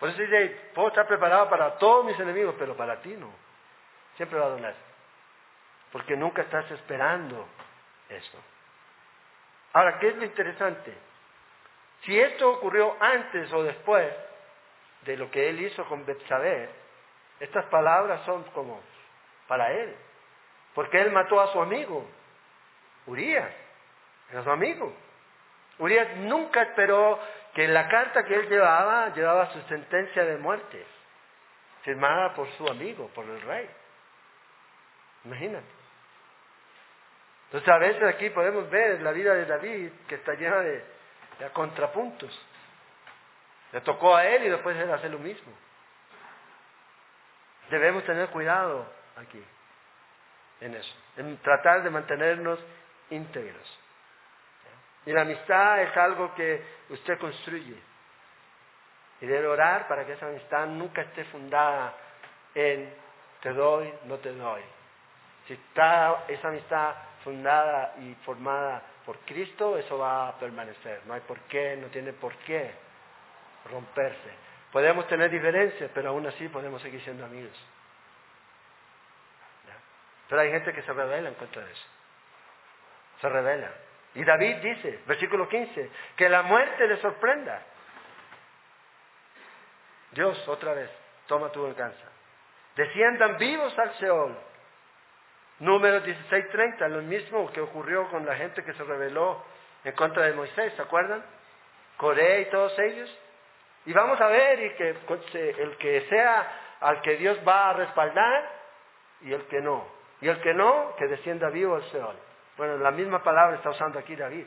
Por 0.01 0.09
eso 0.09 0.23
dice, 0.23 0.71
puedo 0.75 0.89
estar 0.89 1.07
preparado 1.07 1.51
para 1.51 1.77
todos 1.77 2.07
mis 2.07 2.19
enemigos, 2.19 2.55
pero 2.59 2.75
para 2.75 3.03
ti 3.03 3.15
no. 3.19 3.31
Siempre 4.17 4.39
va 4.39 4.47
a 4.47 4.51
doler. 4.51 4.75
Porque 5.93 6.17
nunca 6.17 6.41
estás 6.43 6.71
esperando 6.71 7.47
eso. 8.09 8.39
Ahora, 9.73 9.99
¿qué 9.99 10.09
es 10.09 10.17
lo 10.17 10.25
interesante? 10.25 10.95
Si 12.03 12.19
esto 12.19 12.51
ocurrió 12.51 12.97
antes 13.01 13.53
o 13.53 13.63
después 13.63 14.13
de 15.03 15.17
lo 15.17 15.31
que 15.31 15.49
él 15.49 15.61
hizo 15.61 15.85
con 15.87 16.07
Betsabé, 16.07 16.69
estas 17.41 17.65
palabras 17.67 18.25
son 18.25 18.45
como 18.55 18.81
para 19.47 19.73
él, 19.73 19.95
porque 20.75 21.01
él 21.01 21.11
mató 21.11 21.41
a 21.41 21.53
su 21.53 21.61
amigo, 21.61 22.07
Urias, 23.07 23.51
era 24.31 24.45
su 24.45 24.51
amigo. 24.51 24.93
Urias 25.79 26.17
nunca 26.19 26.63
esperó 26.63 27.19
que 27.55 27.65
en 27.65 27.75
la 27.75 27.89
carta 27.89 28.25
que 28.25 28.35
él 28.35 28.49
llevaba, 28.49 29.09
llevaba 29.15 29.53
su 29.53 29.61
sentencia 29.63 30.25
de 30.25 30.37
muerte, 30.37 30.85
firmada 31.83 32.35
por 32.35 32.49
su 32.53 32.67
amigo, 32.69 33.09
por 33.15 33.25
el 33.25 33.41
rey. 33.43 33.69
Imagínate. 35.25 35.78
Entonces 37.49 37.69
a 37.71 37.79
veces 37.79 38.03
aquí 38.03 38.29
podemos 38.29 38.69
ver 38.69 39.01
la 39.01 39.11
vida 39.11 39.33
de 39.35 39.47
David 39.47 39.91
que 40.07 40.17
está 40.17 40.35
llena 40.35 40.59
de, 40.59 40.85
contrapuntos. 41.55 42.31
Le 43.73 43.81
tocó 43.81 44.15
a 44.15 44.27
él 44.27 44.45
y 44.45 44.49
después 44.51 44.77
él 44.77 44.93
hace 44.93 45.09
lo 45.09 45.19
mismo. 45.19 45.51
Debemos 47.71 48.05
tener 48.05 48.29
cuidado 48.29 48.87
aquí. 49.17 49.43
en 50.61 50.75
eso, 50.75 50.95
en 51.17 51.39
tratar 51.39 51.83
de 51.83 51.91
mantenernos 51.91 52.59
íntegros. 53.11 53.79
Y 55.07 55.13
la 55.13 55.23
amistad 55.23 55.83
es 55.83 55.97
algo 55.97 56.35
que 56.35 56.63
usted 56.91 57.19
construye. 57.19 57.77
Y 59.21 59.27
debe 59.27 59.47
orar 59.47 59.89
para 59.89 60.05
que 60.05 60.13
esa 60.13 60.27
amistad 60.27 60.67
nunca 60.67 61.01
esté 61.01 61.25
fundada 61.25 61.95
en 62.55 62.93
te 63.41 63.53
doy, 63.55 63.93
no 64.05 64.17
te 64.17 64.33
doy. 64.33 64.63
Si 65.47 65.55
está 65.55 66.25
esa 66.29 66.49
amistad 66.49 66.95
fundada 67.29 67.95
y 67.99 68.15
formada 68.25 68.83
por 69.05 69.19
Cristo, 69.19 69.77
eso 69.77 69.99
va 69.99 70.29
a 70.29 70.39
permanecer. 70.39 71.03
No 71.05 71.13
hay 71.13 71.21
por 71.21 71.39
qué, 71.41 71.77
no 71.77 71.89
tiene 71.89 72.15
por 72.15 72.35
qué 72.39 72.71
romperse. 73.71 74.31
Podemos 74.73 75.07
tener 75.09 75.31
diferencias, 75.31 75.91
pero 75.93 76.09
aún 76.09 76.27
así 76.27 76.49
podemos 76.49 76.81
seguir 76.81 77.03
siendo 77.03 77.27
amigos. 77.27 77.53
Pero 80.31 80.41
hay 80.41 80.51
gente 80.51 80.73
que 80.73 80.81
se 80.81 80.93
revela 80.93 81.29
en 81.29 81.35
contra 81.35 81.63
de 81.63 81.71
eso. 81.71 81.87
Se 83.21 83.29
revela. 83.29 83.73
Y 84.15 84.25
David 84.25 84.57
dice, 84.57 85.01
versículo 85.07 85.51
15, 85.51 85.91
que 86.17 86.29
la 86.31 86.43
muerte 86.45 86.87
le 86.87 86.97
sorprenda. 86.97 87.61
Dios, 90.13 90.49
otra 90.49 90.73
vez, 90.73 90.91
toma 91.27 91.53
tu 91.53 91.63
venganza. 91.63 92.07
Desciendan 92.75 93.37
vivos 93.37 93.79
al 93.79 93.95
Seol. 93.97 94.48
Número 95.61 96.01
16:30, 96.01 96.89
lo 96.89 97.03
mismo 97.03 97.51
que 97.53 97.61
ocurrió 97.61 98.09
con 98.11 98.25
la 98.25 98.37
gente 98.37 98.65
que 98.65 98.73
se 98.75 98.85
rebeló 98.85 99.45
en 99.85 99.93
contra 99.95 100.25
de 100.25 100.33
Moisés, 100.33 100.73
¿se 100.75 100.83
acuerdan? 100.83 101.25
Coré 101.97 102.43
y 102.43 102.45
todos 102.47 102.79
ellos. 102.79 103.19
Y 103.87 103.93
vamos 103.93 104.21
a 104.21 104.29
ver 104.29 104.61
y 104.61 104.71
que 104.75 104.97
el 105.59 105.77
que 105.79 106.07
sea 106.09 106.77
al 106.81 107.01
que 107.03 107.17
Dios 107.17 107.39
va 107.47 107.71
a 107.71 107.73
respaldar 107.73 108.51
y 109.23 109.33
el 109.33 109.47
que 109.47 109.61
no. 109.61 109.87
Y 110.21 110.29
el 110.29 110.41
que 110.41 110.55
no, 110.55 110.95
que 110.97 111.07
descienda 111.07 111.49
vivo 111.49 111.77
al 111.77 111.85
Seol. 111.91 112.17
Bueno, 112.57 112.77
la 112.79 112.91
misma 112.91 113.23
palabra 113.23 113.57
está 113.57 113.71
usando 113.71 113.99
aquí 113.99 114.17
David. 114.17 114.47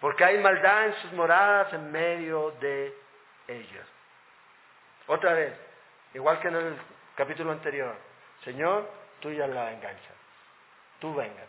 Porque 0.00 0.24
hay 0.24 0.38
maldad 0.38 0.86
en 0.86 0.94
sus 0.94 1.12
moradas 1.12 1.72
en 1.72 1.90
medio 1.90 2.50
de 2.60 2.94
ellos. 3.48 3.86
Otra 5.06 5.32
vez, 5.32 5.54
igual 6.14 6.40
que 6.40 6.48
en 6.48 6.56
el 6.56 6.76
capítulo 7.14 7.52
anterior. 7.52 7.94
Señor, 8.44 8.88
tú 9.20 9.30
ya 9.30 9.46
la 9.46 9.72
engancha. 9.72 10.10
Tú 11.00 11.14
véngate. 11.14 11.46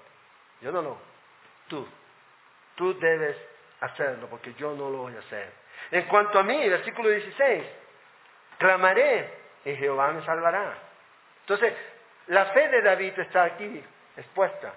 Yo 0.62 0.72
no 0.72 0.82
lo. 0.82 0.98
Tú. 1.68 1.88
Tú 2.76 2.98
debes 3.00 3.36
hacerlo 3.82 4.28
porque 4.28 4.54
yo 4.56 4.74
no 4.74 4.90
lo 4.90 4.98
voy 4.98 5.16
a 5.16 5.20
hacer. 5.20 5.52
En 5.92 6.04
cuanto 6.04 6.40
a 6.40 6.44
mí, 6.44 6.68
versículo 6.70 7.10
16, 7.10 7.64
clamaré 8.58 9.34
y 9.66 9.76
Jehová 9.76 10.12
me 10.12 10.26
salvará. 10.26 10.74
Entonces, 11.42 11.74
la 12.28 12.46
fe 12.48 12.68
de 12.70 12.82
David 12.82 13.20
está 13.20 13.44
aquí 13.44 13.84
expuesta. 14.18 14.74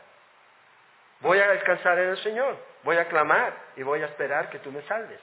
Voy 1.20 1.38
a 1.38 1.48
descansar 1.48 1.98
en 1.98 2.10
el 2.10 2.18
Señor, 2.18 2.56
voy 2.82 2.96
a 2.96 3.08
clamar 3.08 3.54
y 3.76 3.82
voy 3.82 4.02
a 4.02 4.06
esperar 4.06 4.48
que 4.50 4.58
tú 4.60 4.72
me 4.72 4.82
salves. 4.82 5.20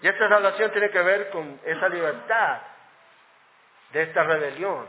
Y 0.00 0.08
esta 0.08 0.28
salvación 0.28 0.70
tiene 0.72 0.90
que 0.90 1.02
ver 1.02 1.30
con 1.30 1.60
esa 1.64 1.88
libertad 1.88 2.60
de 3.92 4.02
esta 4.02 4.24
rebelión, 4.24 4.86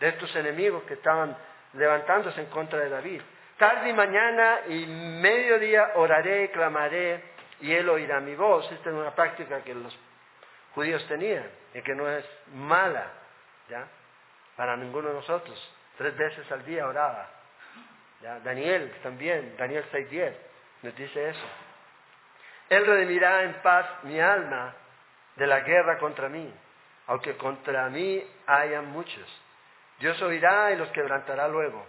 de 0.00 0.08
estos 0.08 0.34
enemigos 0.36 0.82
que 0.84 0.94
estaban 0.94 1.36
levantándose 1.74 2.40
en 2.40 2.46
contra 2.46 2.78
de 2.80 2.88
David. 2.88 3.20
Tarde 3.58 3.90
y 3.90 3.92
mañana 3.92 4.60
y 4.68 4.86
mediodía 4.86 5.92
oraré 5.94 6.44
y 6.44 6.48
clamaré 6.48 7.22
y 7.60 7.72
él 7.72 7.88
oirá 7.88 8.20
mi 8.20 8.34
voz. 8.34 8.70
Esta 8.72 8.90
es 8.90 8.96
una 8.96 9.14
práctica 9.14 9.62
que 9.62 9.74
los 9.74 9.96
judíos 10.74 11.06
tenían 11.06 11.46
y 11.72 11.82
que 11.82 11.94
no 11.94 12.08
es 12.08 12.24
mala, 12.54 13.06
¿ya? 13.68 13.86
Para 14.56 14.76
ninguno 14.76 15.08
de 15.08 15.14
nosotros. 15.14 15.72
Tres 15.96 16.16
veces 16.16 16.50
al 16.50 16.64
día 16.64 16.86
oraba. 16.86 17.30
Daniel 18.42 18.92
también, 19.02 19.54
Daniel 19.56 19.84
6.10, 19.92 20.32
nos 20.82 20.96
dice 20.96 21.28
eso. 21.28 21.46
Él 22.70 22.86
redimirá 22.86 23.42
en 23.42 23.54
paz 23.62 23.86
mi 24.04 24.18
alma 24.18 24.74
de 25.36 25.46
la 25.46 25.60
guerra 25.60 25.98
contra 25.98 26.28
mí, 26.28 26.52
aunque 27.06 27.36
contra 27.36 27.88
mí 27.90 28.24
hayan 28.46 28.86
muchos. 28.86 29.43
Dios 29.98 30.20
oirá 30.22 30.72
y 30.72 30.76
los 30.76 30.88
quebrantará 30.90 31.48
luego. 31.48 31.86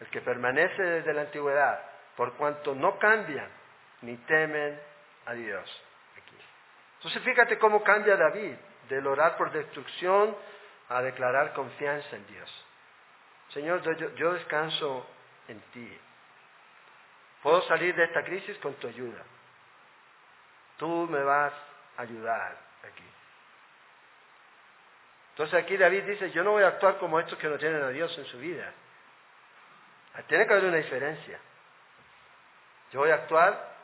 El 0.00 0.08
que 0.08 0.20
permanece 0.20 0.82
desde 0.82 1.12
la 1.14 1.22
antigüedad, 1.22 1.80
por 2.16 2.34
cuanto 2.34 2.74
no 2.74 2.98
cambian 2.98 3.48
ni 4.02 4.16
temen 4.18 4.78
a 5.26 5.32
Dios. 5.32 5.82
Entonces 6.98 7.22
fíjate 7.22 7.58
cómo 7.58 7.82
cambia 7.82 8.16
David 8.16 8.54
del 8.88 9.06
orar 9.06 9.36
por 9.36 9.50
destrucción 9.52 10.36
a 10.88 11.02
declarar 11.02 11.52
confianza 11.52 12.16
en 12.16 12.26
Dios. 12.26 12.66
Señor, 13.48 13.82
yo, 13.82 14.14
yo 14.14 14.32
descanso 14.32 15.06
en 15.48 15.60
ti. 15.72 15.98
Puedo 17.42 17.62
salir 17.62 17.94
de 17.94 18.04
esta 18.04 18.24
crisis 18.24 18.56
con 18.58 18.74
tu 18.74 18.88
ayuda. 18.88 19.22
Tú 20.78 21.06
me 21.10 21.22
vas 21.22 21.52
a 21.96 22.02
ayudar 22.02 22.56
aquí. 22.82 23.04
Entonces 25.36 25.62
aquí 25.62 25.76
David 25.76 26.04
dice, 26.04 26.30
yo 26.30 26.42
no 26.42 26.52
voy 26.52 26.62
a 26.62 26.68
actuar 26.68 26.96
como 26.96 27.20
estos 27.20 27.38
que 27.38 27.46
no 27.46 27.58
tienen 27.58 27.82
a 27.82 27.90
Dios 27.90 28.16
en 28.16 28.24
su 28.24 28.38
vida. 28.38 28.72
Tiene 30.28 30.46
que 30.46 30.52
haber 30.54 30.64
una 30.64 30.78
diferencia. 30.78 31.38
Yo 32.90 33.00
voy 33.00 33.10
a 33.10 33.16
actuar 33.16 33.76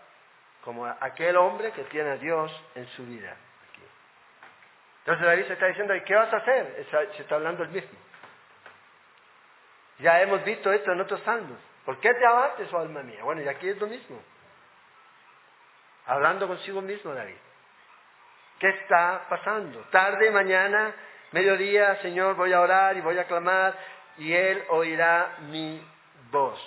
como 0.64 0.86
aquel 0.86 1.36
hombre 1.36 1.72
que 1.72 1.84
tiene 1.84 2.12
a 2.12 2.16
Dios 2.16 2.50
en 2.74 2.86
su 2.88 3.04
vida. 3.04 3.36
Entonces 5.00 5.26
David 5.26 5.46
se 5.46 5.52
está 5.52 5.66
diciendo, 5.66 5.94
¿y 5.94 6.00
qué 6.04 6.14
vas 6.14 6.32
a 6.32 6.38
hacer? 6.38 6.86
Se 7.16 7.20
está 7.20 7.34
hablando 7.34 7.64
el 7.64 7.68
mismo. 7.68 7.98
Ya 9.98 10.22
hemos 10.22 10.42
visto 10.44 10.72
esto 10.72 10.90
en 10.90 11.02
otros 11.02 11.20
salmos. 11.20 11.58
¿Por 11.84 12.00
qué 12.00 12.14
te 12.14 12.24
abates, 12.24 12.72
oh 12.72 12.78
alma 12.78 13.02
mía? 13.02 13.24
Bueno, 13.24 13.42
y 13.42 13.48
aquí 13.48 13.68
es 13.68 13.76
lo 13.76 13.88
mismo. 13.88 14.22
Hablando 16.06 16.48
consigo 16.48 16.80
mismo, 16.80 17.12
David. 17.12 17.36
¿Qué 18.58 18.70
está 18.70 19.26
pasando? 19.28 19.80
Tarde, 19.90 20.30
mañana, 20.30 20.94
mediodía, 21.32 21.96
Señor, 22.02 22.36
voy 22.36 22.52
a 22.52 22.60
orar 22.60 22.96
y 22.96 23.00
voy 23.00 23.18
a 23.18 23.26
clamar 23.26 23.74
y 24.18 24.32
Él 24.32 24.62
oirá 24.68 25.36
mi 25.40 25.84
voz. 26.30 26.60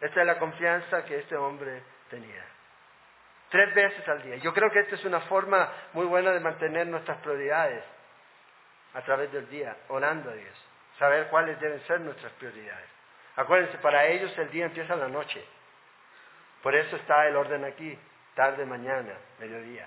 Esta 0.00 0.20
es 0.20 0.26
la 0.26 0.38
confianza 0.38 1.04
que 1.04 1.18
este 1.18 1.36
hombre 1.36 1.82
tenía. 2.10 2.44
Tres 3.50 3.74
veces 3.74 4.08
al 4.08 4.22
día. 4.22 4.36
Yo 4.36 4.52
creo 4.54 4.70
que 4.70 4.80
esta 4.80 4.94
es 4.94 5.04
una 5.04 5.20
forma 5.20 5.70
muy 5.92 6.06
buena 6.06 6.32
de 6.32 6.40
mantener 6.40 6.86
nuestras 6.86 7.18
prioridades 7.18 7.84
a 8.94 9.02
través 9.02 9.30
del 9.32 9.48
día, 9.48 9.76
orando 9.88 10.30
a 10.30 10.34
Dios. 10.34 10.66
Saber 10.98 11.28
cuáles 11.28 11.60
deben 11.60 11.80
ser 11.86 12.00
nuestras 12.00 12.32
prioridades. 12.32 12.88
Acuérdense, 13.36 13.78
para 13.78 14.06
ellos 14.06 14.36
el 14.38 14.50
día 14.50 14.66
empieza 14.66 14.94
en 14.94 15.00
la 15.00 15.08
noche. 15.08 15.44
Por 16.62 16.74
eso 16.74 16.96
está 16.96 17.26
el 17.26 17.36
orden 17.36 17.64
aquí, 17.64 17.98
tarde, 18.34 18.64
mañana, 18.64 19.14
mediodía. 19.38 19.86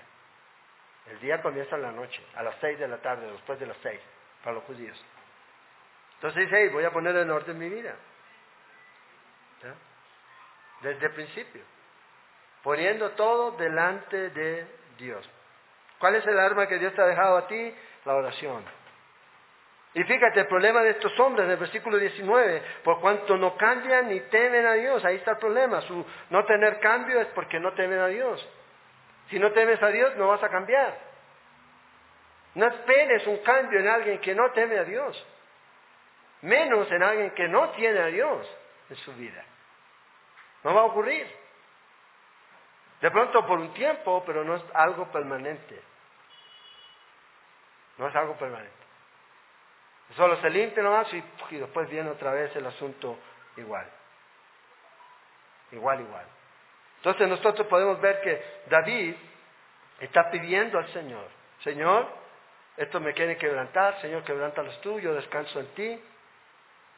El 1.10 1.20
día 1.20 1.40
comienza 1.40 1.76
en 1.76 1.82
la 1.82 1.92
noche, 1.92 2.20
a 2.34 2.42
las 2.42 2.56
seis 2.60 2.78
de 2.78 2.88
la 2.88 2.98
tarde, 2.98 3.30
después 3.30 3.58
de 3.60 3.66
las 3.66 3.76
seis, 3.82 4.00
para 4.42 4.54
los 4.54 4.64
judíos. 4.64 5.00
Entonces 6.14 6.44
dice, 6.44 6.68
voy 6.70 6.84
a 6.84 6.90
poner 6.90 7.14
en 7.16 7.30
orden 7.30 7.58
mi 7.58 7.68
vida. 7.68 7.94
Desde 10.82 11.06
el 11.06 11.12
principio. 11.12 11.62
Poniendo 12.62 13.10
todo 13.12 13.52
delante 13.52 14.30
de 14.30 14.66
Dios. 14.98 15.28
¿Cuál 15.98 16.16
es 16.16 16.26
el 16.26 16.38
arma 16.38 16.66
que 16.66 16.78
Dios 16.78 16.92
te 16.94 17.02
ha 17.02 17.06
dejado 17.06 17.36
a 17.36 17.46
ti? 17.46 17.74
La 18.04 18.14
oración. 18.14 18.64
Y 19.94 20.04
fíjate, 20.04 20.40
el 20.40 20.46
problema 20.46 20.82
de 20.82 20.90
estos 20.90 21.18
hombres 21.20 21.46
en 21.46 21.52
el 21.52 21.56
versículo 21.56 21.96
19, 21.96 22.62
por 22.84 23.00
cuanto 23.00 23.36
no 23.36 23.56
cambian 23.56 24.08
ni 24.08 24.20
temen 24.20 24.66
a 24.66 24.74
Dios, 24.74 25.02
ahí 25.04 25.16
está 25.16 25.32
el 25.32 25.38
problema. 25.38 25.80
Su 25.82 26.04
no 26.28 26.44
tener 26.44 26.80
cambio 26.80 27.20
es 27.20 27.28
porque 27.28 27.58
no 27.58 27.72
temen 27.72 28.00
a 28.00 28.08
Dios. 28.08 28.46
Si 29.28 29.38
no 29.38 29.50
temes 29.52 29.82
a 29.82 29.88
Dios, 29.88 30.16
no 30.16 30.28
vas 30.28 30.42
a 30.42 30.48
cambiar. 30.48 30.96
No 32.54 32.66
esperes 32.66 33.26
un 33.26 33.38
cambio 33.38 33.80
en 33.80 33.88
alguien 33.88 34.20
que 34.20 34.34
no 34.34 34.50
teme 34.52 34.78
a 34.78 34.84
Dios. 34.84 35.26
Menos 36.42 36.90
en 36.90 37.02
alguien 37.02 37.30
que 37.32 37.48
no 37.48 37.70
tiene 37.70 37.98
a 37.98 38.06
Dios 38.06 38.46
en 38.88 38.96
su 38.96 39.12
vida. 39.14 39.44
No 40.62 40.74
va 40.74 40.82
a 40.82 40.84
ocurrir. 40.84 41.26
De 43.00 43.10
pronto 43.10 43.46
por 43.46 43.58
un 43.58 43.74
tiempo, 43.74 44.22
pero 44.24 44.42
no 44.44 44.54
es 44.56 44.62
algo 44.74 45.10
permanente. 45.10 45.82
No 47.98 48.08
es 48.08 48.16
algo 48.16 48.36
permanente. 48.36 48.72
Solo 50.14 50.40
se 50.40 50.48
limpia 50.50 50.82
nomás 50.82 51.12
y, 51.12 51.22
y 51.50 51.56
después 51.56 51.88
viene 51.90 52.10
otra 52.10 52.32
vez 52.32 52.54
el 52.54 52.66
asunto 52.66 53.18
igual. 53.56 53.90
Igual, 55.72 56.00
igual. 56.00 56.35
Entonces 57.06 57.28
nosotros 57.28 57.68
podemos 57.68 58.00
ver 58.00 58.20
que 58.20 58.42
David 58.68 59.14
está 60.00 60.28
pidiendo 60.28 60.76
al 60.76 60.88
Señor, 60.88 61.28
Señor, 61.62 62.04
esto 62.76 62.98
me 62.98 63.14
quiere 63.14 63.36
quebrantar, 63.36 64.00
Señor, 64.00 64.24
quebranta 64.24 64.60
los 64.64 64.80
tuyos, 64.80 65.14
descanso 65.14 65.60
en 65.60 65.66
ti, 65.68 66.02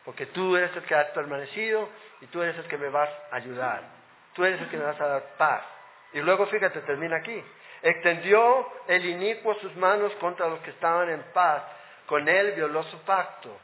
porque 0.07 0.25
tú 0.25 0.57
eres 0.57 0.75
el 0.75 0.83
que 0.85 0.95
has 0.95 1.09
permanecido 1.09 1.91
y 2.23 2.27
tú 2.29 2.41
eres 2.41 2.57
el 2.57 2.67
que 2.69 2.79
me 2.79 2.89
vas 2.89 3.11
a 3.31 3.37
ayudar, 3.37 3.83
tú 4.33 4.47
eres 4.47 4.59
el 4.63 4.71
que 4.71 4.79
me 4.79 4.85
vas 4.85 4.99
a 4.99 5.09
dar 5.09 5.23
paz. 5.37 5.63
Y 6.15 6.21
luego 6.21 6.47
fíjate, 6.47 6.81
termina 6.81 7.17
aquí. 7.17 7.45
Extendió 7.83 8.67
el 8.87 9.05
inicuo 9.05 9.57
sus 9.57 9.77
manos 9.77 10.11
contra 10.15 10.49
los 10.49 10.61
que 10.61 10.71
estaban 10.71 11.11
en 11.11 11.23
paz, 11.35 11.65
con 12.07 12.27
él 12.27 12.53
violó 12.53 12.83
su 12.85 12.99
pacto. 13.01 13.55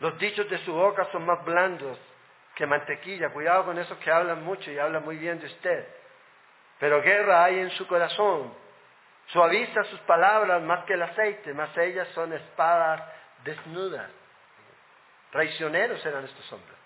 Los 0.00 0.18
dichos 0.18 0.48
de 0.48 0.64
su 0.64 0.72
boca 0.72 1.08
son 1.12 1.26
más 1.26 1.44
blandos 1.44 1.98
que 2.58 2.66
mantequilla. 2.66 3.30
Cuidado 3.30 3.64
con 3.66 3.78
esos 3.78 3.96
que 3.98 4.10
hablan 4.10 4.42
mucho 4.42 4.68
y 4.72 4.78
hablan 4.78 5.04
muy 5.04 5.16
bien 5.16 5.38
de 5.38 5.46
usted. 5.46 5.88
Pero 6.80 7.00
guerra 7.00 7.44
hay 7.44 7.60
en 7.60 7.70
su 7.70 7.86
corazón. 7.86 8.52
Suaviza 9.28 9.84
sus 9.84 10.00
palabras 10.00 10.60
más 10.62 10.84
que 10.84 10.94
el 10.94 11.02
aceite, 11.02 11.54
más 11.54 11.76
ellas 11.78 12.08
son 12.14 12.32
espadas 12.32 13.00
desnudas. 13.44 14.10
Traicioneros 15.30 16.04
eran 16.04 16.24
estos 16.24 16.52
hombres. 16.52 16.76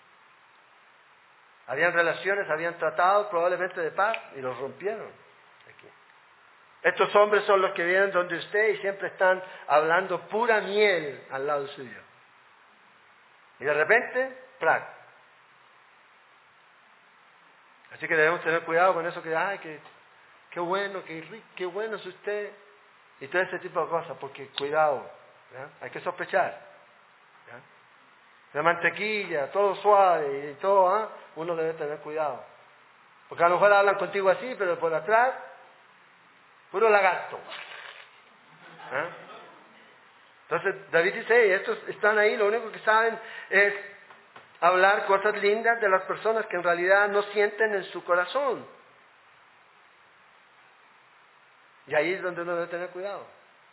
Habían 1.69 1.95
relaciones, 1.95 2.51
habían 2.51 2.77
tratado 2.77 3.31
probablemente 3.31 3.81
de 3.81 3.93
paz 3.93 4.19
y 4.37 4.41
los 4.41 4.57
rompieron. 4.59 5.11
Estos 6.83 7.15
hombres 7.15 7.45
son 7.45 7.63
los 7.63 7.73
que 7.73 7.85
vienen 7.85 8.11
donde 8.11 8.37
usted 8.37 8.71
y 8.71 8.77
siempre 8.79 9.07
están 9.09 9.43
hablando 9.69 10.21
pura 10.29 10.61
miel 10.61 11.25
al 11.31 11.47
lado 11.47 11.67
suyo. 11.69 12.01
Y 13.61 13.65
de 13.65 13.73
repente, 13.73 14.37
¡plac! 14.59 15.02
Así 17.95 18.09
que 18.09 18.17
debemos 18.17 18.43
tener 18.43 18.63
cuidado 18.63 18.95
con 18.95 19.07
eso 19.07 19.23
que, 19.23 19.35
ay, 19.35 19.59
que, 19.59 19.79
qué 20.51 20.61
bueno, 20.61 21.03
qué 21.05 21.67
bueno 21.67 21.97
es 21.97 22.07
usted. 22.07 22.51
Y 23.21 23.29
todo 23.29 23.43
ese 23.43 23.59
tipo 23.61 23.81
de 23.81 23.89
cosas, 23.89 24.17
porque 24.19 24.49
cuidado, 24.59 25.09
hay 25.81 25.91
que 25.91 26.01
sospechar. 26.01 26.73
La 28.53 28.63
mantequilla, 28.63 29.51
todo 29.51 29.75
suave 29.77 30.51
y 30.51 30.55
todo, 30.61 30.89
¿ah? 30.89 31.09
uno 31.37 31.57
debe 31.57 31.73
tener 31.75 31.99
cuidado. 31.99 32.45
Porque 33.29 33.45
a 33.45 33.49
lo 33.49 33.55
mejor 33.55 33.73
hablan 33.73 33.95
contigo 33.95 34.29
así, 34.29 34.55
pero 34.59 34.79
por 34.79 34.93
atrás, 34.93 35.33
puro 36.71 36.91
lagarto. 36.91 37.39
¿Ah? 38.93 39.07
Entonces 40.43 40.91
David 40.91 41.15
dice, 41.15 41.55
estos 41.55 41.79
están 41.89 42.19
ahí, 42.19 42.37
lo 42.37 42.47
único 42.49 42.71
que 42.71 42.81
saben 42.81 43.19
es 43.49 43.75
hablar 44.63 45.07
cosas 45.07 45.37
lindas 45.43 45.81
de 45.81 45.89
las 45.89 46.03
personas 46.03 46.47
que 46.47 46.55
en 46.55 46.63
realidad 46.63 47.09
no 47.09 47.23
sienten 47.25 47.75
en 47.75 47.85
su 47.87 48.05
corazón. 48.05 48.65
Y 51.89 51.95
ahí 51.97 52.13
es 52.15 52.23
donde 52.23 52.43
uno 52.43 52.55
debe 52.55 52.69
tener 52.69 52.89
cuidado, 52.91 53.27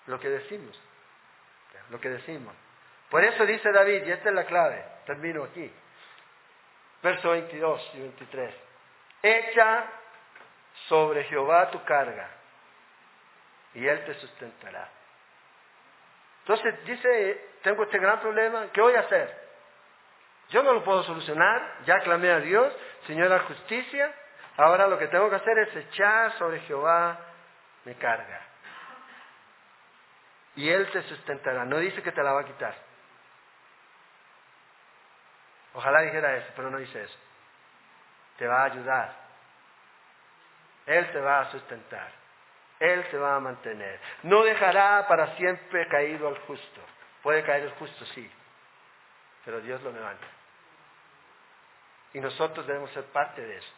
lo 0.07 0.19
que 0.19 0.29
decimos, 0.29 0.77
lo 1.91 2.01
que 2.01 2.09
decimos. 2.09 2.55
Por 3.11 3.23
eso 3.23 3.45
dice 3.45 3.71
David, 3.71 4.03
y 4.03 4.11
esta 4.11 4.29
es 4.29 4.35
la 4.35 4.45
clave, 4.45 4.83
termino 5.05 5.43
aquí, 5.43 5.71
verso 7.03 7.29
22 7.29 7.91
y 7.93 7.99
23, 7.99 8.55
echa 9.21 9.85
sobre 10.87 11.23
Jehová 11.25 11.69
tu 11.69 11.83
carga 11.83 12.29
y 13.75 13.85
él 13.85 14.03
te 14.05 14.15
sustentará. 14.15 14.89
Entonces 16.39 16.83
dice, 16.83 17.49
tengo 17.61 17.83
este 17.83 17.99
gran 17.99 18.19
problema, 18.21 18.71
¿qué 18.73 18.81
voy 18.81 18.95
a 18.95 19.01
hacer? 19.01 19.48
Yo 20.49 20.63
no 20.63 20.73
lo 20.73 20.83
puedo 20.83 21.03
solucionar, 21.03 21.83
ya 21.85 21.99
clamé 21.99 22.31
a 22.31 22.39
Dios, 22.39 22.73
Señora 23.05 23.39
justicia, 23.39 24.13
ahora 24.57 24.87
lo 24.87 24.99
que 24.99 25.07
tengo 25.07 25.29
que 25.29 25.37
hacer 25.37 25.57
es 25.59 25.75
echar 25.75 26.31
sobre 26.33 26.59
Jehová 26.61 27.17
mi 27.85 27.95
carga. 27.95 28.41
Y 30.55 30.69
Él 30.69 30.89
te 30.91 31.01
sustentará, 31.03 31.65
no 31.65 31.77
dice 31.77 32.03
que 32.03 32.11
te 32.11 32.21
la 32.21 32.33
va 32.33 32.41
a 32.41 32.45
quitar. 32.45 32.75
Ojalá 35.73 36.01
dijera 36.01 36.35
eso, 36.37 36.51
pero 36.55 36.69
no 36.69 36.77
dice 36.77 37.03
eso. 37.03 37.17
Te 38.37 38.47
va 38.47 38.61
a 38.61 38.65
ayudar. 38.65 39.15
Él 40.85 41.11
te 41.11 41.19
va 41.19 41.41
a 41.41 41.51
sustentar. 41.51 42.11
Él 42.79 43.07
te 43.09 43.17
va 43.17 43.35
a 43.35 43.39
mantener. 43.39 43.99
No 44.23 44.43
dejará 44.43 45.07
para 45.07 45.35
siempre 45.35 45.87
caído 45.87 46.27
al 46.27 46.37
justo. 46.39 46.81
Puede 47.21 47.43
caer 47.43 47.63
el 47.63 47.71
justo, 47.71 48.05
sí, 48.05 48.31
pero 49.45 49.61
Dios 49.61 49.81
lo 49.81 49.91
levanta. 49.91 50.38
Y 52.13 52.19
nosotros 52.19 52.65
debemos 52.65 52.91
ser 52.91 53.05
parte 53.05 53.41
de 53.41 53.57
eso. 53.57 53.73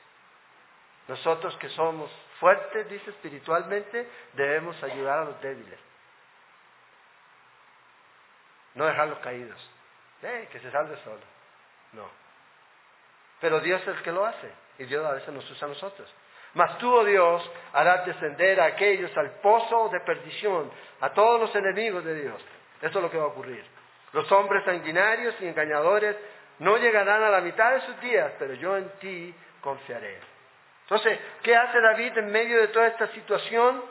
Nosotros 1.07 1.55
que 1.57 1.69
somos 1.69 2.11
fuertes, 2.39 2.89
dice 2.89 3.09
espiritualmente, 3.09 4.09
debemos 4.33 4.81
ayudar 4.83 5.19
a 5.19 5.25
los 5.25 5.41
débiles. 5.41 5.79
No 8.75 8.85
dejarlos 8.85 9.19
caídos. 9.19 9.69
Eh, 10.21 10.47
que 10.51 10.59
se 10.59 10.71
salve 10.71 10.95
solo. 11.03 11.21
No. 11.93 12.07
Pero 13.41 13.59
Dios 13.59 13.81
es 13.81 13.87
el 13.87 14.03
que 14.03 14.11
lo 14.11 14.25
hace. 14.25 14.51
Y 14.77 14.85
Dios 14.85 15.05
a 15.05 15.13
veces 15.13 15.33
nos 15.33 15.49
usa 15.49 15.65
a 15.65 15.69
nosotros. 15.69 16.13
Mas 16.53 16.77
tú, 16.77 16.93
oh 16.93 17.03
Dios, 17.03 17.49
harás 17.73 18.05
descender 18.05 18.59
a 18.59 18.65
aquellos 18.65 19.15
al 19.17 19.31
pozo 19.41 19.89
de 19.89 19.99
perdición, 20.01 20.71
a 20.99 21.09
todos 21.11 21.39
los 21.39 21.55
enemigos 21.55 22.03
de 22.03 22.21
Dios. 22.21 22.41
Eso 22.81 22.99
es 22.99 23.03
lo 23.03 23.09
que 23.09 23.17
va 23.17 23.23
a 23.23 23.27
ocurrir. 23.27 23.65
Los 24.13 24.29
hombres 24.31 24.63
sanguinarios 24.65 25.35
y 25.39 25.47
engañadores 25.47 26.17
no 26.61 26.77
llegarán 26.77 27.23
a 27.23 27.29
la 27.29 27.41
mitad 27.41 27.71
de 27.73 27.81
sus 27.81 27.99
días, 28.01 28.33
pero 28.37 28.53
yo 28.53 28.77
en 28.77 28.87
ti 28.99 29.33
confiaré. 29.61 30.19
Entonces, 30.83 31.19
¿qué 31.41 31.55
hace 31.55 31.81
David 31.81 32.15
en 32.19 32.31
medio 32.31 32.61
de 32.61 32.67
toda 32.67 32.85
esta 32.85 33.07
situación? 33.07 33.83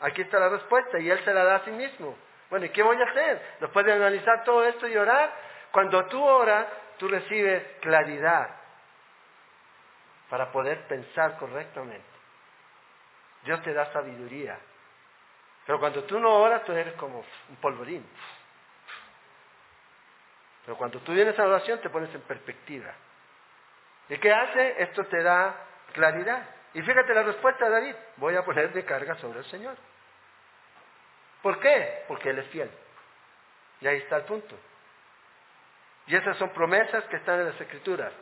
Aquí 0.00 0.20
está 0.20 0.38
la 0.38 0.50
respuesta 0.50 0.98
y 0.98 1.10
él 1.10 1.18
se 1.24 1.32
la 1.32 1.42
da 1.42 1.56
a 1.56 1.64
sí 1.64 1.70
mismo. 1.70 2.18
Bueno, 2.50 2.66
¿y 2.66 2.68
qué 2.68 2.82
voy 2.82 3.00
a 3.00 3.04
hacer? 3.06 3.56
Después 3.60 3.86
de 3.86 3.94
analizar 3.94 4.44
todo 4.44 4.62
esto 4.66 4.86
y 4.86 4.94
orar, 4.98 5.32
cuando 5.72 6.04
tú 6.04 6.22
oras, 6.22 6.66
tú 6.98 7.08
recibes 7.08 7.62
claridad 7.80 8.50
para 10.28 10.52
poder 10.52 10.82
pensar 10.86 11.38
correctamente. 11.38 12.04
Dios 13.44 13.62
te 13.62 13.72
da 13.72 13.90
sabiduría. 13.90 14.58
Pero 15.64 15.80
cuando 15.80 16.04
tú 16.04 16.20
no 16.20 16.30
oras, 16.34 16.62
tú 16.64 16.72
eres 16.72 16.92
como 16.94 17.24
un 17.48 17.56
polvorín. 17.56 18.06
Pero 20.68 20.76
cuando 20.76 21.00
tú 21.00 21.14
vienes 21.14 21.38
a 21.38 21.44
la 21.44 21.48
oración, 21.48 21.80
te 21.80 21.88
pones 21.88 22.14
en 22.14 22.20
perspectiva. 22.20 22.92
¿Y 24.10 24.18
qué 24.18 24.30
hace? 24.30 24.82
Esto 24.82 25.02
te 25.06 25.22
da 25.22 25.56
claridad. 25.94 26.42
Y 26.74 26.82
fíjate 26.82 27.14
la 27.14 27.22
respuesta 27.22 27.64
de 27.64 27.70
David. 27.70 27.94
Voy 28.18 28.36
a 28.36 28.44
poner 28.44 28.74
de 28.74 28.84
carga 28.84 29.14
sobre 29.14 29.38
el 29.38 29.46
Señor. 29.46 29.76
¿Por 31.40 31.58
qué? 31.60 32.04
Porque 32.06 32.28
Él 32.28 32.40
es 32.40 32.48
fiel. 32.48 32.70
Y 33.80 33.86
ahí 33.86 33.96
está 33.96 34.16
el 34.16 34.24
punto. 34.24 34.54
Y 36.06 36.14
esas 36.14 36.36
son 36.36 36.50
promesas 36.50 37.02
que 37.04 37.16
están 37.16 37.40
en 37.40 37.46
las 37.46 37.58
Escrituras. 37.58 38.12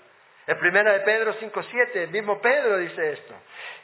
En 0.47 0.57
primera 0.61 0.93
de 0.93 1.01
Pedro 1.01 1.35
5.7, 1.35 1.97
el 1.97 2.11
mismo 2.11 2.41
Pedro 2.41 2.79
dice 2.79 3.11
esto, 3.11 3.35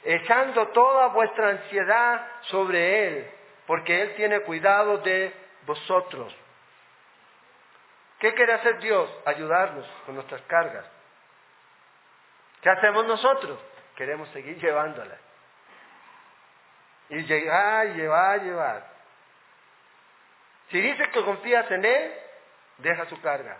echando 0.04 0.68
toda 0.68 1.08
vuestra 1.08 1.48
ansiedad 1.48 2.28
sobre 2.42 3.08
Él, 3.08 3.30
porque 3.66 4.02
Él 4.02 4.14
tiene 4.14 4.38
cuidado 4.42 4.98
de 4.98 5.32
vosotros. 5.66 6.32
¿Qué 8.22 8.32
quiere 8.34 8.52
hacer 8.52 8.78
Dios? 8.78 9.10
Ayudarnos 9.26 9.84
con 10.06 10.14
nuestras 10.14 10.40
cargas. 10.42 10.86
¿Qué 12.60 12.70
hacemos 12.70 13.04
nosotros? 13.04 13.58
Queremos 13.96 14.28
seguir 14.28 14.56
llevándolas. 14.60 15.18
Y 17.08 17.16
llegar, 17.24 17.88
llevar, 17.88 18.40
llevar. 18.42 18.86
Si 20.70 20.80
dices 20.80 21.08
que 21.08 21.24
confías 21.24 21.68
en 21.72 21.84
Él, 21.84 22.14
deja 22.78 23.06
su 23.06 23.20
carga. 23.20 23.56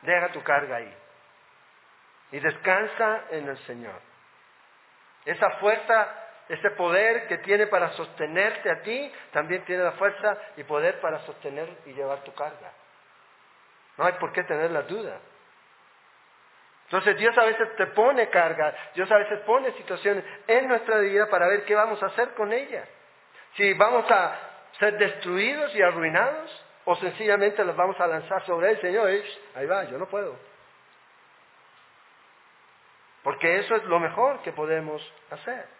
Deja 0.00 0.32
tu 0.32 0.42
carga 0.42 0.76
ahí. 0.76 0.96
Y 2.32 2.40
descansa 2.40 3.24
en 3.32 3.48
el 3.48 3.58
Señor. 3.66 4.00
Esa 5.26 5.50
fuerza, 5.58 6.08
ese 6.48 6.70
poder 6.70 7.26
que 7.26 7.38
tiene 7.38 7.66
para 7.66 7.90
sostenerte 7.90 8.70
a 8.70 8.82
ti, 8.82 9.12
también 9.32 9.64
tiene 9.64 9.84
la 9.84 9.92
fuerza 9.92 10.38
y 10.56 10.64
poder 10.64 11.00
para 11.00 11.20
sostener 11.20 11.68
y 11.86 11.92
llevar 11.92 12.22
tu 12.24 12.32
carga. 12.34 12.72
No 13.96 14.04
hay 14.04 14.12
por 14.14 14.32
qué 14.32 14.44
tener 14.44 14.70
la 14.70 14.82
duda. 14.82 15.18
Entonces 16.84 17.18
Dios 17.18 17.36
a 17.36 17.44
veces 17.44 17.76
te 17.76 17.86
pone 17.88 18.30
carga, 18.30 18.74
Dios 18.94 19.10
a 19.10 19.18
veces 19.18 19.40
pone 19.40 19.72
situaciones 19.72 20.24
en 20.46 20.68
nuestra 20.68 20.98
vida 21.00 21.28
para 21.28 21.46
ver 21.46 21.64
qué 21.64 21.74
vamos 21.74 22.02
a 22.02 22.06
hacer 22.06 22.30
con 22.30 22.50
ellas. 22.50 22.88
Si 23.56 23.74
vamos 23.74 24.10
a 24.10 24.38
ser 24.78 24.96
destruidos 24.96 25.74
y 25.74 25.82
arruinados, 25.82 26.64
o 26.86 26.96
sencillamente 26.96 27.62
los 27.64 27.76
vamos 27.76 28.00
a 28.00 28.06
lanzar 28.06 28.42
sobre 28.46 28.70
el 28.70 28.80
Señor, 28.80 29.10
ahí 29.54 29.66
va, 29.66 29.84
yo 29.84 29.98
no 29.98 30.06
puedo. 30.06 30.34
Porque 33.22 33.58
eso 33.58 33.74
es 33.74 33.84
lo 33.84 34.00
mejor 34.00 34.40
que 34.40 34.52
podemos 34.52 35.02
hacer. 35.30 35.77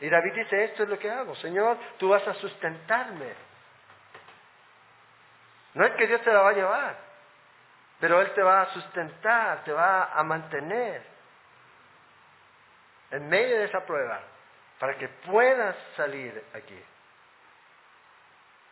Y 0.00 0.08
David 0.08 0.34
dice, 0.34 0.64
esto 0.64 0.82
es 0.82 0.88
lo 0.88 0.98
que 0.98 1.10
hago, 1.10 1.34
Señor, 1.36 1.78
tú 1.98 2.08
vas 2.08 2.26
a 2.26 2.34
sustentarme. 2.34 3.34
No 5.74 5.84
es 5.84 5.92
que 5.94 6.06
Dios 6.06 6.20
te 6.22 6.32
la 6.32 6.42
va 6.42 6.50
a 6.50 6.54
llevar, 6.54 6.96
pero 8.00 8.20
Él 8.20 8.32
te 8.34 8.42
va 8.42 8.62
a 8.62 8.72
sustentar, 8.72 9.64
te 9.64 9.72
va 9.72 10.12
a 10.12 10.22
mantener 10.22 11.02
en 13.10 13.28
medio 13.28 13.58
de 13.58 13.64
esa 13.64 13.84
prueba 13.84 14.20
para 14.78 14.96
que 14.96 15.08
puedas 15.08 15.76
salir 15.96 16.44
aquí 16.54 16.82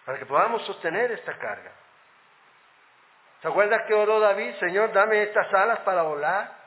para 0.05 0.19
que 0.19 0.27
podamos 0.27 0.65
sostener 0.67 1.13
esta 1.13 1.37
carga. 1.39 1.73
¿Se 3.41 3.49
acuerdas 3.49 3.83
que 3.87 3.95
oró 3.95 4.21
David? 4.21 4.55
Señor, 4.61 4.93
dame 4.93 5.23
estas 5.23 5.53
alas 5.53 5.81
para 5.81 6.03
volar. 6.03 6.64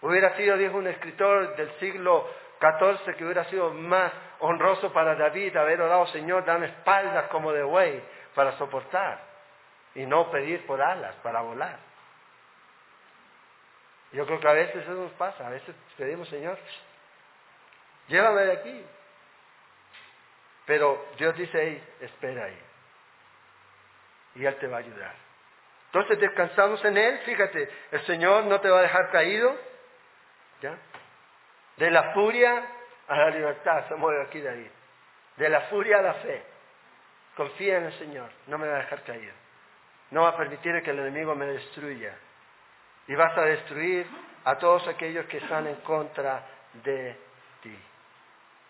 Hubiera 0.00 0.36
sido, 0.36 0.56
dijo 0.56 0.76
un 0.76 0.86
escritor 0.86 1.56
del 1.56 1.70
siglo 1.78 2.28
XIV, 2.60 3.16
que 3.16 3.24
hubiera 3.24 3.44
sido 3.44 3.72
más 3.72 4.12
honroso 4.40 4.92
para 4.92 5.14
David 5.16 5.56
haber 5.56 5.80
orado, 5.80 6.06
Señor, 6.08 6.44
dame 6.44 6.66
espaldas 6.66 7.28
como 7.28 7.52
de 7.52 7.62
buey, 7.62 8.02
para 8.34 8.52
soportar 8.52 9.20
y 9.94 10.06
no 10.06 10.30
pedir 10.30 10.64
por 10.66 10.80
alas 10.80 11.14
para 11.16 11.40
volar. 11.40 11.78
Yo 14.12 14.24
creo 14.26 14.40
que 14.40 14.48
a 14.48 14.52
veces 14.52 14.76
eso 14.76 14.92
nos 14.92 15.12
pasa, 15.12 15.46
a 15.46 15.50
veces 15.50 15.74
pedimos, 15.96 16.28
Señor, 16.28 16.58
llévame 18.06 18.42
de 18.42 18.52
aquí. 18.52 18.86
Pero 20.66 21.04
Dios 21.16 21.36
dice, 21.36 21.60
ahí, 21.60 21.82
espera 22.00 22.44
ahí. 22.44 22.58
Y 24.36 24.44
Él 24.44 24.56
te 24.56 24.66
va 24.66 24.76
a 24.76 24.80
ayudar. 24.80 25.14
Entonces 25.86 26.20
descansamos 26.20 26.84
en 26.84 26.96
Él, 26.96 27.18
fíjate, 27.20 27.68
el 27.90 28.00
Señor 28.02 28.44
no 28.44 28.60
te 28.60 28.68
va 28.68 28.78
a 28.78 28.82
dejar 28.82 29.10
caído, 29.10 29.56
¿ya? 30.60 30.76
De 31.76 31.90
la 31.90 32.12
furia 32.12 32.64
a 33.06 33.16
la 33.16 33.30
libertad, 33.30 33.88
se 33.88 33.94
mueve 33.94 34.22
aquí 34.22 34.44
ahí. 34.46 34.70
De 35.36 35.48
la 35.48 35.62
furia 35.62 35.98
a 35.98 36.02
la 36.02 36.14
fe. 36.14 36.42
Confía 37.36 37.78
en 37.78 37.84
el 37.84 37.98
Señor, 37.98 38.30
no 38.48 38.58
me 38.58 38.66
va 38.66 38.76
a 38.76 38.78
dejar 38.78 39.02
caído. 39.04 39.32
No 40.10 40.22
va 40.22 40.30
a 40.30 40.36
permitir 40.36 40.82
que 40.82 40.90
el 40.90 40.98
enemigo 40.98 41.34
me 41.34 41.46
destruya. 41.46 42.16
Y 43.06 43.14
vas 43.14 43.36
a 43.38 43.42
destruir 43.42 44.06
a 44.44 44.56
todos 44.58 44.86
aquellos 44.88 45.26
que 45.26 45.38
están 45.38 45.66
en 45.66 45.76
contra 45.76 46.44
de 46.72 47.16
ti. 47.62 47.78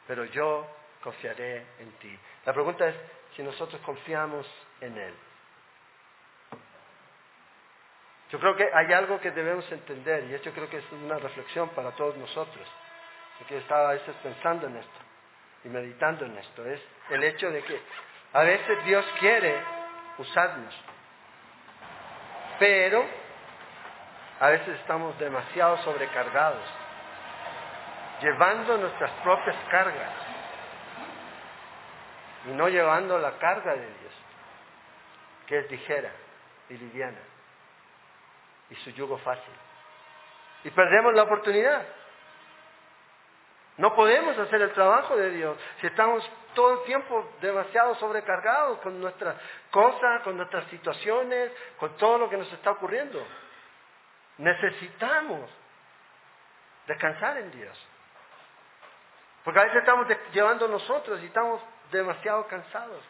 Pero 0.07 0.25
yo 0.27 0.67
confiaré 1.03 1.65
en 1.79 1.93
ti. 2.01 2.19
La 2.45 2.53
pregunta 2.53 2.89
es 2.89 2.95
si 3.35 3.43
nosotros 3.43 3.81
confiamos 3.83 4.47
en 4.81 4.99
Él. 4.99 5.15
Yo 8.31 8.39
creo 8.39 8.55
que 8.57 8.69
hay 8.73 8.93
algo 8.93 9.21
que 9.21 9.31
debemos 9.31 9.71
entender, 9.73 10.25
y 10.25 10.35
esto 10.35 10.51
creo 10.53 10.69
que 10.69 10.79
es 10.79 10.93
una 10.93 11.19
reflexión 11.19 11.71
para 11.71 11.93
todos 11.93 12.17
nosotros, 12.17 12.69
porque 13.39 13.57
estaba 13.59 13.91
a 13.91 13.93
veces 13.95 14.15
pensando 14.23 14.67
en 14.67 14.77
esto 14.77 14.99
y 15.65 15.69
meditando 15.69 16.27
en 16.27 16.37
esto, 16.37 16.65
es 16.67 16.81
el 17.09 17.25
hecho 17.25 17.51
de 17.51 17.63
que 17.63 17.81
a 18.35 18.43
veces 18.43 18.85
Dios 18.85 19.05
quiere 19.19 19.63
usarnos, 20.19 20.75
pero 22.59 23.03
a 24.41 24.49
veces 24.49 24.79
estamos 24.81 25.19
demasiado 25.19 25.79
sobrecargados, 25.79 26.69
llevando 28.21 28.77
nuestras 28.77 29.11
propias 29.23 29.57
cargas 29.71 30.13
y 32.47 32.51
no 32.51 32.69
llevando 32.69 33.19
la 33.19 33.39
carga 33.39 33.73
de 33.73 33.87
Dios, 33.87 34.13
que 35.47 35.59
es 35.61 35.71
ligera 35.71 36.11
y 36.69 36.75
liviana 36.75 37.38
y 38.71 38.75
su 38.77 38.91
yugo 38.91 39.19
fácil. 39.19 39.55
Y 40.65 40.71
perdemos 40.71 41.15
la 41.15 41.23
oportunidad. 41.23 41.87
No 43.77 43.95
podemos 43.95 44.37
hacer 44.37 44.61
el 44.61 44.73
trabajo 44.73 45.17
de 45.17 45.31
Dios 45.31 45.57
si 45.81 45.87
estamos 45.87 46.29
todo 46.55 46.81
el 46.81 46.85
tiempo 46.85 47.33
demasiado 47.41 47.95
sobrecargados 47.95 48.81
con 48.81 49.01
nuestras 49.01 49.37
cosas, 49.71 50.23
con 50.23 50.37
nuestras 50.37 50.65
situaciones, 50.67 51.53
con 51.79 51.97
todo 51.97 52.19
lo 52.19 52.29
que 52.29 52.37
nos 52.37 52.53
está 52.53 52.73
ocurriendo. 52.73 53.25
Necesitamos 54.39 55.49
descansar 56.89 57.37
en 57.39 57.53
Dios. 57.53 57.89
Porque 59.45 59.61
a 59.61 59.65
veces 59.65 59.79
estamos 59.79 60.09
llevando 60.33 60.67
nosotros 60.67 61.21
y 61.23 61.27
estamos 61.27 61.63
demasiado 61.93 62.49
cansados. 62.49 63.03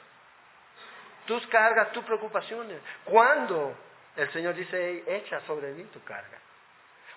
Tus 1.26 1.46
cargas, 1.46 1.92
tus 1.92 2.04
preocupaciones. 2.04 2.80
¿Cuándo 3.04 3.74
el 4.18 4.32
Señor 4.32 4.54
dice, 4.54 5.04
echa 5.06 5.40
sobre 5.42 5.72
mí 5.72 5.84
tu 5.84 6.02
carga. 6.02 6.38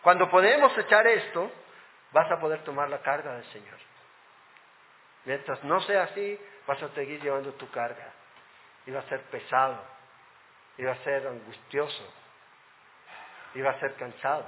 Cuando 0.03 0.29
podemos 0.29 0.77
echar 0.77 1.05
esto, 1.07 1.51
vas 2.11 2.31
a 2.31 2.39
poder 2.39 2.63
tomar 2.63 2.89
la 2.89 2.99
carga 3.01 3.33
del 3.33 3.45
Señor. 3.45 3.77
Mientras 5.25 5.63
no 5.63 5.81
sea 5.81 6.03
así, 6.03 6.39
vas 6.67 6.81
a 6.81 6.89
seguir 6.89 7.19
llevando 7.19 7.53
tu 7.53 7.69
carga. 7.71 8.13
Y 8.85 8.91
va 8.91 8.99
a 8.99 9.09
ser 9.09 9.21
pesado, 9.23 9.83
y 10.77 10.83
va 10.83 10.93
a 10.93 11.03
ser 11.03 11.27
angustioso, 11.27 12.13
y 13.55 13.61
va 13.61 13.71
a 13.71 13.79
ser 13.79 13.95
cansado. 13.95 14.47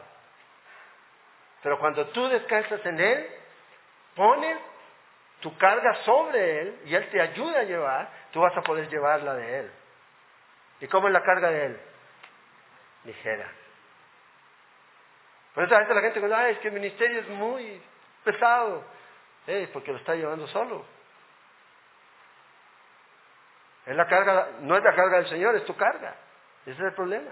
Pero 1.63 1.79
cuando 1.79 2.07
tú 2.09 2.27
descansas 2.27 2.85
en 2.85 2.99
Él, 2.99 3.27
pones 4.15 4.57
tu 5.39 5.55
carga 5.57 6.03
sobre 6.03 6.61
Él 6.61 6.81
y 6.85 6.95
Él 6.95 7.09
te 7.09 7.19
ayuda 7.19 7.61
a 7.61 7.63
llevar, 7.63 8.09
tú 8.31 8.41
vas 8.41 8.55
a 8.55 8.61
poder 8.61 8.89
llevarla 8.89 9.33
de 9.35 9.59
Él. 9.59 9.71
¿Y 10.81 10.87
cómo 10.87 11.07
es 11.07 11.13
la 11.13 11.23
carga 11.23 11.49
de 11.49 11.65
Él? 11.65 11.92
Ligera. 13.05 13.49
Por 15.53 15.63
eso 15.63 15.75
a 15.75 15.79
veces 15.79 15.95
la 15.95 16.01
gente 16.01 16.19
dice, 16.19 16.49
es 16.49 16.59
que 16.59 16.67
el 16.69 16.73
ministerio 16.73 17.19
es 17.19 17.29
muy 17.29 17.81
pesado. 18.23 18.83
Eh, 19.45 19.69
porque 19.73 19.91
lo 19.91 19.97
está 19.97 20.15
llevando 20.15 20.47
solo. 20.47 20.85
Es 23.85 23.95
la 23.95 24.07
carga, 24.07 24.51
no 24.61 24.77
es 24.77 24.83
la 24.83 24.95
carga 24.95 25.17
del 25.17 25.27
Señor, 25.27 25.55
es 25.55 25.65
tu 25.65 25.75
carga. 25.75 26.15
Ese 26.65 26.71
es 26.71 26.79
el 26.79 26.93
problema. 26.93 27.31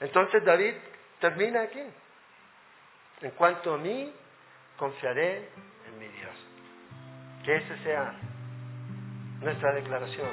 Entonces 0.00 0.44
David 0.44 0.74
termina 1.20 1.62
aquí. 1.62 1.82
En 3.20 3.30
cuanto 3.32 3.74
a 3.74 3.78
mí, 3.78 4.12
confiaré 4.76 5.48
en 5.86 5.98
mi 5.98 6.08
Dios. 6.08 6.34
Que 7.44 7.56
esa 7.56 7.76
sea 7.84 8.14
nuestra 9.40 9.72
declaración. 9.72 10.30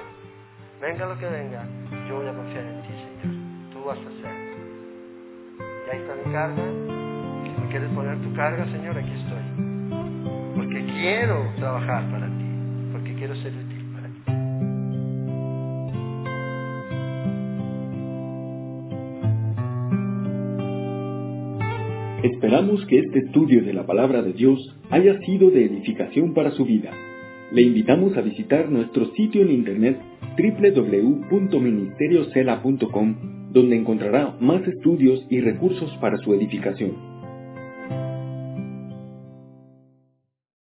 Venga 0.79 1.05
lo 1.05 1.17
que 1.17 1.27
venga, 1.27 1.63
yo 2.07 2.17
voy 2.17 2.27
a 2.27 2.33
confiar 2.33 2.63
en 2.63 2.81
ti, 2.81 2.89
Señor. 2.89 3.35
Tú 3.73 3.83
vas 3.85 3.97
a 3.97 4.01
hacer. 4.01 4.35
Y 5.59 5.89
ahí 5.91 5.99
está 6.01 6.15
mi 6.15 6.31
carga. 6.31 6.63
Si 7.43 7.61
me 7.61 7.67
quieres 7.69 7.89
poner 7.91 8.21
tu 8.21 8.33
carga, 8.33 8.65
Señor, 8.71 8.97
aquí 8.97 9.11
estoy. 9.11 9.43
Porque 10.55 10.85
quiero 10.85 11.51
trabajar 11.57 12.09
para 12.11 12.27
ti. 12.27 12.45
Porque 12.91 13.13
quiero 13.15 13.35
ser 13.37 13.53
útil 13.53 13.85
para 13.93 14.07
ti. 14.07 14.21
Esperamos 22.23 22.85
que 22.85 22.99
este 22.99 23.19
estudio 23.19 23.63
de 23.63 23.73
la 23.73 23.85
palabra 23.85 24.21
de 24.21 24.33
Dios 24.33 24.75
haya 24.89 25.19
sido 25.21 25.49
de 25.49 25.65
edificación 25.65 26.33
para 26.33 26.51
su 26.51 26.65
vida. 26.65 26.91
Le 27.51 27.61
invitamos 27.61 28.17
a 28.17 28.21
visitar 28.21 28.69
nuestro 28.69 29.05
sitio 29.13 29.41
en 29.43 29.51
internet 29.51 29.99
www.ministeriocela.com, 30.37 33.15
donde 33.51 33.75
encontrará 33.75 34.37
más 34.39 34.65
estudios 34.67 35.25
y 35.29 35.41
recursos 35.41 35.91
para 36.01 36.17
su 36.17 36.33
edificación. 36.33 37.14